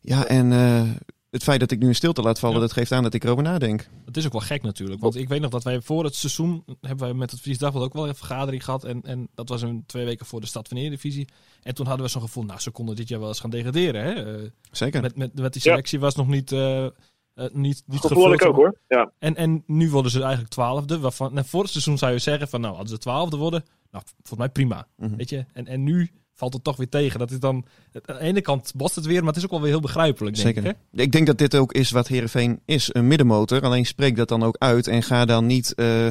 Ja, 0.00 0.26
en 0.26 0.52
eh, 0.52 0.82
het 1.30 1.42
feit 1.42 1.60
dat 1.60 1.70
ik 1.70 1.78
nu 1.78 1.88
een 1.88 1.94
stilte 1.94 2.22
laat 2.22 2.38
vallen, 2.38 2.54
Ja. 2.54 2.60
dat 2.60 2.72
geeft 2.72 2.92
aan 2.92 3.02
dat 3.02 3.14
ik 3.14 3.24
erover 3.24 3.42
nadenk. 3.42 3.88
Het 4.04 4.16
is 4.16 4.26
ook 4.26 4.32
wel 4.32 4.40
gek 4.40 4.62
natuurlijk. 4.62 5.00
Want 5.00 5.16
ik 5.16 5.28
weet 5.28 5.40
nog 5.40 5.50
dat 5.50 5.64
wij 5.64 5.80
voor 5.80 6.04
het 6.04 6.14
seizoen... 6.14 6.64
hebben 6.80 7.06
wij 7.06 7.14
met 7.14 7.30
het 7.30 7.40
Fries 7.40 7.58
Dagblad 7.58 7.84
ook 7.84 7.92
wel 7.92 8.08
een 8.08 8.14
vergadering 8.14 8.64
gehad. 8.64 8.84
En, 8.84 9.02
en 9.02 9.28
dat 9.34 9.48
was 9.48 9.62
een 9.62 9.84
twee 9.86 10.04
weken 10.04 10.26
voor 10.26 10.40
de 10.40 10.46
stad 10.46 10.68
van 10.68 10.76
Eredivisie. 10.76 11.28
En 11.62 11.74
toen 11.74 11.86
hadden 11.86 12.06
we 12.06 12.12
zo'n 12.12 12.22
gevoel... 12.22 12.44
Nou, 12.44 12.60
ze 12.60 12.70
konden 12.70 12.96
dit 12.96 13.08
jaar 13.08 13.18
wel 13.20 13.28
eens 13.28 13.40
gaan 13.40 13.50
degraderen. 13.50 14.02
Hè? 14.02 14.38
Eh, 14.42 14.50
Zeker. 14.70 15.02
Met, 15.02 15.16
met, 15.16 15.34
met 15.34 15.52
die 15.52 15.62
selectie 15.62 16.00
was 16.00 16.14
nog 16.14 16.26
niet... 16.26 16.52
eh 16.52 16.86
eh, 17.34 17.46
niet, 17.52 17.82
niet 17.86 18.02
had 18.02 18.32
ik 18.32 18.44
ook 18.44 18.56
hoor. 18.56 18.78
Ja. 18.88 19.12
En, 19.18 19.36
en 19.36 19.62
nu 19.66 19.90
worden 19.90 20.10
ze 20.10 20.20
eigenlijk 20.20 20.50
twaalfde. 20.50 20.98
Waarvan, 20.98 21.36
en 21.38 21.44
voor 21.44 21.62
het 21.62 21.70
seizoen 21.70 21.98
zou 21.98 22.12
je 22.12 22.18
zeggen 22.18 22.48
van... 22.48 22.60
Nou, 22.60 22.76
als 22.76 22.90
ze 22.90 22.98
twaalfde 22.98 23.36
worden... 23.36 23.64
Nou, 23.90 24.04
volgens 24.16 24.38
mij 24.38 24.48
prima. 24.48 24.86
Mhm. 24.96 25.16
Weet 25.16 25.28
je? 25.28 25.44
En, 25.52 25.66
en 25.66 25.82
nu 25.82 26.10
valt 26.40 26.52
het 26.52 26.64
toch 26.64 26.76
weer 26.76 26.88
tegen. 26.88 27.18
Dat 27.18 27.30
is 27.30 27.38
dan... 27.38 27.64
Aan 28.04 28.16
de 28.16 28.22
ene 28.22 28.40
kant 28.40 28.72
botst 28.76 28.96
het 28.96 29.06
weer... 29.06 29.18
Maar 29.18 29.28
het 29.28 29.36
is 29.36 29.44
ook 29.44 29.50
wel 29.50 29.60
weer 29.60 29.70
heel 29.70 29.80
begrijpelijk, 29.80 30.36
denk 30.36 30.46
Zeker. 30.54 30.70
ik. 30.70 30.76
Hè? 30.92 31.02
Ik 31.02 31.12
denk 31.12 31.26
dat 31.26 31.38
dit 31.38 31.54
ook 31.54 31.72
is 31.72 31.90
wat 31.90 32.08
Herenveen 32.08 32.60
is, 32.64 32.88
een 32.92 33.06
middenmotor. 33.06 33.62
Alleen 33.62 33.86
spreek 33.86 34.16
dat 34.16 34.28
dan 34.28 34.42
ook 34.42 34.56
uit 34.58 34.86
en 34.86 35.02
ga 35.02 35.24
dan 35.24 35.46
niet, 35.46 35.74
eh, 35.74 36.06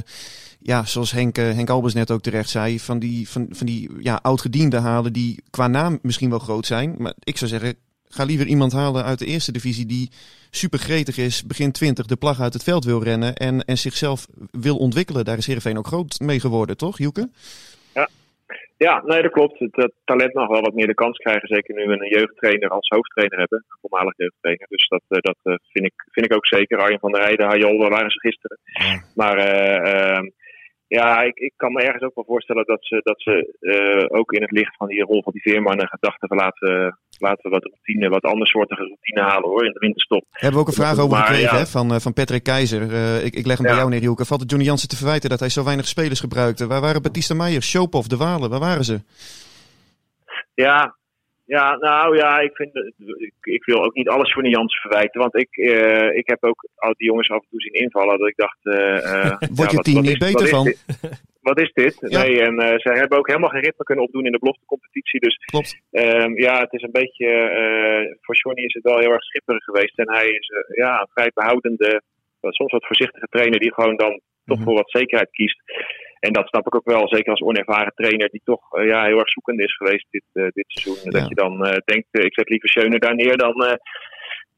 ja, 0.59 0.85
zoals 0.85 1.11
Henk, 1.11 1.37
eh, 1.37 1.43
Henk 1.43 1.69
Albers 1.69 1.93
net 1.93 2.11
ook 2.11 2.21
terecht 2.21 2.49
zei, 2.49 2.79
van 2.79 2.99
die, 2.99 3.29
van, 3.29 3.47
van 3.49 3.65
die 3.65 3.89
ja, 3.99 4.19
oud-gedienden 4.21 4.81
halen 4.81 5.13
die 5.13 5.43
qua 5.49 5.67
naam 5.67 5.99
misschien 6.01 6.29
wel 6.29 6.39
groot 6.39 6.65
zijn. 6.65 6.95
Maar 6.97 7.13
ik 7.19 7.37
zou 7.37 7.49
zeggen, 7.49 7.75
ga 8.09 8.23
liever 8.23 8.47
iemand 8.47 8.71
halen 8.71 9.03
uit 9.03 9.19
de 9.19 9.25
eerste 9.25 9.51
divisie 9.51 9.85
die 9.85 10.11
super 10.49 10.79
gretig 10.79 11.17
is, 11.17 11.43
begin 11.43 11.71
20, 11.71 12.05
de 12.05 12.15
plag 12.15 12.39
uit 12.39 12.53
het 12.53 12.63
veld 12.63 12.83
wil 12.83 13.03
rennen 13.03 13.35
en, 13.35 13.65
en 13.65 13.77
zichzelf 13.77 14.27
wil 14.51 14.77
ontwikkelen. 14.77 15.25
Daar 15.25 15.37
is 15.37 15.45
Herenveen 15.45 15.77
ook 15.77 15.87
groot 15.87 16.19
mee 16.19 16.39
geworden, 16.39 16.77
toch, 16.77 16.97
Hielke? 16.97 17.29
Ja, 18.87 19.01
nee, 19.05 19.21
dat 19.21 19.31
klopt. 19.31 19.59
Het, 19.59 19.93
talent 20.03 20.33
mag 20.33 20.47
wel 20.47 20.61
wat 20.61 20.73
meer 20.73 20.87
de 20.87 20.93
kans 21.03 21.17
krijgen. 21.17 21.47
Zeker 21.47 21.75
nu 21.75 21.85
we 21.85 21.93
een 21.93 22.17
jeugdtrainer 22.17 22.69
als 22.69 22.87
hoofdtrainer 22.87 23.39
hebben. 23.39 23.65
Een 23.67 23.77
voormalig 23.81 24.17
jeugdtrainer. 24.17 24.67
Dus 24.69 24.87
dat, 24.87 25.03
eh, 25.07 25.19
dat 25.21 25.37
eh, 25.43 25.53
vind, 25.71 25.85
ik, 25.85 25.93
vind 26.11 26.25
ik 26.25 26.35
ook 26.35 26.45
zeker. 26.45 26.77
Arjen 26.77 26.99
van 26.99 27.11
der 27.11 27.21
Heijden, 27.21 27.47
Hajol, 27.47 27.77
waar 27.79 27.89
waren 27.89 28.11
ze 28.11 28.19
gisteren. 28.19 28.59
Maar 29.15 29.37
ehm, 29.37 30.29
ja, 30.87 31.21
ik, 31.21 31.37
ik 31.37 31.53
kan 31.55 31.71
me 31.73 31.81
ergens 31.81 32.03
ook 32.03 32.15
wel 32.15 32.25
voorstellen 32.25 32.65
dat 32.65 32.85
ze, 32.85 32.99
dat 33.03 33.21
ze 33.21 33.53
ook 34.11 34.31
in 34.31 34.41
het 34.41 34.51
licht 34.51 34.75
van 34.75 34.87
die 34.87 35.03
rol 35.03 35.23
van 35.23 35.33
die 35.33 35.41
veerman 35.41 35.87
gedachten 35.87 36.27
van 36.27 36.37
laten, 36.37 36.99
laten 37.21 37.43
we 37.43 37.49
wat 37.49 37.63
routine, 37.63 38.09
wat 38.09 38.23
andere 38.23 38.45
soorten 38.45 38.77
routine 38.77 39.21
halen 39.21 39.49
hoor, 39.49 39.65
in 39.65 39.71
de 39.71 39.79
winterstop. 39.79 40.25
Hebben 40.31 40.53
we 40.53 40.59
ook 40.59 40.67
een 40.67 40.83
vraag 40.83 40.97
over 40.97 41.17
Maar, 41.17 41.25
gekregen 41.25 41.55
ja. 41.55 41.57
hè, 41.57 41.65
van, 41.65 41.93
eh, 41.93 41.99
van 41.99 42.13
Patrick 42.13 42.43
Keizer. 42.43 42.93
Eh, 42.93 43.25
ik, 43.25 43.35
ik 43.35 43.45
leg 43.45 43.57
hem 43.57 43.67
bij 43.67 43.75
jou 43.75 43.89
neer, 43.89 43.99
Hielke. 43.99 44.25
Valt 44.25 44.41
het 44.41 44.49
Johnny 44.49 44.67
Jansen 44.67 44.89
te 44.89 44.95
verwijten 44.95 45.29
dat 45.29 45.39
hij 45.39 45.49
zo 45.49 45.63
weinig 45.63 45.87
spelers 45.87 46.19
gebruikte? 46.19 46.67
Waar 46.67 46.81
waren 46.81 47.01
Batista 47.01 47.33
Meijer, 47.33 47.61
Shopov, 47.61 48.05
De 48.05 48.17
Walen? 48.17 48.49
Waar 48.49 48.59
waren 48.59 48.83
ze? 48.83 49.01
Ja, 50.53 50.95
ja, 51.45 51.75
nou 51.75 52.17
ja, 52.17 52.39
ik, 52.39 52.55
vind, 52.55 52.75
ik, 53.17 53.33
ik 53.41 53.65
wil 53.65 53.83
ook 53.83 53.93
niet 53.93 54.09
alles 54.09 54.33
voor 54.33 54.47
Jansen 54.47 54.81
verwijten. 54.81 55.21
Want 55.21 55.35
ik, 55.35 55.49
eh, 55.57 56.17
ik 56.17 56.27
heb 56.27 56.43
ook 56.43 56.67
al 56.75 56.93
die 56.97 57.07
jongens 57.07 57.29
af 57.29 57.41
en 57.41 57.47
toe 57.49 57.61
zien 57.61 57.73
invallen. 57.73 58.19
Dat 58.19 58.27
ik 58.27 58.37
dacht. 58.37 58.59
Word 59.57 59.71
ja, 59.71 59.77
je 59.77 59.83
team 59.83 60.01
niet 60.01 60.17
beter 60.17 60.47
van? 60.47 60.63
dit? 60.63 60.85
Wat 61.49 61.59
is 61.59 61.71
dit? 61.73 61.95
Ja. 61.99 62.21
Nee, 62.21 62.41
en 62.41 62.59
eh, 62.59 62.77
zij 62.77 62.95
hebben 62.97 63.17
ook 63.17 63.27
helemaal 63.27 63.49
geen 63.49 63.61
ritme 63.67 63.83
kunnen 63.83 64.05
opdoen 64.05 64.25
in 64.25 64.31
de 64.31 64.39
beloftecompetitie. 64.39 65.19
Dus 65.19 65.35
Klopt. 65.45 65.79
ehm, 65.91 66.31
ja, 66.39 66.59
het 66.59 66.73
is 66.73 66.81
een 66.81 66.91
beetje. 67.01 67.27
eh, 67.59 68.17
voor 68.21 68.35
Johnny 68.35 68.63
is 68.63 68.73
het 68.73 68.83
wel 68.83 68.99
heel 68.99 69.11
erg 69.11 69.23
schipperig 69.23 69.63
geweest. 69.63 69.97
En 69.99 70.09
hij 70.11 70.27
is 70.27 70.47
eh, 70.49 70.77
ja, 70.77 70.99
een 71.01 71.13
vrij 71.13 71.31
behoudende, 71.33 72.01
soms 72.41 72.71
wat 72.71 72.85
voorzichtige 72.85 73.27
trainer 73.29 73.59
die 73.59 73.73
gewoon 73.73 73.95
dan 73.95 74.21
toch 74.45 74.57
Mhm. 74.57 74.65
voor 74.65 74.75
wat 74.75 74.89
zekerheid 74.91 75.31
kiest. 75.31 75.59
En 76.19 76.33
dat 76.33 76.47
snap 76.47 76.65
ik 76.67 76.75
ook 76.75 76.85
wel, 76.93 77.07
zeker 77.07 77.31
als 77.31 77.41
onervaren 77.41 77.91
trainer 77.95 78.29
die 78.29 78.41
toch 78.43 78.83
ja, 78.83 79.05
heel 79.05 79.19
erg 79.19 79.29
zoekend 79.29 79.59
is 79.59 79.75
geweest 79.75 80.05
dit, 80.09 80.23
dit 80.33 80.65
seizoen. 80.67 81.11
Ja. 81.11 81.19
Dat 81.19 81.29
je 81.29 81.35
dan 81.35 81.61
denkt, 81.85 82.07
ik 82.11 82.33
zet 82.33 82.49
liever 82.49 82.69
Schöne 82.69 82.99
daar 82.99 83.15
neer 83.15 83.37
dan, 83.37 83.53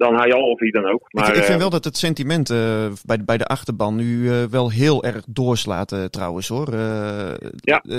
dan 0.02 0.16
Hayal 0.16 0.42
of 0.42 0.60
wie 0.60 0.72
dan 0.72 0.86
ook. 0.86 1.02
Ik, 1.08 1.14
Maar, 1.14 1.28
ik 1.28 1.34
vind 1.36 1.48
eh, 1.50 1.58
wel 1.58 1.70
dat 1.70 1.84
het 1.84 1.98
sentiment 1.98 2.50
eh, 2.50 2.86
bij, 3.06 3.24
bij 3.24 3.38
de 3.38 3.46
achterban 3.46 3.96
nu 3.96 4.32
eh, 4.32 4.44
wel 4.44 4.70
heel 4.70 5.04
erg 5.04 5.24
doorslaat 5.28 5.96
trouwens 6.10 6.48
hoor. 6.48 6.74
Eh, 6.74 7.34
Ja. 7.56 7.82
eh, 7.90 7.98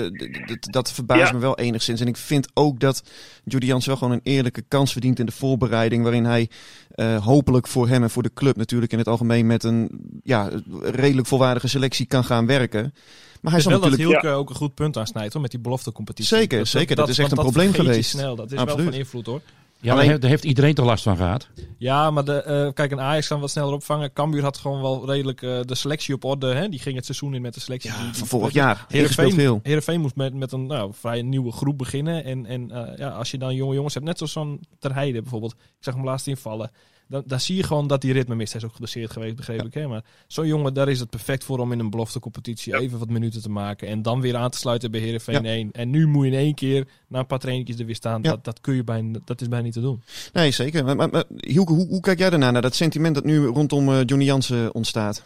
dat 0.59 0.91
verbaast 0.91 1.27
Ja. 1.27 1.33
me 1.33 1.39
wel 1.39 1.57
enigszins. 1.57 2.01
En 2.01 2.07
ik 2.07 2.17
vind 2.17 2.47
ook 2.53 2.79
dat 2.79 3.03
Judy 3.43 3.65
Jans 3.65 3.85
wel 3.85 3.95
gewoon 3.97 4.13
een 4.13 4.19
eerlijke 4.23 4.61
kans 4.67 4.91
verdient 4.91 5.19
in 5.19 5.25
de 5.25 5.31
voorbereiding. 5.31 6.03
Waarin 6.03 6.25
hij 6.25 6.49
eh, 6.91 7.25
hopelijk 7.25 7.67
voor 7.67 7.87
hem 7.87 8.03
en 8.03 8.09
voor 8.09 8.23
de 8.23 8.33
club 8.33 8.55
natuurlijk 8.55 8.91
in 8.91 8.97
het 8.97 9.07
algemeen 9.07 9.47
met 9.47 9.63
een 9.63 9.89
ja, 10.23 10.49
redelijk 10.81 11.27
volwaardige 11.27 11.67
selectie 11.67 12.05
kan 12.05 12.23
gaan 12.23 12.45
werken. 12.45 12.93
Maar 13.41 13.51
hij 13.51 13.61
is 13.61 13.67
zal 13.67 13.79
wel 13.79 13.89
dat 13.89 13.97
natuurlijk... 13.99 14.23
Ook 14.25 14.49
een 14.49 14.55
goed 14.55 14.73
punt 14.73 14.97
aansnijdt 14.97 15.33
hoor, 15.33 15.41
met 15.41 15.51
die 15.51 15.59
beloftecompetitie. 15.59 16.37
Zeker, 16.37 16.65
zeker. 16.67 16.95
Dat 16.95 17.09
is 17.09 17.17
echt 17.17 17.31
een 17.31 17.37
probleem 17.37 17.73
geweest. 17.73 18.09
Snel. 18.09 18.35
Dat 18.35 18.51
is 18.51 18.57
Absoluut. 18.57 18.75
wel 18.83 18.85
van 18.91 18.99
invloed 18.99 19.25
hoor. 19.25 19.41
Ja, 19.83 19.93
Alleen- 19.93 20.19
daar, 20.19 20.29
heeft, 20.29 20.43
iedereen 20.43 20.73
toch 20.73 20.85
last 20.85 21.03
van 21.03 21.17
gehad. 21.17 21.47
Ja, 21.77 22.11
maar 22.11 22.25
de, 22.25 22.41
eh, 22.41 22.73
kijk, 22.73 22.91
een 22.91 22.99
Ajax 22.99 23.27
kan 23.27 23.39
wat 23.39 23.49
sneller 23.49 23.73
opvangen. 23.73 24.13
Cambuur 24.13 24.41
had 24.41 24.57
gewoon 24.57 24.81
wel 24.81 25.05
redelijk 25.05 25.41
eh, 25.41 25.59
de 25.61 25.75
selectie 25.75 26.15
op 26.15 26.23
orde. 26.23 26.53
Hè? 26.53 26.69
Die 26.69 26.79
ging 26.79 26.95
het 26.95 27.05
seizoen 27.05 27.33
in 27.33 27.41
met 27.41 27.53
de 27.53 27.59
selectie. 27.59 27.91
Ja, 27.91 28.03
die, 28.03 28.13
van 28.13 28.27
vorig 28.27 28.53
jaar. 28.53 28.85
Ingespeeld 28.89 29.33
veel. 29.33 29.59
Heerenveen 29.63 30.01
moest 30.01 30.15
met, 30.15 30.33
met 30.33 30.51
een 30.51 30.65
nou, 30.65 30.91
vrij 30.93 31.21
nieuwe 31.21 31.51
groep 31.51 31.77
beginnen. 31.77 32.23
En, 32.23 32.45
en 32.45 32.71
eh, 32.71 32.97
ja, 32.97 33.09
als 33.09 33.31
je 33.31 33.37
dan 33.37 33.55
jonge 33.55 33.73
jongens 33.73 33.93
hebt, 33.93 34.05
net 34.05 34.17
zoals 34.17 34.31
zo'n 34.31 34.61
Ter 34.79 34.93
Heide 34.93 35.21
bijvoorbeeld. 35.21 35.53
Ik 35.53 35.83
zag 35.83 35.93
hem 35.93 36.03
laatst 36.03 36.27
invallen. 36.27 36.71
Dan, 37.13 37.23
dan 37.25 37.39
zie 37.39 37.55
je 37.55 37.63
gewoon 37.63 37.87
dat 37.87 38.01
die 38.01 38.13
ritme 38.13 38.35
mist. 38.35 38.51
Hij 38.51 38.61
is 38.61 38.67
ook 38.67 38.73
geblesseerd 38.73 39.11
geweest, 39.11 39.35
begreep 39.35 39.65
ik. 39.65 39.73
Hè? 39.73 39.87
Maar 39.87 40.03
zo'n 40.27 40.47
jongen, 40.47 40.73
daar 40.73 40.89
is 40.89 40.99
het 40.99 41.09
perfect 41.09 41.43
voor 41.43 41.59
om 41.59 41.71
in 41.71 41.79
een 41.79 41.89
beloftecompetitie 41.89 42.77
even 42.77 42.99
wat 42.99 43.09
minuten 43.09 43.41
te 43.41 43.49
maken. 43.49 43.87
En 43.87 44.01
dan 44.01 44.21
weer 44.21 44.35
aan 44.35 44.49
te 44.49 44.57
sluiten 44.57 44.91
bij 44.91 44.99
Heerenveen 44.99 45.45
1. 45.45 45.71
En 45.71 45.89
nu 45.89 46.07
moet 46.07 46.25
je 46.25 46.31
in 46.31 46.37
één 46.37 46.53
keer 46.53 46.87
na 47.07 47.19
een 47.19 47.25
paar 47.25 47.39
trainingjes 47.39 47.79
er 47.79 47.85
weer 47.85 47.95
staan. 47.95 48.21
Ja. 48.21 48.29
Dat, 48.29 48.43
dat, 48.43 48.61
kun 48.61 48.75
je 48.75 48.83
bijna, 48.83 49.19
dat 49.25 49.41
is 49.41 49.47
bijna 49.47 49.65
niet 49.65 49.73
te 49.73 49.81
doen. 49.81 50.01
Nee, 50.33 50.51
zeker. 50.51 50.85
Maar, 50.85 50.95
maar, 50.95 51.09
maar 51.09 51.23
Hielke, 51.37 51.73
hoe, 51.73 51.87
hoe 51.87 51.99
kijk 51.99 52.19
jij 52.19 52.29
daarna, 52.29 52.51
naar 52.51 52.61
dat 52.61 52.75
sentiment 52.75 53.15
dat 53.15 53.23
nu 53.23 53.45
rondom 53.45 53.89
eh, 53.89 53.99
Johnny 54.05 54.25
Jansen 54.25 54.73
ontstaat? 54.73 55.23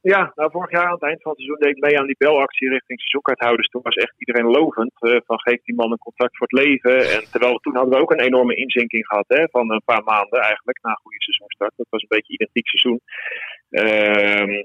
Ja, 0.00 0.32
nou, 0.34 0.50
vorig 0.50 0.70
jaar 0.70 0.86
aan 0.86 0.92
het 0.92 1.02
eind 1.02 1.22
van 1.22 1.30
het 1.32 1.40
seizoen 1.40 1.60
deed 1.60 1.76
ik 1.76 1.82
mee 1.82 1.98
aan 1.98 2.06
die 2.06 2.16
belactie 2.18 2.68
richting 2.68 3.00
seizoenkaarthouders. 3.00 3.68
Toen 3.68 3.82
was 3.82 3.94
echt 3.94 4.14
iedereen 4.18 4.50
lovend 4.50 4.92
eh, 5.02 5.16
van 5.24 5.40
geef 5.40 5.62
die 5.62 5.74
man 5.74 5.92
een 5.92 5.98
contract 5.98 6.36
voor 6.36 6.46
het 6.50 6.60
leven. 6.66 6.96
En 7.14 7.30
terwijl 7.30 7.52
we- 7.52 7.58
toen 7.60 7.74
hadden 7.76 7.94
we 7.94 8.00
ook 8.00 8.10
een 8.10 8.20
enorme 8.20 8.54
inzinking 8.54 9.06
gehad 9.06 9.24
hè, 9.28 9.48
van 9.50 9.72
een 9.72 9.82
paar 9.84 10.02
maanden 10.02 10.40
eigenlijk 10.40 10.78
na 10.82 10.90
een 10.90 11.02
goede 11.02 11.22
seizoenstart. 11.22 11.72
Dat 11.76 11.86
was 11.90 12.02
een 12.02 12.08
beetje 12.16 12.32
identiek 12.32 12.68
seizoen. 12.68 13.00
Ehm, 13.70 14.64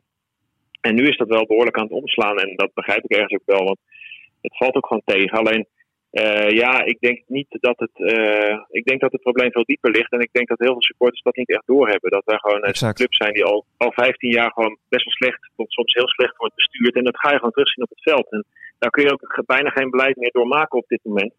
en 0.81 0.95
nu 0.95 1.07
is 1.07 1.17
dat 1.17 1.27
wel 1.27 1.45
behoorlijk 1.45 1.77
aan 1.77 1.83
het 1.89 2.01
omslaan 2.01 2.37
en 2.39 2.55
dat 2.55 2.73
begrijp 2.73 3.03
ik 3.03 3.11
ergens 3.11 3.33
ook 3.33 3.45
wel, 3.55 3.63
want 3.63 3.79
het 4.41 4.57
valt 4.57 4.75
ook 4.75 4.87
gewoon 4.87 5.01
tegen. 5.05 5.37
Alleen 5.37 5.67
eh, 6.21 6.49
ja, 6.49 6.83
ik 6.83 6.97
denk 6.99 7.21
niet 7.27 7.47
dat 7.49 7.79
het. 7.79 7.95
eh, 8.13 8.57
ik 8.69 8.85
denk 8.85 8.99
dat 9.01 9.11
het 9.11 9.21
probleem 9.21 9.51
veel 9.51 9.63
dieper 9.71 9.91
ligt. 9.91 10.11
En 10.11 10.19
ik 10.19 10.29
denk 10.31 10.47
dat 10.47 10.59
heel 10.59 10.71
veel 10.71 10.81
supporters 10.89 11.21
dat 11.21 11.35
niet 11.35 11.49
echt 11.49 11.67
doorhebben. 11.67 12.11
Dat 12.11 12.25
wij 12.25 12.37
gewoon 12.37 12.57
een 12.63 12.73
Exact. 12.75 12.95
club 12.95 13.13
zijn 13.13 13.33
die 13.33 13.43
al, 13.45 13.65
al 13.77 13.91
15 13.91 14.31
jaar 14.31 14.51
gewoon 14.51 14.77
best 14.89 15.05
wel 15.05 15.13
slecht, 15.13 15.51
tot 15.55 15.71
soms 15.71 15.93
heel 15.93 16.07
slecht 16.09 16.37
wordt 16.37 16.55
bestuurd. 16.55 16.95
En 16.95 17.03
dat 17.03 17.19
ga 17.19 17.29
je 17.29 17.35
gewoon 17.37 17.51
terugzien 17.51 17.83
op 17.83 17.89
het 17.89 18.01
veld. 18.01 18.31
En 18.31 18.45
daar 18.79 18.89
kun 18.91 19.03
je 19.03 19.11
ook 19.11 19.43
bijna 19.45 19.69
geen 19.69 19.89
beleid 19.89 20.15
meer 20.17 20.31
door 20.31 20.47
maken 20.47 20.77
op 20.79 20.87
dit 20.87 20.99
moment. 21.03 21.33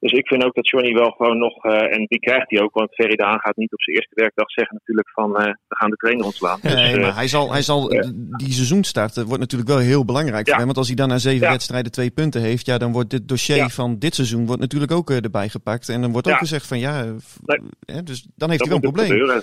Dus 0.00 0.12
ik 0.12 0.26
vind 0.26 0.44
ook 0.44 0.54
dat 0.54 0.68
Johnny 0.68 0.92
wel 0.92 1.10
gewoon 1.10 1.38
nog, 1.38 1.64
eh, 1.64 1.96
en 1.96 2.04
die 2.08 2.18
krijgt 2.20 2.50
hij 2.50 2.60
ook, 2.60 2.74
want 2.74 2.94
Ferry 2.94 3.16
de 3.16 3.22
Haan 3.24 3.40
gaat 3.40 3.56
niet 3.56 3.72
op 3.72 3.82
zijn 3.82 3.96
eerste 3.96 4.14
werkdag 4.14 4.50
zeggen 4.50 4.74
natuurlijk 4.76 5.10
van 5.10 5.36
eh, 5.36 5.44
we 5.68 5.76
gaan 5.76 5.90
de 5.90 5.96
trainer 5.96 6.24
ontslaan. 6.24 6.58
Dus, 6.62 6.74
Nee, 6.74 6.94
eh, 6.94 7.00
maar 7.00 7.14
hij 7.14 7.28
zal, 7.28 7.52
hij 7.52 7.62
zal 7.62 7.88
die 8.36 8.52
seizoenstart 8.52 9.14
wordt 9.22 9.38
natuurlijk 9.38 9.70
wel 9.70 9.78
heel 9.78 10.04
belangrijk 10.04 10.46
voor 10.48 10.56
hem. 10.56 10.64
Want 10.64 10.76
als 10.78 10.86
hij 10.86 10.96
dan 10.96 11.08
na 11.08 11.18
zeven 11.18 11.46
Ja. 11.46 11.52
wedstrijden 11.52 11.92
twee 11.92 12.10
punten 12.10 12.40
heeft, 12.40 12.66
ja, 12.66 12.78
dan 12.78 12.92
wordt 12.92 13.10
dit 13.10 13.28
dossier 13.28 13.56
Ja. 13.56 13.68
van 13.68 13.98
dit 13.98 14.14
seizoen 14.14 14.46
wordt 14.46 14.60
natuurlijk 14.60 14.92
ook 14.92 15.10
erbij 15.10 15.48
gepakt. 15.48 15.88
En 15.88 16.00
dan 16.00 16.12
wordt 16.12 16.28
ook 16.28 16.38
gezegd 16.38 16.66
van 16.66 16.78
ja, 16.78 17.14
f- 17.20 17.38
Nee. 17.44 17.60
hè, 17.96 18.02
dus 18.02 18.26
dan 18.36 18.50
heeft 18.50 18.60
dat 18.64 18.68
hij 18.72 18.78
wel 18.80 18.90
een 18.90 18.94
probleem. 18.94 19.08
gebeuren. 19.10 19.42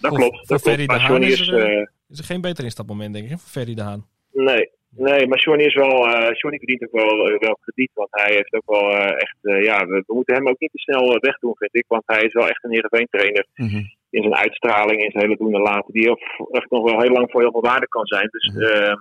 Dat 0.00 0.14
klopt. 0.14 0.36
voor 0.36 0.46
Dat 0.46 0.60
Ferry 0.60 0.86
klopt. 0.86 1.00
de 1.00 1.06
Haan 1.06 1.22
is 1.22 1.40
is. 1.40 1.48
er, 1.48 1.64
eh, 1.78 1.86
Is 2.08 2.18
er 2.18 2.24
geen 2.24 2.40
beter 2.40 2.64
instapmoment, 2.64 3.12
denk 3.12 3.24
ik, 3.24 3.30
hè, 3.30 3.38
voor 3.38 3.48
Ferry 3.50 3.74
de 3.74 3.82
Haan. 3.82 4.06
Nee, 4.32 4.70
nee, 4.96 5.26
maar 5.26 5.38
Johnny 5.38 5.64
is 5.64 5.74
wel, 5.74 6.08
Johnny 6.32 6.58
verdient 6.58 6.82
ook 6.84 6.92
wel, 7.02 7.28
eh, 7.28 7.38
wel 7.38 7.58
krediet, 7.60 7.90
want 7.94 8.08
hij 8.10 8.34
heeft 8.34 8.54
ook 8.54 8.70
wel 8.70 8.90
eh, 8.90 9.12
echt, 9.22 9.36
ja, 9.40 9.86
we, 9.86 10.02
we 10.06 10.14
moeten 10.14 10.34
hem 10.34 10.48
ook 10.48 10.58
niet 10.58 10.70
te 10.72 10.78
snel 10.78 11.18
wegdoen, 11.20 11.56
vind 11.56 11.74
ik, 11.74 11.84
want 11.88 12.02
hij 12.06 12.22
is 12.22 12.32
wel 12.32 12.48
echt 12.48 12.64
een 12.64 12.70
Heerenveen 12.72 13.06
trainer 13.10 13.46
Mhm. 13.54 13.82
in 14.10 14.22
zijn 14.22 14.34
uitstraling, 14.34 15.02
in 15.02 15.10
zijn 15.10 15.24
hele 15.24 15.36
doen 15.36 15.54
en 15.54 15.60
laten, 15.60 15.92
die 15.92 16.08
echt 16.50 16.70
nog 16.70 16.90
wel 16.90 17.00
heel 17.00 17.10
lang 17.12 17.30
voor 17.30 17.40
heel 17.40 17.50
veel 17.50 17.60
waarde 17.70 17.88
kan 17.88 18.06
zijn. 18.06 18.28
Dus 18.30 18.56
ehm, 18.70 18.96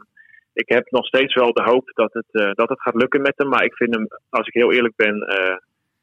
ik 0.54 0.70
heb 0.70 0.92
nog 0.92 1.06
steeds 1.06 1.34
wel 1.34 1.54
de 1.54 1.64
hoop 1.64 1.92
dat 1.94 2.14
het, 2.14 2.56
dat 2.56 2.70
het 2.70 2.82
gaat 2.82 2.96
lukken 2.96 3.22
met 3.22 3.34
hem, 3.38 3.50
maar 3.50 3.64
ik 3.64 3.76
vind 3.76 3.96
hem, 3.96 4.08
als 4.30 4.48
ik 4.48 4.54
heel 4.54 4.72
eerlijk 4.72 4.96
ben, 4.96 5.16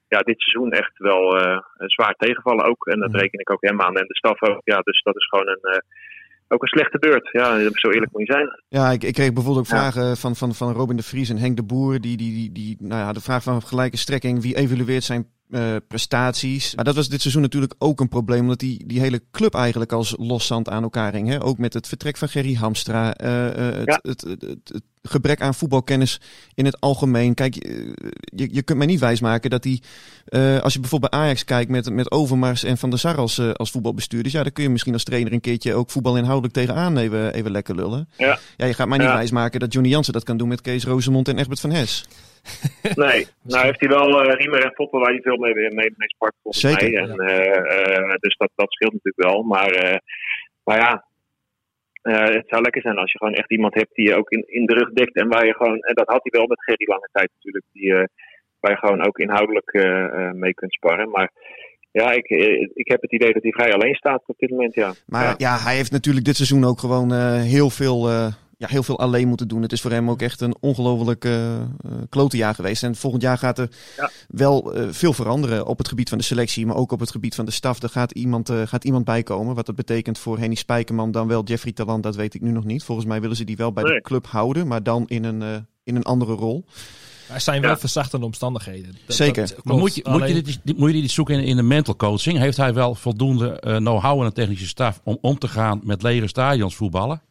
ja, 0.08 0.18
dit 0.18 0.40
seizoen 0.40 0.72
echt 0.72 0.98
wel 0.98 1.38
zwaar 1.76 2.14
tegenvallen 2.18 2.64
ook. 2.64 2.86
En 2.86 2.98
dat 3.00 3.08
Mhm. 3.10 3.18
reken 3.18 3.38
ik 3.40 3.50
ook 3.50 3.62
hem 3.64 3.80
aan 3.80 3.96
en 3.96 4.06
de 4.06 4.16
staf 4.16 4.42
ook. 4.42 4.60
Ja, 4.64 4.80
dus 4.80 5.02
dat 5.02 5.16
is 5.16 5.26
gewoon 5.28 5.48
een, 5.48 5.82
ook 6.50 6.62
een 6.62 6.68
slechte 6.68 6.98
beurt. 6.98 7.28
Ja, 7.32 7.58
zo 7.72 7.90
eerlijk 7.90 8.12
moet 8.12 8.26
je 8.26 8.32
zijn. 8.32 8.48
Ja, 8.68 8.90
ik, 8.90 9.04
ik 9.04 9.14
kreeg 9.14 9.32
bijvoorbeeld 9.32 9.66
ook 9.66 9.72
Ja. 9.72 9.78
vragen 9.90 10.16
van, 10.16 10.36
van, 10.36 10.54
van 10.54 10.72
Robin 10.72 10.96
de 10.96 11.02
Vries 11.02 11.28
en 11.28 11.38
Henk 11.38 11.56
de 11.56 11.62
Boer. 11.62 12.00
Die, 12.00 12.16
die, 12.16 12.32
die, 12.34 12.52
die, 12.52 12.76
nou 12.80 13.00
ja, 13.00 13.12
de 13.12 13.20
vraag 13.20 13.42
van 13.42 13.62
gelijke 13.62 13.96
strekking. 13.96 14.42
Wie 14.42 14.56
evalueert 14.56 15.04
zijn 15.04 15.26
eh, 15.50 15.76
prestaties? 15.88 16.74
Maar 16.74 16.84
dat 16.84 16.94
was 16.94 17.08
dit 17.08 17.20
seizoen 17.20 17.42
natuurlijk 17.42 17.74
ook 17.78 18.00
een 18.00 18.08
probleem. 18.08 18.40
Omdat 18.40 18.58
die, 18.58 18.86
die 18.86 19.00
hele 19.00 19.22
club 19.30 19.54
eigenlijk 19.54 19.92
als 19.92 20.14
loszand 20.18 20.68
aan 20.68 20.82
elkaar 20.82 21.12
hing. 21.12 21.28
Hè? 21.28 21.42
Ook 21.44 21.58
met 21.58 21.74
het 21.74 21.88
vertrek 21.88 22.16
van 22.16 22.28
Gerry 22.28 22.54
Hamstra. 22.54 23.14
eh, 23.14 23.46
eh, 23.68 23.74
het, 23.74 23.88
Ja. 23.88 23.98
het- 24.02 24.20
het 24.64 24.82
gebrek 25.02 25.40
aan 25.40 25.54
voetbalkennis 25.54 26.20
in 26.54 26.64
het 26.64 26.80
algemeen. 26.80 27.34
Kijk, 27.34 27.56
eh, 27.56 27.70
je, 28.24 28.48
je 28.54 28.62
kunt 28.62 28.78
mij 28.78 28.86
niet 28.86 29.00
wijsmaken 29.00 29.50
dat 29.50 29.62
die... 29.62 29.82
eh, 30.24 30.60
als 30.60 30.72
je 30.72 30.80
bijvoorbeeld 30.80 31.10
bij 31.10 31.20
Ajax 31.20 31.44
kijkt 31.44 31.70
met, 31.70 31.90
met 31.92 32.10
Overmars 32.10 32.64
en 32.64 32.76
Van 32.78 32.90
der 32.90 32.98
Sar 32.98 33.16
als, 33.16 33.38
eh, 33.38 33.50
als 33.50 33.70
voetbalbestuurders. 33.70 34.34
Ja, 34.34 34.42
dan 34.42 34.52
kun 34.52 34.62
je 34.62 34.70
misschien 34.70 34.92
als 34.92 35.04
trainer 35.04 35.32
een 35.32 35.40
keertje 35.40 35.74
ook 35.74 35.90
voetbal 35.90 36.16
inhoudelijk 36.16 36.54
tegenaan 36.54 36.96
even, 36.96 37.34
even 37.34 37.50
lekker 37.50 37.74
lullen. 37.74 38.08
Ja. 38.16 38.38
Ja, 38.56 38.66
je 38.66 38.74
gaat 38.74 38.88
mij 38.88 38.98
niet 38.98 39.06
Ja. 39.06 39.14
wijsmaken 39.14 39.60
dat 39.60 39.72
Johnny 39.72 39.90
Jansen 39.92 40.12
dat 40.12 40.24
kan 40.24 40.36
doen 40.36 40.48
met 40.48 40.60
Kees 40.60 40.84
Rosemond 40.84 41.28
en 41.28 41.38
Egbert 41.38 41.60
van 41.60 41.70
Hes. 41.70 42.08
Nee, 42.94 43.26
nou 43.42 43.64
heeft 43.64 43.80
hij 43.80 43.88
wel 43.88 44.22
eh 44.22 44.34
Riemer 44.38 44.64
en 44.64 44.72
Foppen 44.74 45.00
waar 45.00 45.10
hij 45.10 45.20
veel 45.20 45.36
mee, 45.36 45.54
mee, 45.54 45.70
mee 45.96 46.08
spart 46.08 46.34
volgens 46.42 46.64
Zeker, 46.64 46.90
mij. 46.90 47.00
En, 47.02 48.18
dus 48.20 48.36
dat, 48.36 48.50
dat 48.54 48.72
scheelt 48.72 48.92
natuurlijk 48.92 49.32
wel. 49.32 49.42
Maar, 49.42 50.00
maar 50.64 50.76
ja, 50.78 51.04
eh, 52.02 52.34
het 52.34 52.48
zou 52.48 52.62
lekker 52.62 52.82
zijn 52.82 52.98
als 52.98 53.12
je 53.12 53.18
gewoon 53.18 53.34
echt 53.34 53.50
iemand 53.50 53.74
hebt 53.74 53.94
die 53.94 54.08
je 54.08 54.16
ook 54.16 54.30
in, 54.30 54.44
in 54.46 54.66
de 54.66 54.74
rug 54.74 54.92
dekt. 54.92 55.16
En 55.16 55.28
waar 55.28 55.46
je 55.46 55.54
gewoon, 55.54 55.78
en 55.78 55.94
dat 55.94 56.06
had 56.06 56.20
hij 56.22 56.40
wel 56.40 56.46
met 56.46 56.64
Gerry 56.64 56.88
lange 56.88 57.08
tijd 57.12 57.30
natuurlijk, 57.34 57.64
die, 57.72 57.94
eh, 57.94 58.04
waar 58.60 58.70
je 58.70 58.78
gewoon 58.78 59.06
ook 59.06 59.18
inhoudelijk 59.18 59.72
eh, 59.72 60.30
mee 60.30 60.54
kunt 60.54 60.72
sparren. 60.72 61.10
Maar 61.10 61.30
ja, 61.90 62.12
ik, 62.12 62.28
ik 62.74 62.88
heb 62.88 63.02
het 63.02 63.12
idee 63.12 63.32
dat 63.32 63.42
hij 63.42 63.52
vrij 63.52 63.72
alleen 63.72 63.94
staat 63.94 64.22
op 64.26 64.38
dit 64.38 64.50
moment, 64.50 64.74
ja. 64.74 64.92
Maar 65.06 65.24
ja. 65.24 65.34
ja, 65.36 65.58
hij 65.58 65.76
heeft 65.76 65.90
natuurlijk 65.90 66.24
dit 66.24 66.36
seizoen 66.36 66.64
ook 66.64 66.78
gewoon 66.78 67.12
heel, 67.40 67.70
veel, 67.70 68.08
ja, 68.60 68.66
heel 68.68 68.82
veel 68.82 68.98
alleen 68.98 69.28
moeten 69.28 69.48
doen. 69.48 69.62
Het 69.62 69.72
is 69.72 69.80
voor 69.80 69.90
hem 69.90 70.10
ook 70.10 70.22
echt 70.22 70.40
een 70.40 70.56
ongelooflijk 70.60 71.24
eh 71.24 71.60
eh, 71.60 71.66
klote 72.08 72.36
jaar 72.36 72.54
geweest. 72.54 72.82
En 72.82 72.94
volgend 72.96 73.22
jaar 73.22 73.38
gaat 73.38 73.58
er 73.58 73.68
Ja. 73.96 74.10
wel 74.28 74.74
eh, 74.74 74.86
veel 74.90 75.12
veranderen 75.12 75.66
op 75.66 75.78
het 75.78 75.88
gebied 75.88 76.08
van 76.08 76.18
de 76.18 76.24
selectie, 76.24 76.66
maar 76.66 76.76
ook 76.76 76.92
op 76.92 77.00
het 77.00 77.10
gebied 77.10 77.34
van 77.34 77.44
de 77.44 77.50
staf. 77.50 77.82
Er 77.82 77.88
gaat 77.88 78.12
iemand, 78.12 78.48
eh, 78.48 78.62
gaat 78.64 78.84
iemand 78.84 79.04
bijkomen. 79.04 79.54
Wat 79.54 79.66
dat 79.66 79.74
betekent 79.74 80.18
voor 80.18 80.38
Henny 80.38 80.54
Spijkerman, 80.54 81.10
dan 81.10 81.28
wel 81.28 81.44
Jeffrey 81.44 81.72
Talant, 81.72 82.02
dat 82.02 82.16
weet 82.16 82.34
ik 82.34 82.40
nu 82.40 82.50
nog 82.50 82.64
niet. 82.64 82.84
Volgens 82.84 83.06
mij 83.06 83.20
willen 83.20 83.36
ze 83.36 83.44
die 83.44 83.56
wel 83.56 83.72
bij 83.72 83.84
de 83.84 84.00
club 84.00 84.26
houden, 84.26 84.66
maar 84.66 84.82
dan 84.82 85.04
in 85.06 85.24
een, 85.24 85.42
eh, 85.42 85.48
in 85.84 85.96
een 85.96 86.02
andere 86.04 86.32
rol. 86.32 86.64
Er 87.32 87.40
zijn 87.40 87.60
wel 87.60 87.70
Ja. 87.70 87.78
verzachtende 87.78 88.26
omstandigheden. 88.26 88.96
Dat- 89.06 89.16
Zeker. 89.16 89.46
dat 89.48 89.64
Maar 89.64 89.76
moet 89.76 89.94
je, 89.94 90.02
moet, 90.08 90.18
je 90.18 90.22
Alleen- 90.24 90.44
dit, 90.44 90.60
dit- 90.64 90.78
moet 90.78 90.92
je 90.94 91.00
dit 91.00 91.10
zoeken 91.10 91.34
in, 91.34 91.44
in 91.44 91.56
de 91.56 91.62
mental 91.62 91.96
coaching? 91.96 92.38
Heeft 92.38 92.56
hij 92.56 92.74
wel 92.74 92.94
voldoende 92.94 93.60
eh, 93.60 93.76
know-how 93.76 94.20
en 94.20 94.26
een 94.26 94.32
technische 94.32 94.66
staf 94.66 95.00
om 95.04 95.18
om 95.20 95.38
te 95.38 95.48
gaan 95.48 95.80
met 95.84 96.02
lege 96.02 96.26
stadions 96.26 96.74
voetballen? 96.76 97.22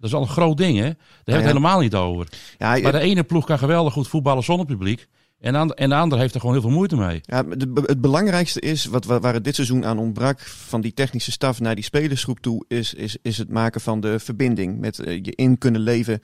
Dat 0.00 0.10
is 0.10 0.14
al 0.16 0.22
een 0.22 0.28
groot 0.28 0.56
ding, 0.56 0.76
hè? 0.78 0.82
Daar 0.84 0.94
hebben 0.94 1.24
we 1.24 1.32
het 1.32 1.44
helemaal 1.44 1.80
niet 1.80 1.94
over. 1.94 2.26
Ja, 2.58 2.78
Maar 2.78 2.92
de 2.92 2.98
ene 2.98 3.22
ploeg 3.22 3.44
kan 3.46 3.58
geweldig 3.58 3.92
goed 3.92 4.08
voetballen 4.08 4.42
zonder 4.42 4.66
publiek. 4.66 5.06
En, 5.40 5.52
de 5.88 5.94
andere 5.94 6.20
heeft 6.20 6.34
er 6.34 6.40
gewoon 6.40 6.54
heel 6.54 6.64
veel 6.64 6.74
moeite 6.74 6.96
mee. 6.96 7.20
Ja, 7.22 7.42
de- 7.42 7.82
het 7.86 8.00
belangrijkste 8.00 8.60
is, 8.60 8.84
wat, 8.84 9.04
waar 9.04 9.20
waar 9.20 9.34
het 9.34 9.44
dit 9.44 9.54
seizoen 9.54 9.84
aan 9.84 9.98
ontbrak, 9.98 10.40
van 10.40 10.80
die 10.80 10.94
technische 10.94 11.30
staf 11.32 11.60
naar 11.60 11.74
die 11.74 11.84
spelersgroep 11.84 12.40
toe, 12.40 12.64
is, 12.68 12.94
is, 12.94 13.16
is 13.22 13.38
het 13.38 13.48
maken 13.50 13.80
van 13.80 14.00
de 14.00 14.18
verbinding. 14.18 14.78
Met 14.78 14.98
eh, 14.98 15.14
je 15.22 15.32
in 15.34 15.58
kunnen 15.58 15.80
leven 15.80 16.20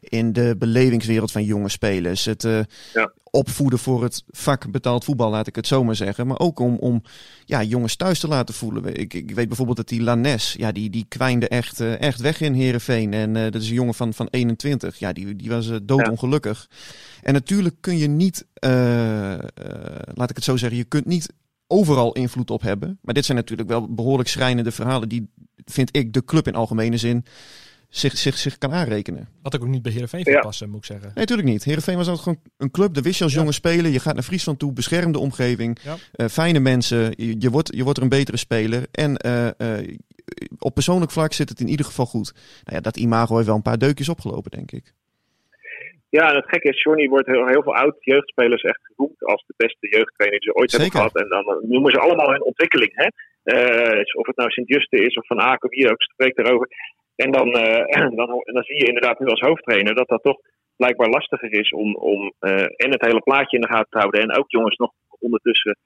in 0.00 0.32
de 0.32 0.54
belevingswereld 0.58 1.32
van 1.32 1.44
jonge 1.44 1.68
spelers. 1.68 2.24
Het 2.24 2.44
eh, 2.44 2.58
Ja. 2.92 3.12
Opvoeden 3.30 3.78
voor 3.78 4.02
het 4.02 4.24
vak 4.28 4.70
betaald 4.70 5.04
voetbal, 5.04 5.30
laat 5.30 5.46
ik 5.46 5.56
het 5.56 5.66
zo 5.66 5.84
maar 5.84 5.96
zeggen. 5.96 6.26
Maar 6.26 6.38
ook 6.38 6.58
om, 6.58 6.76
om 6.76 7.02
ja, 7.44 7.62
jongens 7.62 7.96
thuis 7.96 8.20
te 8.20 8.28
laten 8.28 8.54
voelen. 8.54 8.94
Ik, 8.94 9.14
ik 9.14 9.30
weet 9.30 9.46
bijvoorbeeld 9.48 9.76
dat 9.76 9.88
die 9.88 10.02
Lanes, 10.02 10.54
ja, 10.58 10.72
die, 10.72 10.90
die 10.90 11.04
kwijnde 11.08 11.48
echt, 11.48 11.80
eh, 11.80 12.00
echt 12.00 12.20
weg 12.20 12.40
in 12.40 12.52
Heerenveen. 12.54 13.12
En 13.12 13.36
eh, 13.36 13.42
dat 13.42 13.62
is 13.62 13.68
een 13.68 13.74
jongen 13.74 13.94
van, 13.94 14.14
van 14.14 14.28
21. 14.30 14.98
Ja, 14.98 15.12
die, 15.12 15.36
die 15.36 15.50
was 15.50 15.70
eh, 15.70 15.76
doodongelukkig. 15.82 16.68
En 17.22 17.32
natuurlijk 17.32 17.76
kun 17.80 17.96
je 17.96 18.08
niet, 18.08 18.46
laat 20.14 20.30
ik 20.30 20.36
het 20.36 20.44
zo 20.44 20.56
zeggen, 20.56 20.78
je 20.78 20.84
kunt 20.84 21.06
niet 21.06 21.32
overal 21.66 22.12
invloed 22.12 22.50
op 22.50 22.62
hebben. 22.62 22.98
Maar 23.02 23.14
dit 23.14 23.24
zijn 23.24 23.36
natuurlijk 23.36 23.68
wel 23.68 23.94
behoorlijk 23.94 24.28
schrijnende 24.28 24.70
verhalen 24.70 25.08
die, 25.08 25.30
vind 25.64 25.96
ik, 25.96 26.12
de 26.12 26.24
club 26.24 26.46
in 26.46 26.54
algemene 26.54 26.96
zin 26.96 27.24
zich, 27.90 28.16
zich, 28.16 28.36
zich 28.36 28.58
kan 28.58 28.72
aanrekenen. 28.72 29.28
Had 29.42 29.54
ik 29.54 29.62
ook 29.62 29.68
niet 29.68 29.82
bij 29.82 29.92
Heerenveen 29.92 30.20
Ja. 30.24 30.32
van 30.32 30.40
passen, 30.40 30.68
moet 30.68 30.78
ik 30.78 30.84
zeggen. 30.84 31.06
Nee, 31.06 31.14
natuurlijk 31.16 31.48
niet. 31.48 31.64
Heerenveen 31.64 31.96
was 31.96 32.08
altijd 32.08 32.24
gewoon 32.24 32.42
een 32.56 32.70
club. 32.70 32.94
Daar 32.94 33.02
wist 33.02 33.18
je 33.18 33.24
als 33.24 33.32
Ja. 33.32 33.38
jonge 33.40 33.52
speler. 33.52 33.90
Je 33.90 34.00
gaat 34.00 34.14
naar 34.14 34.22
Friesland 34.22 34.58
toe, 34.58 34.72
beschermde 34.72 35.18
omgeving. 35.18 35.78
Ja. 35.82 35.96
eh, 36.12 36.26
fijne 36.26 36.58
mensen. 36.58 37.12
Je, 37.16 37.34
je, 37.38 37.50
wordt, 37.50 37.74
je 37.76 37.82
wordt 37.82 37.96
er 37.98 38.04
een 38.04 38.08
betere 38.10 38.36
speler. 38.36 38.82
En 38.92 39.16
eh, 39.16 39.46
eh, 39.78 39.96
op 40.58 40.74
persoonlijk 40.74 41.10
vlak 41.10 41.32
zit 41.32 41.48
het 41.48 41.60
in 41.60 41.68
ieder 41.68 41.86
geval 41.86 42.06
goed. 42.06 42.32
Nou 42.64 42.76
ja, 42.76 42.80
dat 42.80 42.96
imago 42.96 43.34
heeft 43.34 43.46
wel 43.46 43.56
een 43.56 43.62
paar 43.62 43.78
deukjes 43.78 44.08
opgelopen, 44.08 44.50
denk 44.50 44.72
ik. 44.72 44.92
Ja, 46.08 46.28
en 46.30 46.36
het 46.36 46.48
gekke 46.48 46.68
is, 46.68 46.82
Johnny 46.82 47.08
wordt 47.08 47.26
heel, 47.26 47.46
heel 47.46 47.62
veel 47.62 47.74
oud-jeugdspelers 47.76 48.62
echt 48.62 48.80
geroemd 48.82 49.24
als 49.24 49.44
de 49.46 49.54
beste 49.56 49.88
jeugdtrainer 49.96 50.40
die 50.40 50.48
ze 50.50 50.54
ooit 50.58 50.70
Zeker. 50.70 50.84
hebben 51.00 51.10
gehad. 51.10 51.22
En 51.22 51.28
dan 51.28 51.68
noemen 51.68 51.90
ze 51.92 51.98
allemaal 51.98 52.30
hun 52.30 52.42
ontwikkeling. 52.44 52.92
Hè? 52.94 53.08
Eh, 53.42 54.00
of 54.20 54.26
het 54.26 54.36
nou 54.36 54.50
Sint-Juste 54.50 54.96
is 54.96 55.14
of 55.16 55.26
Van 55.26 55.40
Aken, 55.40 55.68
wie 55.68 55.90
ook 55.90 56.02
spreekt 56.02 56.38
erover. 56.38 56.68
En 57.24 57.30
dan, 57.30 57.48
eh, 57.52 58.08
dan, 58.20 58.28
dan 58.56 58.62
zie 58.62 58.80
je 58.80 58.86
inderdaad 58.92 59.18
nu 59.18 59.26
als 59.26 59.40
hoofdtrainer 59.40 59.94
dat 59.94 60.08
dat 60.08 60.22
toch 60.22 60.38
blijkbaar 60.76 61.08
lastiger 61.08 61.52
is 61.52 61.70
om, 61.70 61.96
om 61.96 62.32
eh, 62.38 62.62
en 62.84 62.90
het 62.90 63.04
hele 63.04 63.20
plaatje 63.20 63.56
in 63.56 63.62
de 63.62 63.72
gaten 63.74 63.90
te 63.90 63.98
houden. 63.98 64.20
En 64.20 64.36
ook 64.38 64.50
jongens 64.50 64.76
nog 64.76 64.92
ondertussen 65.18 65.76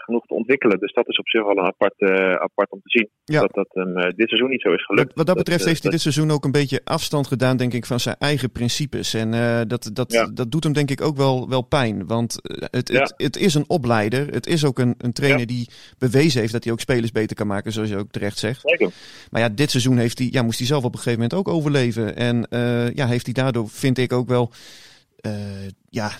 genoeg 0.00 0.26
te 0.26 0.34
ontwikkelen. 0.34 0.78
Dus 0.78 0.92
dat 0.92 1.08
is 1.08 1.18
op 1.18 1.28
zich 1.28 1.42
wel 1.42 1.58
een 1.58 1.64
apart, 1.64 1.94
eh, 1.96 2.34
apart 2.34 2.70
om 2.70 2.80
te 2.82 2.90
zien. 2.90 3.08
Ja. 3.24 3.40
Dat 3.40 3.54
dat 3.54 3.68
hem 3.70 3.96
eh, 3.96 4.10
dit 4.16 4.28
seizoen 4.28 4.50
niet 4.50 4.60
zo 4.60 4.72
is 4.72 4.84
gelukt. 4.84 5.06
Wat, 5.08 5.16
wat 5.16 5.26
dat 5.26 5.36
betreft 5.36 5.60
eh, 5.60 5.66
heeft 5.66 5.82
hij 5.82 5.90
dit 5.90 6.00
seizoen 6.00 6.30
ook 6.30 6.44
een 6.44 6.50
beetje 6.52 6.80
afstand 6.84 7.26
gedaan, 7.26 7.56
denk 7.56 7.72
ik, 7.72 7.86
van 7.86 8.00
zijn 8.00 8.16
eigen 8.18 8.50
principes. 8.52 9.14
En 9.14 9.34
eh, 9.34 9.60
dat, 9.66 9.90
dat, 9.92 10.12
Ja. 10.12 10.26
dat 10.26 10.50
doet 10.50 10.64
hem 10.64 10.72
denk 10.72 10.90
ik 10.90 11.00
ook 11.00 11.16
wel, 11.16 11.48
wel 11.48 11.62
pijn. 11.62 12.06
Want 12.06 12.40
eh, 12.42 12.68
het, 12.70 12.88
Ja. 12.88 13.00
het, 13.00 13.14
het 13.16 13.36
is 13.36 13.54
een 13.54 13.68
opleider. 13.68 14.26
Het 14.28 14.46
is 14.46 14.64
ook 14.64 14.78
een, 14.78 14.94
een 14.98 15.12
trainer 15.12 15.46
die 15.46 15.68
bewezen 15.98 16.40
heeft 16.40 16.52
dat 16.52 16.64
hij 16.64 16.72
ook 16.72 16.80
spelers 16.80 17.12
beter 17.12 17.36
kan 17.36 17.46
maken, 17.46 17.72
zoals 17.72 17.88
je 17.88 17.96
ook 17.96 18.10
terecht 18.10 18.38
zegt. 18.38 18.60
Zeker. 18.64 18.90
Maar 19.30 19.40
ja, 19.40 19.48
dit 19.48 19.70
seizoen 19.70 19.96
heeft 19.98 20.18
hij, 20.18 20.28
ja, 20.30 20.42
moest 20.42 20.58
hij 20.58 20.66
zelf 20.66 20.84
op 20.84 20.92
een 20.92 20.98
gegeven 20.98 21.20
moment 21.20 21.38
ook 21.38 21.48
overleven. 21.54 22.16
En 22.16 22.46
eh, 22.48 22.90
ja, 22.94 23.06
heeft 23.06 23.24
hij 23.24 23.34
daardoor, 23.34 23.68
vind 23.68 23.98
ik 23.98 24.12
ook 24.12 24.28
wel, 24.28 24.50
eh, 25.20 25.32
ja, 25.88 26.10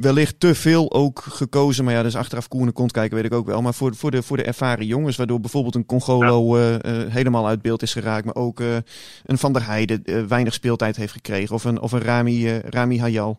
wellicht 0.00 0.40
te 0.40 0.54
veel 0.54 0.92
ook 0.92 1.24
gekozen. 1.28 1.84
Maar 1.84 1.94
ja, 1.94 2.02
dus 2.02 2.16
achteraf 2.16 2.48
Koenen 2.48 2.72
komt 2.72 2.92
kijken, 2.92 3.16
weet 3.16 3.24
ik 3.24 3.32
ook 3.32 3.46
wel. 3.46 3.62
Maar 3.62 3.74
voor, 3.74 3.94
voor, 3.94 4.10
de, 4.10 4.22
voor 4.22 4.36
de 4.36 4.42
ervaren 4.42 4.86
jongens, 4.86 5.16
waardoor 5.16 5.40
bijvoorbeeld 5.40 5.74
een 5.74 5.86
Congolo 5.86 6.56
eh, 6.56 6.74
eh, 6.74 7.12
helemaal 7.12 7.46
uit 7.46 7.62
beeld 7.62 7.82
is 7.82 7.92
geraakt. 7.92 8.24
Maar 8.24 8.34
ook 8.34 8.60
eh, 8.60 8.76
een 9.24 9.38
Van 9.38 9.52
der 9.52 9.66
Heijden 9.66 10.28
weinig 10.28 10.54
speeltijd 10.54 10.96
heeft 10.96 11.12
gekregen. 11.12 11.54
Of 11.54 11.64
een, 11.64 11.80
of 11.80 11.92
een 11.92 12.02
Rami, 12.02 12.58
Rami 12.58 13.00
Hayal. 13.00 13.38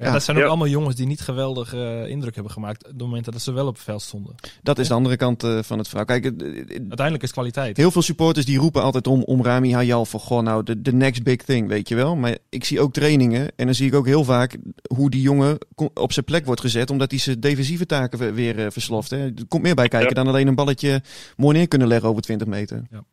Ja, 0.00 0.06
Ja. 0.06 0.12
dat 0.12 0.22
zijn 0.22 0.36
ook 0.36 0.42
Ja. 0.42 0.48
allemaal 0.48 0.68
jongens 0.68 0.96
die 0.96 1.06
niet 1.06 1.20
geweldig 1.20 1.74
eh, 1.74 2.06
indruk 2.08 2.34
hebben 2.34 2.52
gemaakt 2.52 2.84
op 2.84 2.90
het 2.90 3.00
moment 3.00 3.24
dat 3.24 3.40
ze 3.40 3.52
wel 3.52 3.66
op 3.66 3.74
het 3.74 3.82
veld 3.82 4.02
stonden. 4.02 4.34
Dat 4.62 4.78
is 4.78 4.88
de 4.88 4.94
andere 4.94 5.16
kant 5.16 5.42
eh, 5.44 5.58
van 5.62 5.78
het 5.78 5.88
verhaal. 5.88 6.06
Kijk, 6.06 6.24
Uiteindelijk 6.24 6.98
is 7.14 7.20
het 7.20 7.32
kwaliteit. 7.32 7.76
Heel 7.76 7.90
veel 7.90 8.02
supporters 8.02 8.46
die 8.46 8.58
roepen 8.58 8.82
altijd 8.82 9.06
om, 9.06 9.22
om 9.22 9.42
Rami 9.44 9.72
Hayal 9.72 10.04
voor 10.06 10.20
gewoon 10.20 10.44
nou 10.44 10.62
de, 10.62 10.82
de 10.82 10.92
next 10.92 11.22
big 11.22 11.36
thing, 11.36 11.68
weet 11.68 11.88
je 11.88 11.94
wel. 11.94 12.16
Maar 12.16 12.36
ik 12.48 12.64
zie 12.64 12.80
ook 12.80 12.92
trainingen 12.92 13.48
en 13.56 13.64
dan 13.66 13.74
zie 13.74 13.86
ik 13.86 13.94
ook 13.94 14.06
heel 14.06 14.24
vaak 14.24 14.56
hoe 14.94 15.10
die 15.10 15.20
jongen 15.22 15.58
op 15.94 16.12
zijn 16.12 16.24
plek 16.24 16.46
wordt 16.46 16.60
gezet 16.60 16.90
omdat 16.90 17.10
hij 17.10 17.20
zijn 17.20 17.40
defensieve 17.40 17.86
taken 17.86 18.34
weer- 18.34 18.58
eh, 18.64 18.70
versloft. 18.70 19.10
Hè. 19.10 19.16
Er 19.24 19.32
komt 19.48 19.62
meer 19.62 19.74
bij 19.74 19.88
kijken 19.88 20.08
Ja. 20.08 20.14
dan 20.14 20.26
alleen 20.26 20.46
een 20.46 20.54
balletje 20.54 21.02
mooi 21.36 21.56
neer 21.56 21.68
kunnen 21.68 21.88
leggen 21.88 22.08
over 22.08 22.22
20 22.22 22.46
meter. 22.48 22.82
Ja, 22.90 23.04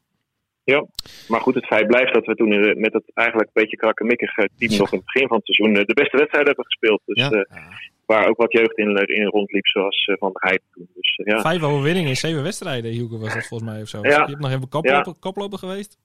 maar 1.28 1.42
goed, 1.42 1.56
het 1.56 1.66
feit 1.66 1.88
blijft 1.88 2.14
dat 2.14 2.26
we 2.26 2.36
toen 2.36 2.50
de- 2.50 2.76
met 2.78 2.94
het 2.94 3.04
eigenlijk 3.14 3.50
een 3.54 3.62
beetje 3.62 3.78
krakkemikkige 3.78 4.50
team 4.58 4.78
nog 4.78 4.92
in 4.92 4.98
het 4.98 5.06
begin 5.06 5.28
van 5.28 5.38
het 5.38 5.46
seizoen 5.46 5.78
eh, 5.80 5.86
de 5.86 5.94
beste 5.94 6.18
wedstrijd 6.18 6.46
hebben 6.48 6.66
gespeeld. 6.66 7.02
Dus 7.06 7.18
Ja. 7.24 7.30
eh, 7.32 7.62
waar 8.06 8.28
ook 8.28 8.38
wat 8.38 8.52
jeugd 8.52 8.78
in, 8.78 8.96
in 9.08 9.26
rondliep, 9.26 9.68
zoals 9.68 10.06
eh, 10.06 10.16
Van 10.18 10.30
der 10.34 10.42
Heijden 10.42 10.66
toen. 10.74 10.88
Dus 10.96 11.16
eh, 11.16 11.34
ja. 11.36 11.42
Vijf 11.42 11.62
overwinningen 11.64 12.10
in 12.10 12.16
zeven 12.18 12.44
wedstrijden, 12.44 12.92
Hielke 12.92 13.18
was 13.18 13.34
dat 13.34 13.46
volgens 13.48 13.70
mij 13.72 13.82
of 13.82 13.88
zo. 13.88 14.00
Ja. 14.02 14.10
Je 14.10 14.16
hebt 14.30 14.40
nog 14.40 14.52
even 14.52 14.70
koploper, 14.70 15.14
koploper 15.20 15.58
geweest. 15.60 15.98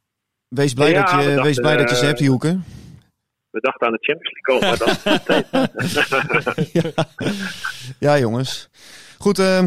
Wees 0.49 0.73
blij, 0.75 0.91
Ja, 0.91 1.01
dat, 1.01 1.11
je, 1.11 1.17
dachten, 1.17 1.43
wees 1.43 1.57
blij 1.61 1.77
dat 1.77 1.89
je 1.91 1.95
ze 1.95 2.01
eh, 2.01 2.07
hebt, 2.07 2.21
Hielke. 2.21 2.59
we 3.51 3.61
dachten 3.61 3.87
aan 3.87 3.93
de 3.93 3.99
Champions 4.01 4.35
League 4.35 4.61
komen, 4.61 4.69
maar 4.69 4.79
dat 6.39 7.03
Ja, 7.99 8.19
jongens. 8.19 8.69
Goed, 9.19 9.39
eh, 9.39 9.65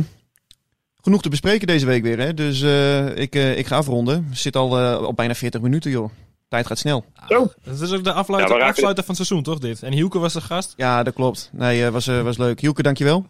genoeg 1.05 1.21
te 1.21 1.29
bespreken 1.29 1.67
deze 1.67 1.85
week 1.85 2.03
weer. 2.03 2.19
Hè? 2.19 2.33
Dus 2.33 2.61
eh, 2.61 3.17
ik, 3.17 3.35
eh, 3.35 3.57
ik 3.57 3.67
ga 3.67 3.75
afronden. 3.75 4.27
Zit 4.33 4.55
al 4.55 4.79
eh, 4.79 5.01
op 5.07 5.15
bijna 5.15 5.35
40 5.35 5.61
minuten, 5.61 5.91
joh. 5.91 6.09
Tijd 6.47 6.67
gaat 6.67 6.77
snel. 6.77 7.05
Zo. 7.29 7.51
Dat 7.63 7.81
is 7.81 7.91
ook 7.91 8.03
de 8.03 8.09
Ja, 8.09 8.23
raken- 8.27 8.61
afsluiter 8.61 9.03
van 9.03 9.15
het 9.15 9.25
seizoen, 9.27 9.43
toch 9.43 9.59
dit? 9.59 9.83
En 9.83 9.91
Hielke 9.93 10.19
was 10.19 10.33
de 10.33 10.41
gast. 10.41 10.73
Ja, 10.77 11.03
dat 11.03 11.13
klopt. 11.13 11.49
Nee, 11.53 11.89
was, 11.89 12.07
eh, 12.07 12.21
was 12.21 12.37
leuk. 12.37 12.59
Hielke, 12.59 12.81
dankjewel. 12.81 13.25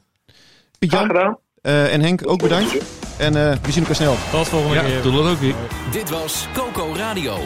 Gedaan. 0.80 1.38
eh, 1.62 1.94
en 1.94 2.02
Henk, 2.02 2.22
ook 2.30 2.42
bedankt. 2.42 2.78
En 3.18 3.36
eh, 3.36 3.58
we 3.62 3.72
zien 3.72 3.80
elkaar 3.82 3.96
snel. 3.96 4.16
Tot 4.32 4.48
volgende 4.48 4.76
Ja, 4.76 4.84
keer. 4.84 5.02
doe 5.02 5.12
dat 5.14 5.32
ook 5.32 5.40
weer. 5.40 5.56
Dit 5.92 6.10
was 6.10 6.48
Coco 6.54 6.94
Radio. 6.96 7.38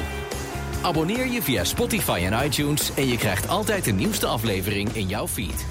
Abonneer 0.81 1.27
je 1.27 1.41
via 1.41 1.63
Spotify 1.63 2.21
en 2.31 2.45
iTunes 2.45 2.91
en 2.95 3.07
je 3.07 3.17
krijgt 3.17 3.47
altijd 3.47 3.83
de 3.85 3.91
nieuwste 3.91 4.25
aflevering 4.25 4.89
in 4.93 5.07
jouw 5.07 5.27
feed. 5.27 5.65